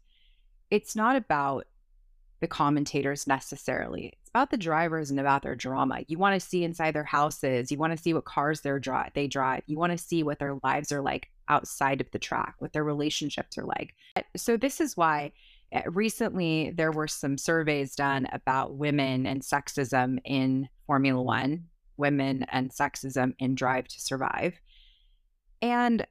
It's 0.73 0.95
not 0.95 1.15
about 1.15 1.67
the 2.41 2.47
commentators 2.47 3.27
necessarily. 3.27 4.07
It's 4.19 4.29
about 4.31 4.49
the 4.49 4.57
drivers 4.57 5.11
and 5.11 5.19
about 5.19 5.43
their 5.43 5.53
drama. 5.53 5.99
You 6.07 6.17
want 6.17 6.33
to 6.33 6.43
see 6.43 6.63
inside 6.63 6.95
their 6.95 7.03
houses. 7.03 7.71
You 7.71 7.77
want 7.77 7.95
to 7.95 8.01
see 8.01 8.11
what 8.11 8.25
cars 8.25 8.61
they're 8.61 8.79
dri- 8.79 9.11
they 9.13 9.27
drive. 9.27 9.61
You 9.67 9.77
want 9.77 9.91
to 9.91 9.99
see 9.99 10.23
what 10.23 10.39
their 10.39 10.57
lives 10.63 10.91
are 10.91 11.03
like 11.03 11.29
outside 11.47 12.01
of 12.01 12.09
the 12.09 12.17
track, 12.17 12.55
what 12.57 12.73
their 12.73 12.83
relationships 12.83 13.55
are 13.59 13.65
like. 13.65 13.93
So 14.35 14.57
this 14.57 14.81
is 14.81 14.97
why 14.97 15.33
eh, 15.71 15.83
recently 15.91 16.71
there 16.75 16.91
were 16.91 17.07
some 17.07 17.37
surveys 17.37 17.95
done 17.95 18.27
about 18.31 18.73
women 18.73 19.27
and 19.27 19.43
sexism 19.43 20.17
in 20.25 20.69
Formula 20.87 21.21
1, 21.21 21.65
women 21.97 22.47
and 22.51 22.71
sexism 22.71 23.35
in 23.37 23.53
Drive 23.53 23.87
to 23.89 24.01
Survive. 24.01 24.59
And 25.61 26.07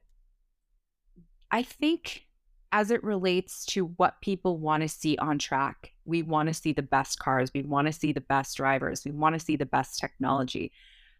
I 1.50 1.64
think 1.64 2.26
as 2.72 2.90
it 2.90 3.04
relates 3.04 3.66
to 3.66 3.86
what 3.98 4.20
people 4.22 4.56
want 4.56 4.82
to 4.82 4.88
see 4.88 5.16
on 5.18 5.38
track, 5.38 5.92
we 6.06 6.22
want 6.22 6.48
to 6.48 6.54
see 6.54 6.72
the 6.72 6.82
best 6.82 7.18
cars, 7.18 7.52
we 7.54 7.62
want 7.62 7.86
to 7.86 7.92
see 7.92 8.12
the 8.12 8.22
best 8.22 8.56
drivers, 8.56 9.04
we 9.04 9.10
want 9.10 9.34
to 9.34 9.44
see 9.44 9.56
the 9.56 9.66
best 9.66 10.00
technology. 10.00 10.72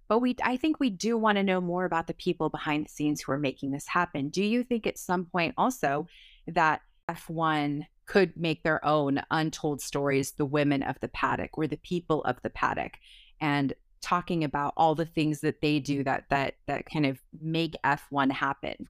But 0.09 0.21
we 0.21 0.35
I 0.43 0.57
think 0.57 0.81
we 0.81 0.91
do 0.91 1.17
want 1.17 1.37
to 1.37 1.45
know 1.45 1.61
more 1.61 1.85
about 1.85 2.07
the 2.07 2.15
people 2.15 2.49
behind 2.49 2.87
the 2.87 2.91
scenes 2.91 3.21
who 3.21 3.33
are 3.33 3.39
making 3.39 3.71
this 3.71 3.87
happen. 3.87 4.31
Do 4.31 4.43
you 4.43 4.65
think 4.65 4.87
at 4.87 4.99
some 4.99 5.27
point 5.27 5.55
also 5.57 6.09
that 6.47 6.81
F1 7.09 7.87
could 8.07 8.37
make 8.37 8.63
their 8.63 8.85
own 8.85 9.23
untold 9.31 9.81
stories, 9.81 10.33
the 10.33 10.47
women 10.47 10.83
of 10.83 10.99
the 11.01 11.09
paddock 11.09 11.57
or 11.57 11.67
the 11.67 11.77
people 11.77 12.25
of 12.25 12.41
the 12.43 12.51
paddock, 12.51 12.99
and 13.41 13.75
talking 14.01 14.43
about 14.43 14.73
all 14.77 14.95
the 14.95 15.07
things 15.07 15.41
that 15.41 15.61
they 15.61 15.79
do 15.79 16.03
that 16.03 16.25
that 16.31 16.55
that 16.67 16.87
kind 16.87 17.07
of 17.07 17.21
make 17.41 17.77
F1 17.85 18.33
happen? 18.33 18.89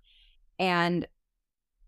And 0.58 1.06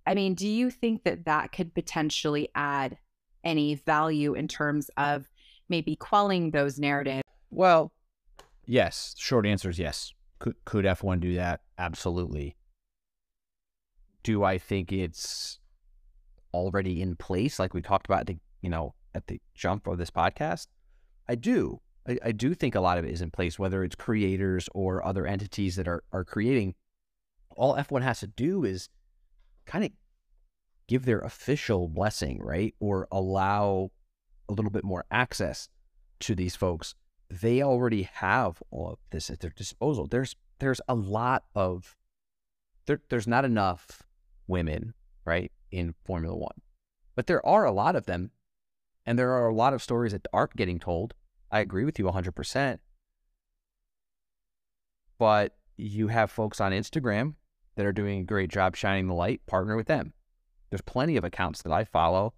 I 0.07 0.15
mean, 0.15 0.35
do 0.35 0.47
you 0.47 0.71
think 0.71 1.05
that 1.05 1.25
that 1.25 1.53
could 1.53 1.75
potentially 1.75 2.49
add 2.55 2.99
any 3.43 3.75
value 3.75 4.35
in 4.35 4.49
terms 4.49 4.91
of 4.97 5.29
maybe 5.69 5.97
quelling 5.97 6.51
those 6.51 6.79
narratives? 6.79 7.23
Well, 7.51 7.93
yes. 8.67 9.15
Short 9.19 9.47
answer 9.47 9.71
is 9.71 9.79
yes. 9.79 10.13
Could, 10.39 10.57
could 10.65 10.85
F1 10.85 11.21
do 11.21 11.35
that? 11.37 11.61
Absolutely. 11.79 12.57
Do 14.23 14.45
I 14.45 14.59
think 14.59 14.93
it's 14.93 15.59
already 16.53 17.01
in 17.03 17.17
place, 17.17 17.59
like 17.59 17.75
we 17.75 17.83
talked 17.83 18.07
about, 18.07 18.27
the, 18.27 18.39
you 18.63 18.71
know, 18.71 18.95
at 19.15 19.27
the 19.27 19.41
jump 19.55 19.87
of 19.87 19.99
this 19.99 20.11
podcast? 20.11 20.67
I 21.29 21.35
do. 21.35 21.81
I, 22.07 22.19
I 22.27 22.33
do 22.33 22.55
think 22.55 22.75
a 22.75 22.81
lot 22.81 22.99
of 22.99 23.05
it 23.05 23.11
is 23.11 23.23
in 23.23 23.31
place, 23.31 23.59
whether 23.59 23.85
it's 23.85 23.95
creators 23.95 24.69
or 24.75 25.05
other 25.05 25.27
entities 25.27 25.77
that 25.77 25.89
are, 25.89 26.03
are 26.13 26.25
creating. 26.25 26.75
All 27.57 27.77
F1 27.77 28.03
has 28.03 28.21
to 28.21 28.27
do 28.27 28.65
is 28.65 28.89
kind 29.67 29.85
of 29.85 29.91
give 30.89 31.05
their 31.05 31.21
official 31.21 31.89
blessing, 31.89 32.41
right? 32.43 32.75
Or 32.81 33.09
allow 33.11 33.91
a 34.49 34.53
little 34.53 34.71
bit 34.71 34.85
more 34.85 35.05
access 35.11 35.69
to 36.21 36.35
these 36.35 36.57
folks. 36.57 36.95
They 37.31 37.63
already 37.63 38.03
have 38.03 38.63
all 38.71 38.93
of 38.93 38.99
this 39.11 39.31
at 39.31 39.41
their 39.41 39.53
disposal. 39.55 40.07
There's 40.07 40.37
there's 40.61 40.81
a 40.89 40.95
lot 40.95 41.45
of 41.55 41.97
there, 42.87 43.01
there's 43.09 43.27
not 43.27 43.45
enough 43.45 44.03
women, 44.47 44.95
right, 45.25 45.51
in 45.71 45.95
Formula 46.05 46.37
One. 46.37 46.61
But 47.17 47.27
there 47.27 47.45
are 47.47 47.65
a 47.65 47.73
lot 47.73 47.97
of 47.97 48.07
them. 48.07 48.31
And 49.07 49.19
there 49.19 49.33
are 49.33 49.49
a 49.49 49.55
lot 49.55 49.75
of 49.75 49.83
stories 49.83 50.13
that 50.13 50.27
aren't 50.33 50.57
getting 50.57 50.81
told. 50.81 51.15
I 51.51 51.61
agree 51.61 51.85
with 51.85 51.99
you 51.99 52.07
100%. 52.07 52.79
But 55.19 55.57
you 55.77 56.09
have 56.09 56.31
folks 56.31 56.61
on 56.61 56.73
Instagram 56.73 57.35
that 57.77 57.87
are 57.87 57.93
doing 57.93 58.21
a 58.21 58.25
great 58.25 58.51
job 58.51 58.77
shining 58.77 59.07
the 59.07 59.15
light, 59.15 59.41
partner 59.47 59.77
with 59.77 59.87
them. 59.87 60.13
there's 60.75 60.81
plenty 60.81 61.17
of 61.17 61.23
accounts 61.23 61.63
that 61.63 61.73
I 61.73 61.85
follow 61.85 62.35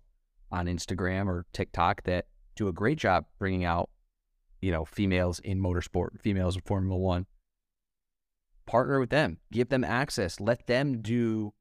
on 0.52 0.66
Instagram 0.66 1.26
or 1.26 1.46
TikTok 1.54 2.02
that 2.04 2.26
do 2.54 2.68
a 2.68 2.72
great 2.72 2.98
job 2.98 3.24
bringing 3.38 3.64
out, 3.64 3.88
you 4.60 4.70
know, 4.70 4.84
females 4.84 5.38
in 5.38 5.58
motorsport, 5.58 6.20
females 6.20 6.54
in 6.54 6.60
Formula 6.60 6.98
One. 6.98 7.24
Partner 8.66 9.00
with 9.00 9.08
them, 9.10 9.38
give 9.50 9.70
them 9.70 9.84
access, 9.84 10.38
let 10.38 10.66
them 10.66 11.00
do 11.00 11.54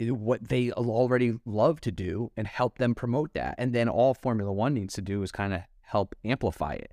what 0.00 0.48
they 0.48 0.70
already 0.72 1.38
love 1.46 1.80
to 1.80 1.90
do 1.90 2.30
and 2.36 2.46
help 2.46 2.76
them 2.78 2.94
promote 2.94 3.32
that. 3.32 3.54
And 3.58 3.72
then 3.74 3.88
all 3.88 4.12
Formula 4.12 4.52
One 4.52 4.74
needs 4.74 4.94
to 4.94 5.02
do 5.02 5.22
is 5.22 5.32
kind 5.32 5.54
of 5.54 5.62
help 5.80 6.14
amplify 6.24 6.74
it. 6.74 6.92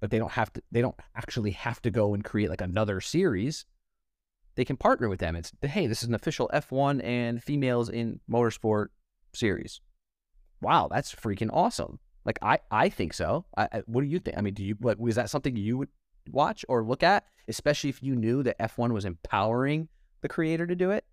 But 0.00 0.10
they 0.10 0.18
don't 0.18 0.32
have 0.32 0.52
to, 0.54 0.62
they 0.72 0.80
don't 0.80 0.98
actually 1.14 1.52
have 1.52 1.80
to 1.82 1.90
go 1.90 2.12
and 2.12 2.24
create 2.24 2.50
like 2.50 2.60
another 2.60 3.00
series. 3.00 3.66
They 4.58 4.64
can 4.64 4.76
partner 4.76 5.08
with 5.08 5.20
them. 5.20 5.36
It's, 5.36 5.52
hey, 5.62 5.86
this 5.86 6.02
is 6.02 6.08
an 6.08 6.16
official 6.16 6.50
F1 6.52 7.00
and 7.04 7.40
females 7.40 7.88
in 7.88 8.18
motorsport 8.28 8.88
series. 9.32 9.80
Wow, 10.60 10.88
that's 10.90 11.14
freaking 11.14 11.50
awesome. 11.52 12.00
Like, 12.24 12.40
I, 12.42 12.58
I 12.68 12.88
think 12.88 13.14
so. 13.14 13.44
I, 13.56 13.68
I, 13.72 13.82
what 13.86 14.00
do 14.00 14.08
you 14.08 14.18
think? 14.18 14.36
I 14.36 14.40
mean, 14.40 14.54
do 14.54 14.64
you, 14.64 14.76
like, 14.80 14.98
was 14.98 15.14
that 15.14 15.30
something 15.30 15.54
you 15.54 15.78
would 15.78 15.90
watch 16.32 16.64
or 16.68 16.84
look 16.84 17.04
at, 17.04 17.22
especially 17.46 17.88
if 17.88 18.02
you 18.02 18.16
knew 18.16 18.42
that 18.42 18.58
F1 18.58 18.90
was 18.90 19.04
empowering 19.04 19.86
the 20.22 20.28
creator 20.28 20.66
to 20.66 20.74
do 20.74 20.90
it? 20.90 21.04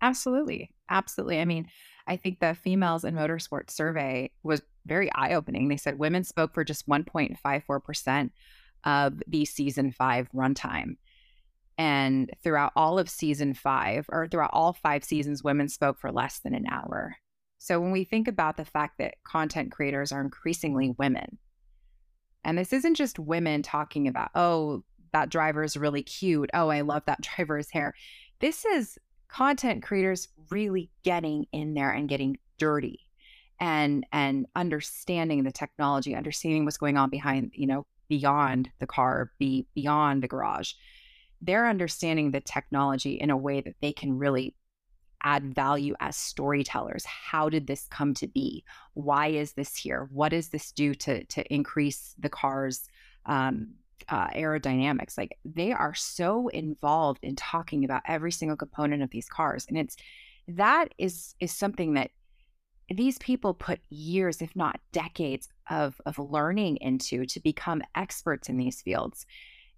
Absolutely. 0.00 0.70
Absolutely. 0.88 1.42
I 1.42 1.44
mean, 1.44 1.66
I 2.06 2.16
think 2.16 2.40
the 2.40 2.54
females 2.54 3.04
in 3.04 3.14
motorsports 3.14 3.72
survey 3.72 4.30
was 4.44 4.62
very 4.86 5.12
eye 5.12 5.34
opening. 5.34 5.68
They 5.68 5.76
said 5.76 5.98
women 5.98 6.24
spoke 6.24 6.54
for 6.54 6.64
just 6.64 6.88
1.54% 6.88 8.30
of 8.84 9.22
the 9.26 9.44
season 9.44 9.92
five 9.92 10.30
runtime. 10.34 10.96
And 11.78 12.30
throughout 12.42 12.72
all 12.76 12.98
of 12.98 13.08
season 13.08 13.54
five, 13.54 14.06
or 14.10 14.28
throughout 14.28 14.50
all 14.52 14.72
five 14.72 15.04
seasons, 15.04 15.42
women 15.42 15.68
spoke 15.68 15.98
for 15.98 16.12
less 16.12 16.40
than 16.40 16.54
an 16.54 16.66
hour. 16.70 17.16
So 17.58 17.80
when 17.80 17.92
we 17.92 18.04
think 18.04 18.28
about 18.28 18.56
the 18.56 18.64
fact 18.64 18.98
that 18.98 19.14
content 19.24 19.72
creators 19.72 20.12
are 20.12 20.20
increasingly 20.20 20.94
women, 20.98 21.38
and 22.44 22.58
this 22.58 22.72
isn't 22.72 22.96
just 22.96 23.18
women 23.18 23.62
talking 23.62 24.08
about, 24.08 24.30
oh, 24.34 24.82
that 25.12 25.30
driver 25.30 25.62
is 25.62 25.76
really 25.76 26.02
cute. 26.02 26.50
Oh, 26.54 26.68
I 26.68 26.80
love 26.80 27.04
that 27.06 27.20
driver's 27.36 27.70
hair. 27.70 27.94
This 28.40 28.64
is 28.64 28.98
content 29.28 29.82
creators 29.82 30.28
really 30.50 30.90
getting 31.04 31.46
in 31.52 31.74
there 31.74 31.90
and 31.90 32.08
getting 32.08 32.36
dirty 32.58 33.00
and 33.60 34.04
and 34.12 34.46
understanding 34.56 35.42
the 35.42 35.50
technology 35.50 36.14
understanding 36.14 36.64
what's 36.64 36.76
going 36.76 36.98
on 36.98 37.08
behind 37.08 37.50
you 37.54 37.66
know 37.66 37.86
beyond 38.08 38.68
the 38.78 38.86
car 38.86 39.32
be 39.38 39.66
beyond 39.74 40.22
the 40.22 40.28
garage 40.28 40.72
they're 41.42 41.68
understanding 41.68 42.30
the 42.30 42.40
technology 42.40 43.14
in 43.14 43.30
a 43.30 43.36
way 43.36 43.60
that 43.60 43.74
they 43.82 43.92
can 43.92 44.18
really 44.18 44.54
add 45.24 45.54
value 45.54 45.94
as 46.00 46.16
storytellers 46.16 47.04
how 47.04 47.48
did 47.48 47.66
this 47.66 47.86
come 47.90 48.12
to 48.12 48.26
be 48.26 48.64
why 48.94 49.28
is 49.28 49.52
this 49.52 49.76
here 49.76 50.08
what 50.10 50.30
does 50.30 50.48
this 50.48 50.72
do 50.72 50.94
to 50.94 51.22
to 51.24 51.44
increase 51.52 52.14
the 52.18 52.28
car's 52.28 52.88
um, 53.26 53.68
uh, 54.08 54.28
aerodynamics. 54.28 55.16
Like 55.16 55.38
they 55.44 55.72
are 55.72 55.94
so 55.94 56.48
involved 56.48 57.20
in 57.22 57.36
talking 57.36 57.84
about 57.84 58.02
every 58.06 58.32
single 58.32 58.56
component 58.56 59.02
of 59.02 59.10
these 59.10 59.28
cars, 59.28 59.66
and 59.68 59.78
it's 59.78 59.96
that 60.48 60.88
is 60.98 61.34
is 61.40 61.52
something 61.52 61.94
that 61.94 62.10
these 62.88 63.18
people 63.18 63.54
put 63.54 63.80
years, 63.90 64.42
if 64.42 64.54
not 64.56 64.80
decades, 64.92 65.48
of 65.70 66.00
of 66.06 66.18
learning 66.18 66.78
into 66.80 67.24
to 67.26 67.40
become 67.40 67.82
experts 67.94 68.48
in 68.48 68.56
these 68.56 68.82
fields. 68.82 69.26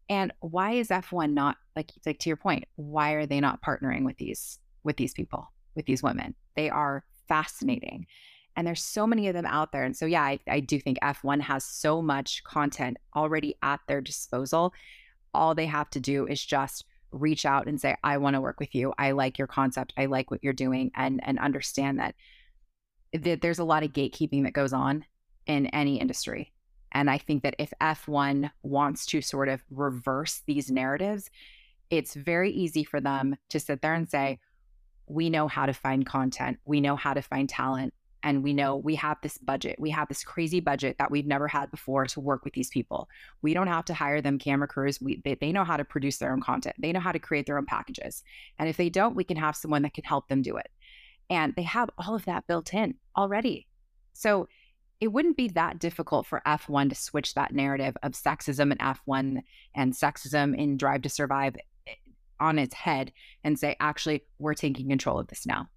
And 0.09 0.33
why 0.41 0.73
is 0.73 0.89
F1 0.89 1.33
not 1.33 1.57
like 1.77 1.91
like 2.05 2.19
to 2.21 2.29
your 2.29 2.37
point? 2.37 2.65
Why 2.77 3.13
are 3.13 3.27
they 3.27 3.41
not 3.41 3.63
partnering 3.63 4.05
with 4.05 4.17
these 4.19 4.59
with 4.83 4.97
these 4.97 5.15
people, 5.15 5.51
with 5.75 5.87
these 5.87 6.03
women? 6.03 6.35
They 6.57 6.71
are 6.71 7.05
fascinating. 7.29 8.07
And 8.57 8.67
there's 8.67 8.83
so 8.83 9.07
many 9.07 9.27
of 9.29 9.35
them 9.35 9.47
out 9.47 9.73
there. 9.73 9.83
And 9.83 9.97
so, 9.97 10.07
yeah, 10.07 10.23
I, 10.23 10.39
I 10.49 10.61
do 10.61 10.79
think 10.79 10.99
F1 11.03 11.41
has 11.41 11.65
so 11.65 12.01
much 12.01 12.45
content 12.45 12.99
already 13.17 13.57
at 13.63 13.81
their 13.89 14.01
disposal. 14.01 14.73
All 15.33 15.55
they 15.55 15.67
have 15.67 15.91
to 15.91 16.01
do 16.01 16.27
is 16.27 16.45
just 16.45 16.85
reach 17.11 17.47
out 17.47 17.67
and 17.67 17.81
say, 17.81 17.97
I 18.05 18.19
want 18.19 18.35
to 18.35 18.41
work 18.41 18.61
with 18.61 18.75
you. 18.75 18.93
I 18.99 19.13
like 19.13 19.39
your 19.39 19.49
concept. 19.49 19.93
I 19.97 20.07
like 20.07 20.31
what 20.31 20.43
you're 20.43 20.53
doing 20.53 20.91
and 20.95 21.21
and 21.25 21.39
understand 21.39 21.99
that, 21.99 22.15
that 23.13 23.41
there's 23.41 23.59
a 23.59 23.65
lot 23.65 23.83
of 23.83 23.93
gatekeeping 23.93 24.45
that 24.45 24.53
goes 24.53 24.73
on 24.73 25.05
in 25.47 25.67
any 25.69 25.99
industry. 26.01 26.53
And 26.95 27.11
I 27.11 27.19
think 27.19 27.43
that 27.43 27.57
if 27.59 27.73
F1 27.81 28.51
wants 28.63 29.05
to 29.07 29.21
sort 29.21 29.49
of 29.49 29.63
reverse 29.71 30.43
these 30.47 30.71
narratives, 30.71 31.29
it's 31.91 32.15
very 32.15 32.51
easy 32.51 32.85
for 32.85 33.01
them 33.01 33.37
to 33.51 33.61
sit 33.61 33.83
there 33.83 33.95
and 33.95 34.09
say, 34.09 34.39
we 35.07 35.29
know 35.29 35.49
how 35.49 35.67
to 35.67 35.75
find 35.75 36.07
content. 36.07 36.59
We 36.65 36.81
know 36.81 36.97
how 36.97 37.13
to 37.13 37.21
find 37.21 37.49
talent 37.49 37.93
and 38.25 38.43
we 38.43 38.55
know 38.55 38.77
we 38.77 38.95
have 38.95 39.19
this 39.23 39.37
budget. 39.37 39.77
We 39.79 39.91
have 39.91 40.09
this 40.09 40.25
crazy 40.25 40.59
budget 40.59 40.97
that 40.99 41.11
we've 41.11 41.27
never 41.27 41.47
had 41.47 41.71
before 41.71 42.07
to 42.07 42.21
work 42.21 42.43
with 42.43 42.55
these 42.55 42.71
people. 42.71 43.09
We 43.43 43.53
don't 43.53 43.67
have 43.67 43.85
to 43.87 43.95
hire 43.95 44.23
them 44.23 44.39
camera 44.39 44.67
crews. 44.67 44.99
We, 44.99 45.21
they, 45.23 45.35
they 45.35 45.53
know 45.53 45.63
how 45.63 45.77
to 45.77 45.85
produce 45.85 46.17
their 46.17 46.33
own 46.33 46.41
content. 46.41 46.77
They 46.79 46.91
know 46.91 47.01
how 47.01 47.13
to 47.13 47.19
create 47.19 47.45
their 47.45 47.59
own 47.59 47.67
packages. 47.67 48.25
And 48.59 48.67
if 48.67 48.79
they 48.79 48.89
don't, 48.89 49.15
we 49.15 49.25
can 49.25 49.37
have 49.37 49.57
someone 49.57 49.83
that 49.83 49.93
can 49.93 50.05
help 50.05 50.29
them 50.29 50.41
do 50.41 50.57
it. 50.57 50.71
And 51.29 51.55
they 51.55 51.65
have 51.65 51.91
all 51.99 52.15
of 52.15 52.25
that 52.25 52.47
built 52.47 52.73
in 52.73 52.95
already. 53.15 53.67
So 54.15 54.49
it 55.01 55.09
wouldn't 55.09 55.37
be 55.37 55.49
that 55.49 55.79
difficult 55.79 56.27
for 56.27 56.43
F1 56.47 56.89
to 56.89 56.95
switch 56.95 57.35
that 57.35 57.53
narrative 57.53 57.97
of 58.03 58.13
sexism 58.13 58.73
in 58.73 58.79
F1 58.79 59.43
and 59.75 59.93
sexism 59.93 60.57
in 60.57 60.77
Drive 60.77 61.03
to 61.03 61.09
Survive 61.09 61.57
eh, 61.87 61.95
on 62.41 62.59
its 62.59 62.75
head 62.75 63.13
and 63.43 63.59
say, 63.59 63.77
actually, 63.81 64.23
we're 64.39 64.55
taking 64.55 64.89
control 64.89 65.19
of 65.19 65.29
this 65.29 65.47
now 65.47 65.69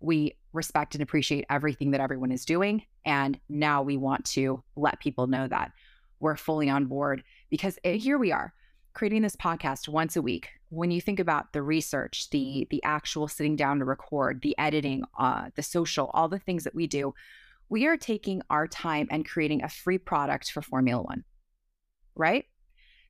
we 0.00 0.36
respect 0.52 0.94
and 0.94 1.02
appreciate 1.02 1.44
everything 1.50 1.90
that 1.90 2.00
everyone 2.00 2.32
is 2.32 2.44
doing. 2.44 2.82
And 3.04 3.38
now 3.48 3.82
we 3.82 3.96
want 3.96 4.24
to 4.26 4.62
let 4.76 5.00
people 5.00 5.26
know 5.26 5.48
that 5.48 5.72
we're 6.20 6.36
fully 6.36 6.68
on 6.68 6.86
board 6.86 7.22
because 7.50 7.78
eh, 7.84 7.94
here 7.94 8.18
we 8.18 8.32
are 8.32 8.52
creating 8.94 9.22
this 9.22 9.36
podcast 9.36 9.88
once 9.88 10.16
a 10.16 10.22
week. 10.22 10.48
When 10.70 10.90
you 10.90 11.00
think 11.00 11.20
about 11.20 11.52
the 11.52 11.62
research, 11.62 12.28
the 12.30 12.66
the 12.70 12.82
actual 12.82 13.28
sitting 13.28 13.56
down 13.56 13.78
to 13.78 13.84
record, 13.84 14.42
the 14.42 14.56
editing, 14.58 15.04
uh, 15.18 15.50
the 15.54 15.62
social, 15.62 16.10
all 16.12 16.28
the 16.28 16.38
things 16.38 16.64
that 16.64 16.74
we 16.74 16.86
do, 16.86 17.14
we 17.68 17.86
are 17.86 17.96
taking 17.96 18.42
our 18.50 18.66
time 18.66 19.08
and 19.10 19.28
creating 19.28 19.62
a 19.62 19.68
free 19.68 19.98
product 19.98 20.50
for 20.50 20.62
Formula 20.62 21.02
One, 21.02 21.24
right? 22.14 22.44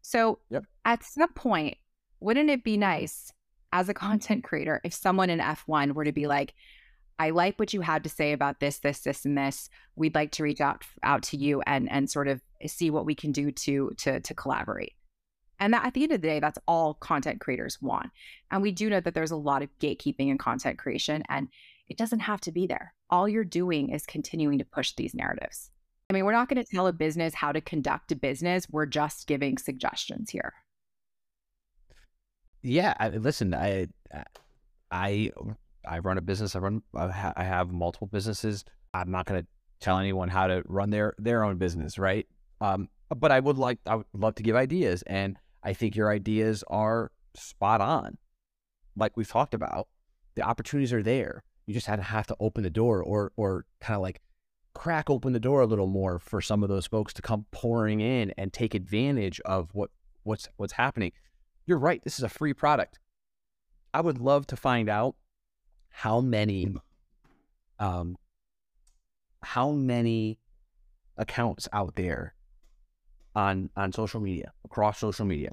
So 0.03 0.41
yep. 0.51 0.65
at 0.85 1.05
some 1.05 1.33
point, 1.33 1.77
wouldn't 2.21 2.51
it 2.51 2.65
be 2.65 2.77
nice 2.77 3.33
as 3.73 3.89
a 3.89 3.95
content 4.07 4.45
creator 4.45 4.81
if 4.85 4.95
someone 4.95 5.31
in 5.31 5.39
F1 5.39 5.93
were 5.93 6.05
to 6.05 6.13
be 6.13 6.27
like, 6.27 6.55
I 7.19 7.31
like 7.31 7.59
what 7.59 7.75
you 7.75 7.81
had 7.81 8.05
to 8.05 8.11
say 8.11 8.33
about 8.33 8.61
this, 8.61 8.79
this, 8.79 9.01
this, 9.01 9.25
and 9.25 9.37
this. 9.37 9.69
We'd 9.97 10.15
like 10.15 10.31
to 10.33 10.45
reach 10.45 10.61
out 10.61 10.85
out 11.03 11.25
to 11.25 11.37
you 11.37 11.61
and 11.63 11.91
and 11.91 12.09
sort 12.09 12.29
of 12.29 12.41
see 12.67 12.91
what 12.91 13.07
we 13.07 13.15
can 13.15 13.33
do 13.33 13.51
to 13.51 13.91
to 13.99 14.21
to 14.21 14.35
collaborate. 14.35 14.93
And 15.59 15.75
that 15.75 15.85
at 15.85 15.95
the 15.95 16.05
end 16.05 16.13
of 16.13 16.21
the 16.21 16.29
day, 16.29 16.39
that's 16.39 16.59
all 16.69 16.95
content 16.95 17.41
creators 17.41 17.83
want. 17.83 18.11
And 18.53 18.63
we 18.63 18.71
do 18.71 18.89
know 18.89 19.01
that 19.01 19.15
there's 19.15 19.33
a 19.33 19.37
lot 19.37 19.63
of 19.63 19.69
gatekeeping 19.81 20.29
in 20.29 20.39
content 20.39 20.79
creation, 20.79 21.25
and 21.29 21.49
it 21.89 21.97
doesn't 21.97 22.21
have 22.21 22.41
to 22.43 22.53
be 22.53 22.67
there. 22.67 22.95
All 23.11 23.29
you're 23.29 23.45
doing 23.45 23.91
is 23.91 24.05
continuing 24.07 24.59
to 24.59 24.65
push 24.65 24.93
these 24.95 25.15
narratives. 25.15 25.71
I 26.11 26.15
mean, 26.15 26.25
we're 26.25 26.33
not 26.33 26.49
going 26.49 26.63
to 26.63 26.71
tell 26.71 26.87
a 26.87 26.93
business 26.93 27.35
how 27.35 27.53
to 27.53 27.61
conduct 27.61 28.13
a 28.13 28.17
business. 28.17 28.67
We're 28.71 28.87
just 28.87 29.27
giving 29.27 29.59
suggestions 29.59 30.31
here. 30.31 30.55
Yeah, 32.63 32.95
I, 32.99 33.11
listen, 33.11 33.55
I 33.55 33.89
I 34.91 35.31
I 35.87 35.99
run 36.01 36.19
a 36.19 36.23
business. 36.23 36.57
I 36.57 36.61
run. 36.61 36.83
I, 36.95 37.45
have 37.45 37.71
multiple 37.71 38.09
businesses. 38.09 38.65
I'm 38.93 39.11
not 39.11 39.27
going 39.27 39.43
to 39.43 39.47
tell 39.81 39.99
anyone 39.99 40.29
how 40.29 40.49
to 40.49 40.63
run 40.67 40.91
their 40.91 41.15
their 41.19 41.45
own 41.45 41.59
business, 41.59 41.99
right? 41.99 42.27
Um, 42.61 42.89
but 43.17 43.31
I 43.31 43.41
would 43.41 43.59
like. 43.59 43.79
I 43.87 43.97
would 43.97 44.07
love 44.13 44.35
to 44.37 44.43
give 44.43 44.57
ideas, 44.57 45.03
and 45.03 45.37
I 45.63 45.73
think 45.73 45.95
your 45.95 46.11
ideas 46.11 46.65
are 46.69 47.13
spot 47.37 47.81
on. 47.81 48.19
Like 48.97 49.17
we've 49.17 49.29
talked 49.29 49.55
about, 49.55 49.87
the 50.35 50.43
opportunities 50.43 50.93
are 50.93 51.03
there. 51.03 51.45
You 51.69 51.75
just 51.75 51.87
had 51.87 51.97
to 51.97 52.03
have 52.03 52.27
to 52.29 52.37
open 52.41 52.63
the 52.63 52.71
door, 52.71 53.03
or 53.03 53.31
or 53.37 53.67
kind 53.79 53.97
of 53.97 54.01
like 54.01 54.23
crack 54.73 55.11
open 55.11 55.35
the 55.35 55.39
door 55.39 55.61
a 55.61 55.67
little 55.67 55.87
more 55.87 56.19
for 56.19 56.41
some 56.41 56.63
of 56.63 56.71
those 56.71 56.87
folks 56.87 57.13
to 57.13 57.21
come 57.21 57.45
pouring 57.51 58.01
in 58.01 58.33
and 58.39 58.55
take 58.55 58.75
advantage 58.75 59.39
of 59.41 59.69
what 59.75 59.91
what's 60.23 60.49
what's 60.57 60.73
happening. 60.73 61.13
You're 61.67 61.77
right. 61.77 62.03
This 62.03 62.17
is 62.17 62.25
a 62.25 62.29
free 62.31 62.55
product. 62.55 62.99
I 63.93 64.01
would 64.01 64.17
love 64.17 64.47
to 64.47 64.57
find 64.57 64.89
out 64.89 65.17
how 65.91 66.23
many 66.23 66.75
um 67.79 68.17
how 69.43 69.71
many 69.71 70.39
accounts 71.19 71.69
out 71.75 71.97
there 71.97 72.35
on 73.37 73.69
on 73.77 73.93
social 73.93 74.21
media 74.21 74.53
across 74.65 74.99
social 74.99 75.27
media 75.27 75.51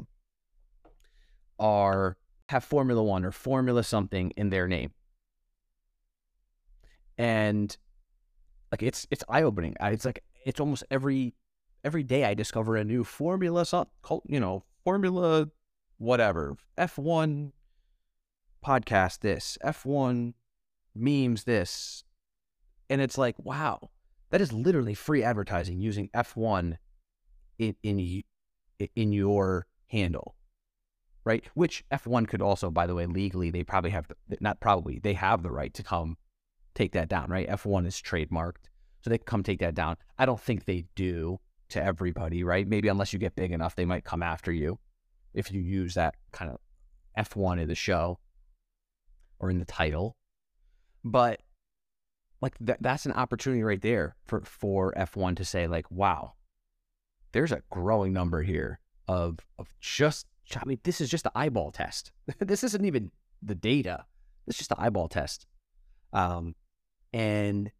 are 1.59 2.15
have 2.47 2.63
formula 2.63 3.03
1 3.03 3.25
or 3.25 3.31
formula 3.31 3.83
something 3.83 4.31
in 4.37 4.49
their 4.49 4.65
name 4.65 4.93
and 7.17 7.77
like 8.71 8.83
it's 8.83 9.07
it's 9.11 9.23
eye 9.29 9.43
opening 9.43 9.75
it's 9.81 10.05
like 10.05 10.23
it's 10.45 10.59
almost 10.59 10.83
every 10.91 11.33
every 11.83 12.03
day 12.03 12.25
i 12.25 12.33
discover 12.33 12.75
a 12.75 12.83
new 12.83 13.03
formula 13.03 13.65
you 14.27 14.39
know 14.39 14.63
formula 14.83 15.47
whatever 15.97 16.57
f1 16.77 17.51
podcast 18.65 19.19
this, 19.19 19.57
F1 19.63 20.33
memes 20.95 21.43
this. 21.43 22.03
And 22.89 23.01
it's 23.01 23.17
like, 23.17 23.35
wow, 23.39 23.91
that 24.31 24.41
is 24.41 24.51
literally 24.51 24.93
free 24.93 25.23
advertising 25.23 25.79
using 25.79 26.09
F1 26.15 26.77
in 27.59 27.75
in 27.83 28.23
in 28.95 29.13
your 29.13 29.67
handle. 29.87 30.35
Right? 31.23 31.45
Which 31.53 31.83
F1 31.91 32.27
could 32.27 32.41
also 32.41 32.69
by 32.69 32.85
the 32.85 32.95
way 32.95 33.05
legally 33.05 33.49
they 33.49 33.63
probably 33.63 33.91
have 33.91 34.07
the, 34.07 34.37
not 34.39 34.59
probably 34.59 34.99
they 34.99 35.13
have 35.13 35.43
the 35.43 35.51
right 35.51 35.73
to 35.73 35.83
come 35.83 36.17
take 36.75 36.91
that 36.91 37.09
down, 37.09 37.29
right? 37.29 37.49
F1 37.49 37.87
is 37.87 37.95
trademarked. 37.95 38.69
So 39.01 39.09
they 39.09 39.17
come 39.17 39.43
take 39.43 39.59
that 39.59 39.75
down. 39.75 39.97
I 40.17 40.25
don't 40.25 40.39
think 40.39 40.65
they 40.65 40.85
do 40.95 41.39
to 41.69 41.83
everybody, 41.83 42.43
right? 42.43 42.67
Maybe 42.67 42.87
unless 42.87 43.13
you 43.13 43.19
get 43.19 43.35
big 43.35 43.51
enough, 43.51 43.75
they 43.75 43.85
might 43.85 44.03
come 44.03 44.21
after 44.21 44.51
you 44.51 44.79
if 45.33 45.51
you 45.51 45.61
use 45.61 45.93
that 45.95 46.15
kind 46.31 46.51
of 46.51 46.57
F1 47.17 47.59
in 47.59 47.67
the 47.67 47.75
show 47.75 48.19
or 49.39 49.49
in 49.49 49.59
the 49.59 49.65
title. 49.65 50.15
But 51.03 51.41
like 52.41 52.55
that, 52.61 52.81
that's 52.81 53.05
an 53.05 53.13
opportunity 53.13 53.63
right 53.63 53.81
there 53.81 54.15
for, 54.25 54.41
for 54.41 54.93
F1 54.97 55.37
to 55.37 55.45
say, 55.45 55.67
like, 55.67 55.89
wow, 55.89 56.33
there's 57.31 57.51
a 57.51 57.61
growing 57.69 58.13
number 58.13 58.41
here 58.41 58.79
of, 59.07 59.39
of 59.59 59.67
just, 59.79 60.27
I 60.55 60.65
mean, 60.65 60.79
this 60.83 60.99
is 61.01 61.09
just 61.09 61.23
the 61.23 61.31
eyeball 61.35 61.71
test. 61.71 62.11
this 62.39 62.63
isn't 62.63 62.85
even 62.85 63.11
the 63.41 63.55
data. 63.55 64.05
It's 64.47 64.57
just 64.57 64.69
the 64.69 64.79
eyeball 64.79 65.07
test. 65.09 65.45
Um, 66.13 66.55
and 67.15 67.71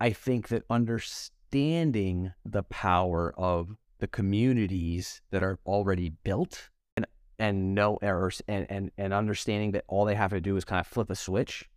I 0.00 0.10
think 0.10 0.48
that 0.48 0.64
understanding 0.68 2.32
the 2.44 2.64
power 2.64 3.32
of 3.38 3.76
the 4.00 4.08
communities 4.08 5.22
that 5.30 5.44
are 5.44 5.60
already 5.64 6.08
built 6.24 6.70
and 6.96 7.06
and 7.38 7.72
no 7.72 7.98
errors 8.02 8.42
and, 8.48 8.66
and 8.68 8.90
and 8.98 9.14
understanding 9.14 9.70
that 9.70 9.84
all 9.86 10.04
they 10.04 10.16
have 10.16 10.32
to 10.32 10.40
do 10.40 10.56
is 10.56 10.64
kind 10.64 10.80
of 10.80 10.88
flip 10.88 11.08
a 11.08 11.14
switch 11.14 11.70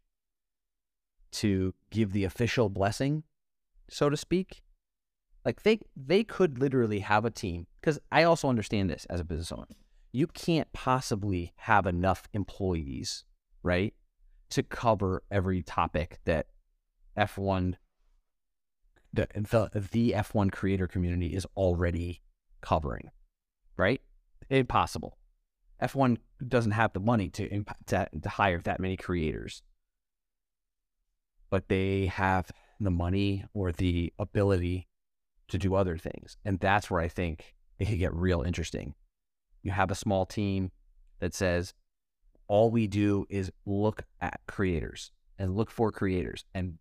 to 1.33 1.75
give 1.91 2.13
the 2.13 2.23
official 2.23 2.67
blessing, 2.67 3.23
so 3.87 4.09
to 4.09 4.17
speak. 4.17 4.63
Like 5.45 5.61
they 5.61 5.81
they 5.95 6.23
could 6.23 6.57
literally 6.57 7.01
have 7.01 7.25
a 7.25 7.29
team 7.29 7.67
because 7.79 7.99
I 8.11 8.23
also 8.23 8.49
understand 8.49 8.89
this 8.89 9.05
as 9.05 9.19
a 9.19 9.23
business 9.23 9.51
owner. 9.51 9.67
You 10.11 10.25
can't 10.25 10.73
possibly 10.73 11.53
have 11.57 11.85
enough 11.85 12.27
employees, 12.33 13.23
right, 13.61 13.93
to 14.49 14.63
cover 14.63 15.21
every 15.29 15.61
topic 15.61 16.19
that 16.25 16.47
F1 17.17 17.75
the, 19.15 19.27
the 19.33 19.87
the 19.91 20.11
F1 20.11 20.51
creator 20.51 20.87
community 20.87 21.27
is 21.27 21.47
already 21.55 22.21
covering, 22.61 23.11
right? 23.77 24.01
Impossible. 24.49 25.17
F1 25.81 26.17
doesn't 26.45 26.71
have 26.71 26.93
the 26.93 26.99
money 26.99 27.29
to, 27.29 27.63
to, 27.87 28.09
to 28.21 28.29
hire 28.29 28.59
that 28.61 28.79
many 28.79 28.97
creators, 28.97 29.61
but 31.49 31.69
they 31.69 32.07
have 32.07 32.51
the 32.79 32.91
money 32.91 33.45
or 33.53 33.71
the 33.71 34.13
ability 34.19 34.87
to 35.47 35.57
do 35.57 35.75
other 35.75 35.97
things, 35.97 36.37
and 36.43 36.59
that's 36.59 36.89
where 36.89 37.01
I 37.01 37.07
think 37.07 37.55
it 37.79 37.85
could 37.85 37.99
get 37.99 38.13
real 38.13 38.41
interesting. 38.41 38.95
You 39.63 39.71
have 39.71 39.91
a 39.91 39.95
small 39.95 40.25
team 40.25 40.71
that 41.19 41.33
says 41.33 41.73
all 42.47 42.69
we 42.69 42.87
do 42.87 43.25
is 43.29 43.51
look 43.65 44.03
at 44.21 44.39
creators 44.47 45.11
and 45.37 45.55
look 45.55 45.71
for 45.71 45.91
creators 45.91 46.45
and 46.53 46.77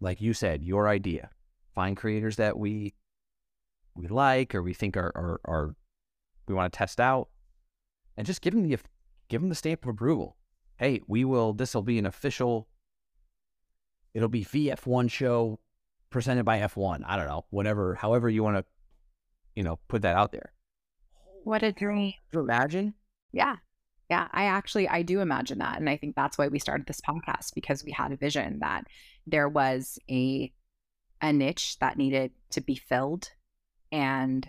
like 0.00 0.20
you 0.20 0.32
said 0.32 0.62
your 0.62 0.88
idea 0.88 1.30
find 1.74 1.96
creators 1.96 2.36
that 2.36 2.58
we 2.58 2.94
we 3.94 4.06
like 4.08 4.54
or 4.54 4.62
we 4.62 4.74
think 4.74 4.96
are 4.96 5.12
are, 5.14 5.40
are 5.44 5.74
we 6.50 6.54
want 6.54 6.72
to 6.72 6.76
test 6.76 7.00
out, 7.00 7.28
and 8.16 8.26
just 8.26 8.42
give 8.42 8.52
them 8.52 8.68
the 8.68 8.76
give 9.28 9.40
them 9.40 9.48
the 9.48 9.54
stamp 9.54 9.84
of 9.84 9.90
approval. 9.90 10.36
Hey, 10.76 11.00
we 11.06 11.24
will. 11.24 11.52
This 11.52 11.74
will 11.74 11.82
be 11.82 11.98
an 11.98 12.06
official. 12.06 12.68
It'll 14.12 14.28
be 14.28 14.44
VF1 14.44 15.10
show 15.10 15.60
presented 16.10 16.44
by 16.44 16.58
F1. 16.58 17.02
I 17.06 17.16
don't 17.16 17.28
know, 17.28 17.44
whatever, 17.50 17.94
however 17.94 18.28
you 18.28 18.42
want 18.42 18.56
to, 18.56 18.64
you 19.54 19.62
know, 19.62 19.78
put 19.86 20.02
that 20.02 20.16
out 20.16 20.32
there. 20.32 20.52
What 21.44 21.62
a 21.62 21.70
dream! 21.70 22.14
you 22.32 22.40
imagine? 22.40 22.94
Yeah, 23.30 23.56
yeah. 24.10 24.28
I 24.32 24.44
actually 24.44 24.88
I 24.88 25.02
do 25.02 25.20
imagine 25.20 25.58
that, 25.58 25.78
and 25.78 25.88
I 25.88 25.96
think 25.96 26.16
that's 26.16 26.36
why 26.36 26.48
we 26.48 26.58
started 26.58 26.86
this 26.86 27.00
podcast 27.00 27.54
because 27.54 27.84
we 27.84 27.92
had 27.92 28.12
a 28.12 28.16
vision 28.16 28.58
that 28.60 28.84
there 29.26 29.48
was 29.48 29.98
a 30.10 30.52
a 31.22 31.32
niche 31.32 31.78
that 31.80 31.98
needed 31.98 32.32
to 32.50 32.60
be 32.60 32.74
filled. 32.74 33.30
And 33.92 34.48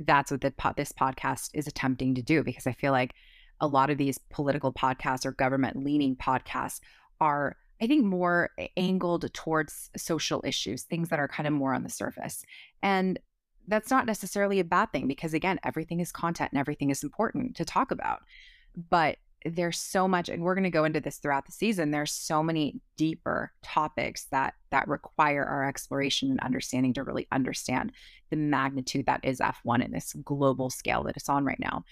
that's 0.00 0.30
what 0.30 0.40
the, 0.40 0.52
this 0.76 0.92
podcast 0.92 1.50
is 1.54 1.66
attempting 1.66 2.14
to 2.14 2.22
do 2.22 2.42
because 2.42 2.66
I 2.66 2.72
feel 2.72 2.92
like 2.92 3.14
a 3.60 3.66
lot 3.66 3.90
of 3.90 3.98
these 3.98 4.18
political 4.30 4.72
podcasts 4.72 5.26
or 5.26 5.32
government 5.32 5.82
leaning 5.82 6.16
podcasts 6.16 6.80
are, 7.20 7.56
I 7.82 7.86
think, 7.86 8.04
more 8.04 8.50
angled 8.76 9.32
towards 9.34 9.90
social 9.96 10.40
issues, 10.44 10.84
things 10.84 11.08
that 11.08 11.18
are 11.18 11.28
kind 11.28 11.46
of 11.46 11.52
more 11.52 11.74
on 11.74 11.82
the 11.82 11.90
surface. 11.90 12.44
And 12.82 13.18
that's 13.68 13.90
not 13.90 14.06
necessarily 14.06 14.58
a 14.60 14.64
bad 14.64 14.92
thing 14.92 15.06
because, 15.06 15.34
again, 15.34 15.60
everything 15.62 16.00
is 16.00 16.10
content 16.10 16.52
and 16.52 16.60
everything 16.60 16.90
is 16.90 17.02
important 17.02 17.56
to 17.56 17.64
talk 17.64 17.90
about. 17.90 18.20
But 18.90 19.18
there's 19.44 19.78
so 19.78 20.08
much 20.08 20.28
and 20.28 20.42
we're 20.42 20.54
going 20.54 20.64
to 20.64 20.70
go 20.70 20.84
into 20.84 21.00
this 21.00 21.18
throughout 21.18 21.46
the 21.46 21.52
season 21.52 21.92
there's 21.92 22.10
so 22.10 22.42
many 22.42 22.80
deeper 22.96 23.52
topics 23.62 24.24
that 24.32 24.54
that 24.70 24.88
require 24.88 25.44
our 25.44 25.64
exploration 25.64 26.30
and 26.30 26.40
understanding 26.40 26.92
to 26.92 27.04
really 27.04 27.26
understand 27.30 27.92
the 28.30 28.36
magnitude 28.36 29.06
that 29.06 29.20
is 29.22 29.38
F1 29.38 29.84
in 29.84 29.92
this 29.92 30.14
global 30.24 30.70
scale 30.70 31.04
that 31.04 31.16
it's 31.16 31.28
on 31.28 31.44
right 31.44 31.60
now 31.60 31.84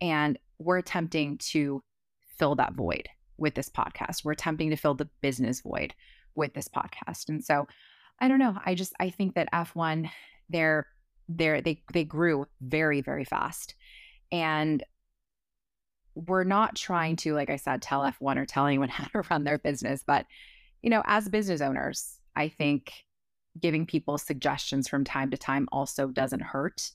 and 0.00 0.38
we're 0.58 0.78
attempting 0.78 1.36
to 1.38 1.82
fill 2.38 2.54
that 2.54 2.72
void 2.72 3.08
with 3.36 3.54
this 3.54 3.68
podcast 3.68 4.24
we're 4.24 4.32
attempting 4.32 4.70
to 4.70 4.76
fill 4.76 4.94
the 4.94 5.08
business 5.20 5.60
void 5.60 5.94
with 6.34 6.54
this 6.54 6.68
podcast 6.68 7.28
and 7.28 7.44
so 7.44 7.66
i 8.20 8.28
don't 8.28 8.38
know 8.38 8.56
i 8.64 8.74
just 8.74 8.94
i 9.00 9.10
think 9.10 9.34
that 9.34 9.52
F1 9.52 10.08
they're 10.48 10.86
they're 11.28 11.60
they 11.60 11.82
they 11.92 12.04
grew 12.04 12.46
very 12.60 13.00
very 13.00 13.24
fast 13.24 13.74
and 14.30 14.84
we're 16.16 16.44
not 16.44 16.74
trying 16.74 17.14
to, 17.16 17.34
like 17.34 17.50
I 17.50 17.56
said, 17.56 17.82
tell 17.82 18.00
F1 18.00 18.38
or 18.38 18.46
tell 18.46 18.66
anyone 18.66 18.88
how 18.90 19.04
to 19.04 19.28
run 19.30 19.44
their 19.44 19.58
business. 19.58 20.02
But, 20.04 20.26
you 20.82 20.90
know, 20.90 21.02
as 21.04 21.28
business 21.28 21.60
owners, 21.60 22.18
I 22.34 22.48
think 22.48 22.92
giving 23.60 23.86
people 23.86 24.18
suggestions 24.18 24.88
from 24.88 25.04
time 25.04 25.30
to 25.30 25.36
time 25.36 25.68
also 25.70 26.08
doesn't 26.08 26.42
hurt. 26.42 26.90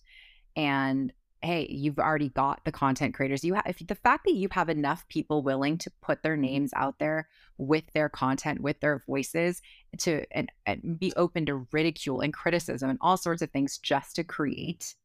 And 0.56 1.14
hey, 1.44 1.68
you've 1.70 2.00
already 2.00 2.30
got 2.30 2.64
the 2.66 2.72
content 2.72 3.14
creators. 3.14 3.44
You 3.44 3.56
have 3.56 3.66
if 3.66 3.86
the 3.86 3.96
fact 3.96 4.26
that 4.26 4.36
you 4.36 4.48
have 4.52 4.70
enough 4.70 5.08
people 5.08 5.42
willing 5.42 5.78
to 5.80 5.92
put 6.02 6.24
their 6.24 6.34
mm-hmm. 6.34 6.42
names 6.42 6.72
out 6.76 7.00
there 7.00 7.28
with 7.58 7.84
their 7.94 8.10
content, 8.10 8.62
with 8.62 8.80
their 8.80 9.00
voices, 9.00 9.62
to 10.00 10.26
and, 10.32 10.52
and 10.66 11.00
be 11.00 11.14
open 11.16 11.46
to 11.48 11.68
ridicule 11.72 12.22
and 12.22 12.34
criticism 12.34 12.90
and 12.90 13.00
all 13.02 13.18
sorts 13.18 13.42
of 13.42 13.52
things 13.52 13.78
just 13.78 14.16
to 14.16 14.24
create 14.24 14.96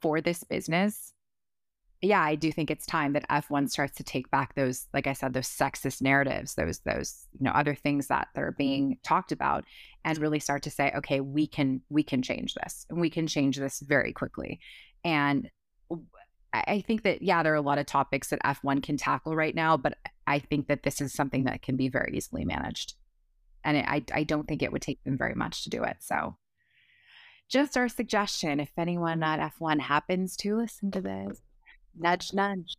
for 0.00 0.20
this 0.20 0.44
business 0.44 1.14
yeah, 2.04 2.22
I 2.22 2.34
do 2.34 2.52
think 2.52 2.70
it's 2.70 2.84
time 2.84 3.14
that 3.14 3.28
F1 3.28 3.70
starts 3.70 3.96
to 3.96 4.04
take 4.04 4.30
back 4.30 4.54
those, 4.54 4.88
like 4.92 5.06
I 5.06 5.14
said, 5.14 5.32
those 5.32 5.48
sexist 5.48 6.02
narratives, 6.02 6.54
those 6.54 6.80
those 6.80 7.26
you 7.32 7.44
know 7.44 7.52
other 7.52 7.74
things 7.74 8.08
that 8.08 8.28
that 8.34 8.44
are 8.44 8.52
being 8.52 8.98
talked 9.02 9.32
about, 9.32 9.64
and 10.04 10.18
really 10.18 10.38
start 10.38 10.62
to 10.64 10.70
say, 10.70 10.92
okay, 10.96 11.20
we 11.20 11.46
can 11.46 11.80
we 11.88 12.02
can 12.02 12.20
change 12.20 12.54
this, 12.54 12.84
and 12.90 13.00
we 13.00 13.08
can 13.08 13.26
change 13.26 13.56
this 13.56 13.80
very 13.80 14.12
quickly. 14.12 14.60
And 15.02 15.50
I 16.52 16.84
think 16.86 17.02
that 17.02 17.22
yeah, 17.22 17.42
there 17.42 17.52
are 17.52 17.56
a 17.56 17.60
lot 17.60 17.78
of 17.78 17.86
topics 17.86 18.28
that 18.28 18.42
F1 18.44 18.82
can 18.82 18.96
tackle 18.96 19.34
right 19.34 19.54
now, 19.54 19.76
but 19.76 19.98
I 20.26 20.38
think 20.38 20.68
that 20.68 20.84
this 20.84 21.00
is 21.00 21.12
something 21.12 21.44
that 21.44 21.62
can 21.62 21.76
be 21.76 21.88
very 21.88 22.16
easily 22.16 22.44
managed, 22.44 22.94
and 23.64 23.76
it, 23.76 23.84
I 23.88 24.04
I 24.12 24.22
don't 24.22 24.46
think 24.46 24.62
it 24.62 24.70
would 24.70 24.82
take 24.82 25.02
them 25.04 25.18
very 25.18 25.34
much 25.34 25.64
to 25.64 25.70
do 25.70 25.82
it. 25.82 25.96
So. 26.00 26.36
Just 27.46 27.76
our 27.76 27.90
suggestion 27.90 28.58
if 28.58 28.70
anyone 28.78 29.22
at 29.22 29.52
F1 29.60 29.78
happens 29.80 30.34
to 30.38 30.56
listen 30.56 30.90
to 30.92 31.02
this 31.02 31.42
nudge, 31.94 32.32
nudge. 32.32 32.78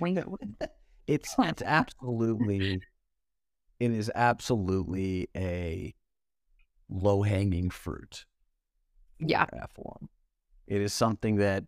Wink. 0.00 0.20
it's 1.08 1.34
it's 1.36 1.62
absolutely 1.62 2.80
it 3.80 3.90
is 3.90 4.10
absolutely 4.14 5.28
a 5.36 5.94
low 6.88 7.22
hanging 7.22 7.70
fruit. 7.70 8.24
Yeah. 9.18 9.46
F1. 9.46 10.08
It 10.66 10.80
is 10.80 10.92
something 10.92 11.36
that 11.36 11.64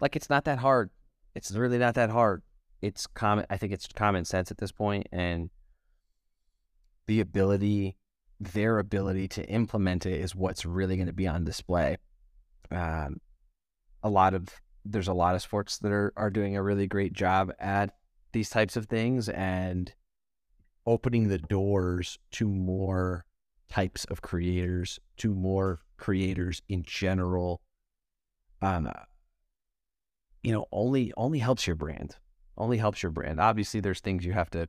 like 0.00 0.16
it's 0.16 0.30
not 0.30 0.44
that 0.44 0.58
hard. 0.58 0.90
It's 1.34 1.52
really 1.52 1.78
not 1.78 1.94
that 1.94 2.10
hard. 2.10 2.42
It's 2.80 3.06
common 3.06 3.46
I 3.50 3.56
think 3.56 3.72
it's 3.72 3.86
common 3.88 4.24
sense 4.24 4.50
at 4.50 4.58
this 4.58 4.72
point 4.72 5.08
and 5.12 5.50
the 7.06 7.20
ability 7.20 7.96
their 8.40 8.78
ability 8.78 9.26
to 9.26 9.44
implement 9.46 10.06
it 10.06 10.20
is 10.20 10.34
what's 10.34 10.64
really 10.64 10.96
going 10.96 11.08
to 11.08 11.12
be 11.12 11.26
on 11.26 11.44
display. 11.44 11.96
Um, 12.70 13.20
a 14.02 14.08
lot 14.08 14.34
of 14.34 14.48
there's 14.84 15.08
a 15.08 15.14
lot 15.14 15.34
of 15.34 15.42
sports 15.42 15.78
that 15.78 15.92
are, 15.92 16.12
are 16.16 16.30
doing 16.30 16.56
a 16.56 16.62
really 16.62 16.86
great 16.86 17.12
job 17.12 17.52
at 17.58 17.90
these 18.32 18.48
types 18.48 18.76
of 18.76 18.86
things 18.86 19.28
and 19.28 19.92
opening 20.86 21.28
the 21.28 21.38
doors 21.38 22.18
to 22.32 22.48
more 22.48 23.24
types 23.68 24.04
of 24.06 24.22
creators, 24.22 24.98
to 25.18 25.34
more 25.34 25.80
creators 25.96 26.62
in 26.68 26.82
general. 26.84 27.60
Um, 28.62 28.90
you 30.42 30.52
know, 30.52 30.66
only 30.72 31.12
only 31.16 31.38
helps 31.38 31.66
your 31.66 31.76
brand, 31.76 32.16
only 32.56 32.78
helps 32.78 33.02
your 33.02 33.10
brand. 33.10 33.40
Obviously, 33.40 33.80
there's 33.80 34.00
things 34.00 34.24
you 34.24 34.32
have 34.32 34.50
to 34.50 34.68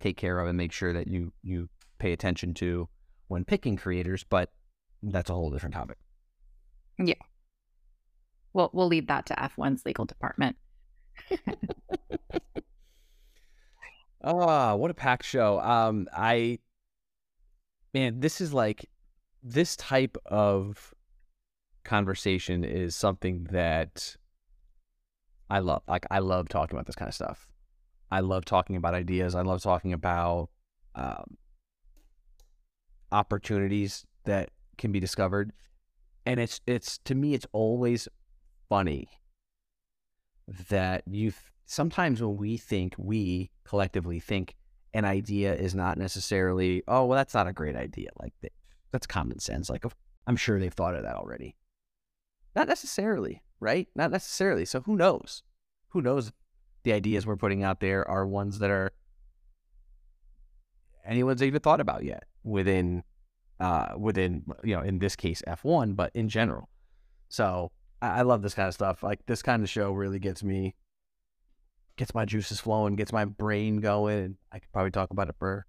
take 0.00 0.16
care 0.16 0.38
of 0.40 0.48
and 0.48 0.56
make 0.56 0.72
sure 0.72 0.92
that 0.92 1.06
you 1.08 1.32
you 1.42 1.68
pay 1.98 2.12
attention 2.12 2.54
to 2.54 2.88
when 3.28 3.44
picking 3.44 3.76
creators, 3.76 4.24
but 4.24 4.50
that's 5.02 5.30
a 5.30 5.34
whole 5.34 5.50
different 5.50 5.74
topic. 5.74 5.98
Yeah. 6.98 7.14
Well, 8.52 8.70
we'll 8.72 8.88
leave 8.88 9.06
that 9.08 9.26
to 9.26 9.34
F1's 9.34 9.84
legal 9.84 10.04
department. 10.04 10.56
Ah, 14.26 14.74
what 14.74 14.90
a 14.90 14.94
packed 14.94 15.24
show. 15.24 15.60
Um, 15.60 16.08
I 16.12 16.58
man, 17.94 18.18
this 18.18 18.40
is 18.40 18.52
like 18.52 18.90
this 19.42 19.76
type 19.76 20.16
of 20.26 20.92
conversation 21.84 22.64
is 22.64 22.96
something 22.96 23.44
that 23.52 24.16
I 25.48 25.60
love. 25.60 25.82
Like 25.88 26.06
I 26.10 26.18
love 26.18 26.48
talking 26.48 26.76
about 26.76 26.86
this 26.86 26.96
kind 26.96 27.08
of 27.08 27.14
stuff. 27.14 27.48
I 28.10 28.20
love 28.20 28.44
talking 28.44 28.76
about 28.76 28.94
ideas. 28.94 29.34
I 29.34 29.42
love 29.42 29.62
talking 29.62 29.92
about 29.92 30.50
um, 30.94 31.36
opportunities 33.12 34.04
that 34.24 34.50
can 34.78 34.92
be 34.92 35.00
discovered, 35.00 35.52
and 36.24 36.40
it's 36.40 36.60
it's 36.66 36.98
to 36.98 37.14
me 37.14 37.34
it's 37.34 37.46
always 37.52 38.08
funny 38.68 39.08
that 40.68 41.02
you 41.06 41.32
sometimes 41.66 42.22
when 42.22 42.36
we 42.36 42.56
think 42.56 42.94
we 42.96 43.50
collectively 43.64 44.20
think 44.20 44.54
an 44.94 45.04
idea 45.04 45.54
is 45.54 45.74
not 45.74 45.98
necessarily 45.98 46.82
oh 46.88 47.04
well 47.04 47.16
that's 47.16 47.34
not 47.34 47.48
a 47.48 47.52
great 47.52 47.76
idea 47.76 48.08
like 48.20 48.32
that's 48.92 49.06
common 49.06 49.38
sense 49.38 49.68
like 49.68 49.84
i'm 50.26 50.36
sure 50.36 50.58
they've 50.58 50.72
thought 50.72 50.94
of 50.94 51.02
that 51.02 51.16
already 51.16 51.56
not 52.54 52.68
necessarily 52.68 53.42
right 53.60 53.88
not 53.94 54.10
necessarily 54.10 54.64
so 54.64 54.80
who 54.80 54.96
knows 54.96 55.42
who 55.88 56.02
knows 56.02 56.32
the 56.82 56.92
ideas 56.92 57.26
we're 57.26 57.36
putting 57.36 57.62
out 57.62 57.80
there 57.80 58.08
are 58.08 58.26
ones 58.26 58.58
that 58.58 58.70
are 58.70 58.92
anyone's 61.04 61.42
even 61.42 61.60
thought 61.60 61.80
about 61.80 62.04
yet 62.04 62.24
within 62.44 63.02
uh 63.60 63.88
within 63.96 64.44
you 64.62 64.74
know 64.74 64.82
in 64.82 64.98
this 64.98 65.16
case 65.16 65.42
f1 65.46 65.96
but 65.96 66.10
in 66.14 66.28
general 66.28 66.68
so 67.28 67.70
I, 68.02 68.18
I 68.18 68.22
love 68.22 68.42
this 68.42 68.54
kind 68.54 68.68
of 68.68 68.74
stuff 68.74 69.02
like 69.02 69.24
this 69.26 69.42
kind 69.42 69.62
of 69.62 69.70
show 69.70 69.92
really 69.92 70.18
gets 70.18 70.42
me 70.42 70.74
gets 71.96 72.14
my 72.14 72.24
juices 72.24 72.60
flowing, 72.60 72.96
gets 72.96 73.12
my 73.12 73.24
brain 73.24 73.78
going, 73.78 74.18
and 74.18 74.36
I 74.52 74.58
could 74.58 74.70
probably 74.72 74.90
talk 74.90 75.10
about 75.10 75.28
it 75.28 75.36
for 75.38 75.66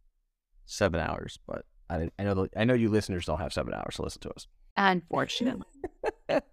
seven 0.65 0.99
hours. 0.99 1.39
But 1.47 1.65
I, 1.89 2.09
I 2.19 2.23
know 2.23 2.33
the, 2.33 2.49
I 2.55 2.65
know 2.65 2.73
you 2.73 2.89
listeners 2.89 3.25
don't 3.25 3.39
have 3.39 3.53
seven 3.53 3.73
hours 3.73 3.95
to 3.95 4.03
listen 4.03 4.21
to 4.21 4.31
us. 4.31 4.47
Unfortunately. 4.77 5.65
but 6.27 6.49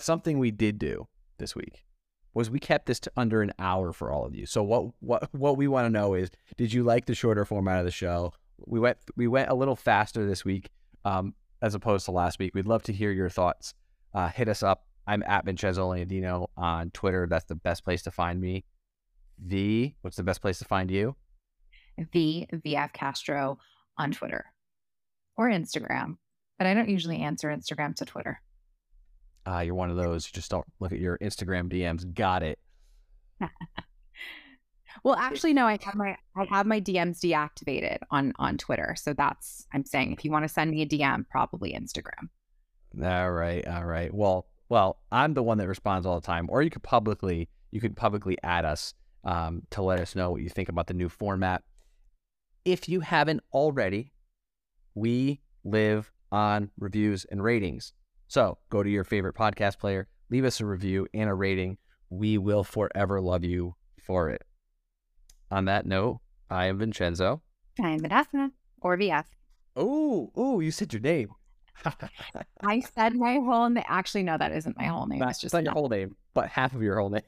something 0.00 0.38
we 0.38 0.50
did 0.50 0.78
do 0.78 1.08
this 1.38 1.54
week 1.54 1.84
was 2.34 2.50
we 2.50 2.58
kept 2.58 2.86
this 2.86 3.00
to 3.00 3.12
under 3.16 3.40
an 3.40 3.52
hour 3.58 3.92
for 3.92 4.10
all 4.10 4.24
of 4.26 4.34
you. 4.34 4.44
So 4.46 4.62
what 4.62 4.90
what 5.00 5.32
what 5.32 5.56
we 5.56 5.68
want 5.68 5.86
to 5.86 5.90
know 5.90 6.14
is, 6.14 6.30
did 6.56 6.72
you 6.72 6.82
like 6.82 7.06
the 7.06 7.14
shorter 7.14 7.44
format 7.44 7.78
of 7.78 7.84
the 7.84 7.90
show? 7.90 8.32
We 8.66 8.80
went 8.80 8.98
we 9.16 9.28
went 9.28 9.48
a 9.50 9.54
little 9.54 9.76
faster 9.76 10.26
this 10.26 10.44
week, 10.44 10.70
um, 11.04 11.34
as 11.62 11.74
opposed 11.74 12.04
to 12.06 12.10
last 12.10 12.38
week. 12.38 12.54
We'd 12.54 12.66
love 12.66 12.82
to 12.84 12.92
hear 12.92 13.12
your 13.12 13.30
thoughts. 13.30 13.74
Uh, 14.12 14.28
hit 14.28 14.48
us 14.48 14.62
up 14.62 14.88
I'm 15.08 15.22
at 15.22 15.46
Vincenzo 15.46 15.90
Landino 15.90 16.48
on 16.54 16.90
Twitter. 16.90 17.26
That's 17.26 17.46
the 17.46 17.54
best 17.54 17.82
place 17.82 18.02
to 18.02 18.10
find 18.10 18.38
me. 18.38 18.64
V, 19.42 19.96
what's 20.02 20.18
the 20.18 20.22
best 20.22 20.42
place 20.42 20.58
to 20.58 20.66
find 20.66 20.90
you? 20.90 21.16
V 22.12 22.46
VF 22.52 22.92
Castro 22.92 23.58
on 23.96 24.12
Twitter 24.12 24.44
or 25.38 25.48
Instagram, 25.48 26.16
but 26.58 26.66
I 26.66 26.74
don't 26.74 26.90
usually 26.90 27.20
answer 27.20 27.48
Instagram 27.48 27.94
to 27.96 28.04
Twitter. 28.04 28.42
Ah, 29.46 29.58
uh, 29.58 29.60
you're 29.60 29.74
one 29.74 29.88
of 29.88 29.96
those. 29.96 30.26
You 30.26 30.32
just 30.34 30.50
don't 30.50 30.66
look 30.80 30.92
at 30.92 30.98
your 30.98 31.16
Instagram 31.18 31.72
DMs. 31.72 32.12
Got 32.12 32.42
it. 32.42 32.58
well, 35.04 35.14
actually, 35.14 35.54
no. 35.54 35.66
I 35.66 35.78
have 35.82 35.94
my 35.94 36.16
I 36.36 36.44
have 36.50 36.66
my 36.66 36.80
DMs 36.80 37.20
deactivated 37.20 37.98
on 38.10 38.34
on 38.38 38.58
Twitter. 38.58 38.94
So 38.98 39.14
that's 39.14 39.66
I'm 39.72 39.86
saying 39.86 40.12
if 40.12 40.24
you 40.24 40.30
want 40.30 40.44
to 40.44 40.48
send 40.48 40.70
me 40.70 40.82
a 40.82 40.86
DM, 40.86 41.26
probably 41.30 41.72
Instagram. 41.72 42.28
All 43.02 43.30
right, 43.30 43.66
all 43.66 43.84
right. 43.84 44.12
Well, 44.12 44.46
well, 44.68 44.98
I'm 45.12 45.34
the 45.34 45.42
one 45.42 45.58
that 45.58 45.68
responds 45.68 46.06
all 46.06 46.20
the 46.20 46.26
time. 46.26 46.48
Or 46.50 46.62
you 46.62 46.70
could 46.70 46.82
publicly, 46.82 47.48
you 47.70 47.80
could 47.80 47.96
publicly 47.96 48.36
add 48.42 48.64
us 48.64 48.92
um, 49.24 49.62
to 49.70 49.82
let 49.82 50.00
us 50.00 50.14
know 50.14 50.30
what 50.30 50.42
you 50.42 50.48
think 50.48 50.68
about 50.68 50.88
the 50.88 50.94
new 50.94 51.08
format. 51.08 51.62
If 52.64 52.88
you 52.88 53.00
haven't 53.00 53.40
already, 53.52 54.12
we 54.98 55.40
live 55.64 56.10
on 56.30 56.70
reviews 56.78 57.24
and 57.30 57.42
ratings. 57.42 57.92
So 58.26 58.58
go 58.68 58.82
to 58.82 58.90
your 58.90 59.04
favorite 59.04 59.34
podcast 59.34 59.78
player, 59.78 60.08
leave 60.30 60.44
us 60.44 60.60
a 60.60 60.66
review 60.66 61.06
and 61.14 61.30
a 61.30 61.34
rating. 61.34 61.78
We 62.10 62.38
will 62.38 62.64
forever 62.64 63.20
love 63.20 63.44
you 63.44 63.76
for 64.04 64.30
it. 64.30 64.42
On 65.50 65.66
that 65.66 65.86
note, 65.86 66.20
I 66.50 66.66
am 66.66 66.78
Vincenzo. 66.78 67.42
I'm 67.80 68.00
Vanessa, 68.00 68.50
or 68.80 68.98
VF. 68.98 69.24
Oh, 69.76 70.32
oh, 70.34 70.60
you 70.60 70.70
said 70.70 70.92
your 70.92 71.00
name. 71.00 71.30
I 72.62 72.80
said 72.80 73.14
my 73.14 73.34
whole 73.34 73.68
name. 73.68 73.84
Actually, 73.86 74.24
no, 74.24 74.36
that 74.36 74.52
isn't 74.52 74.76
my 74.76 74.86
whole 74.86 75.06
name. 75.06 75.20
That's 75.20 75.40
just 75.40 75.54
not 75.54 75.62
your 75.62 75.72
whole 75.72 75.88
name, 75.88 76.16
but 76.34 76.48
half 76.48 76.74
of 76.74 76.82
your 76.82 76.98
whole 76.98 77.10
name. 77.10 77.22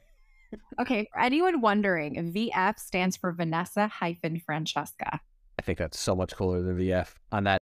okay. 0.79 1.07
For 1.13 1.21
anyone 1.21 1.61
wondering, 1.61 2.33
VF 2.33 2.77
stands 2.77 3.15
for 3.15 3.31
Vanessa 3.31 3.87
hyphen 3.87 4.39
Francesca. 4.39 5.21
I 5.61 5.63
think 5.63 5.77
that's 5.77 5.99
so 5.99 6.15
much 6.15 6.35
cooler 6.35 6.59
than 6.59 6.75
the 6.75 6.89
VF 6.89 7.13
on 7.31 7.43
that. 7.43 7.59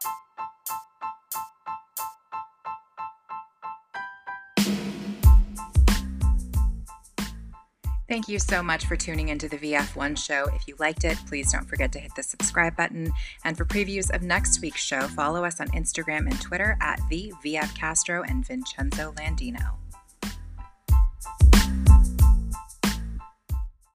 Thank 8.09 8.29
you 8.29 8.39
so 8.39 8.63
much 8.63 8.87
for 8.87 8.95
tuning 8.95 9.31
into 9.31 9.49
the 9.49 9.59
VF1 9.59 10.17
show. 10.17 10.45
If 10.55 10.69
you 10.69 10.77
liked 10.79 11.03
it, 11.03 11.19
please 11.27 11.51
don't 11.51 11.69
forget 11.69 11.91
to 11.91 11.99
hit 11.99 12.13
the 12.15 12.23
subscribe 12.23 12.77
button. 12.77 13.11
And 13.45 13.57
for 13.57 13.65
previews 13.65 14.15
of 14.15 14.23
next 14.23 14.63
week's 14.63 14.81
show, 14.81 15.01
follow 15.09 15.45
us 15.45 15.61
on 15.61 15.67
Instagram 15.73 16.31
and 16.31 16.41
Twitter 16.41 16.77
at 16.81 17.01
the 17.11 17.33
VF 17.45 17.75
Castro 17.75 18.23
and 18.23 18.47
Vincenzo 18.47 19.13
Landino. 19.19 19.88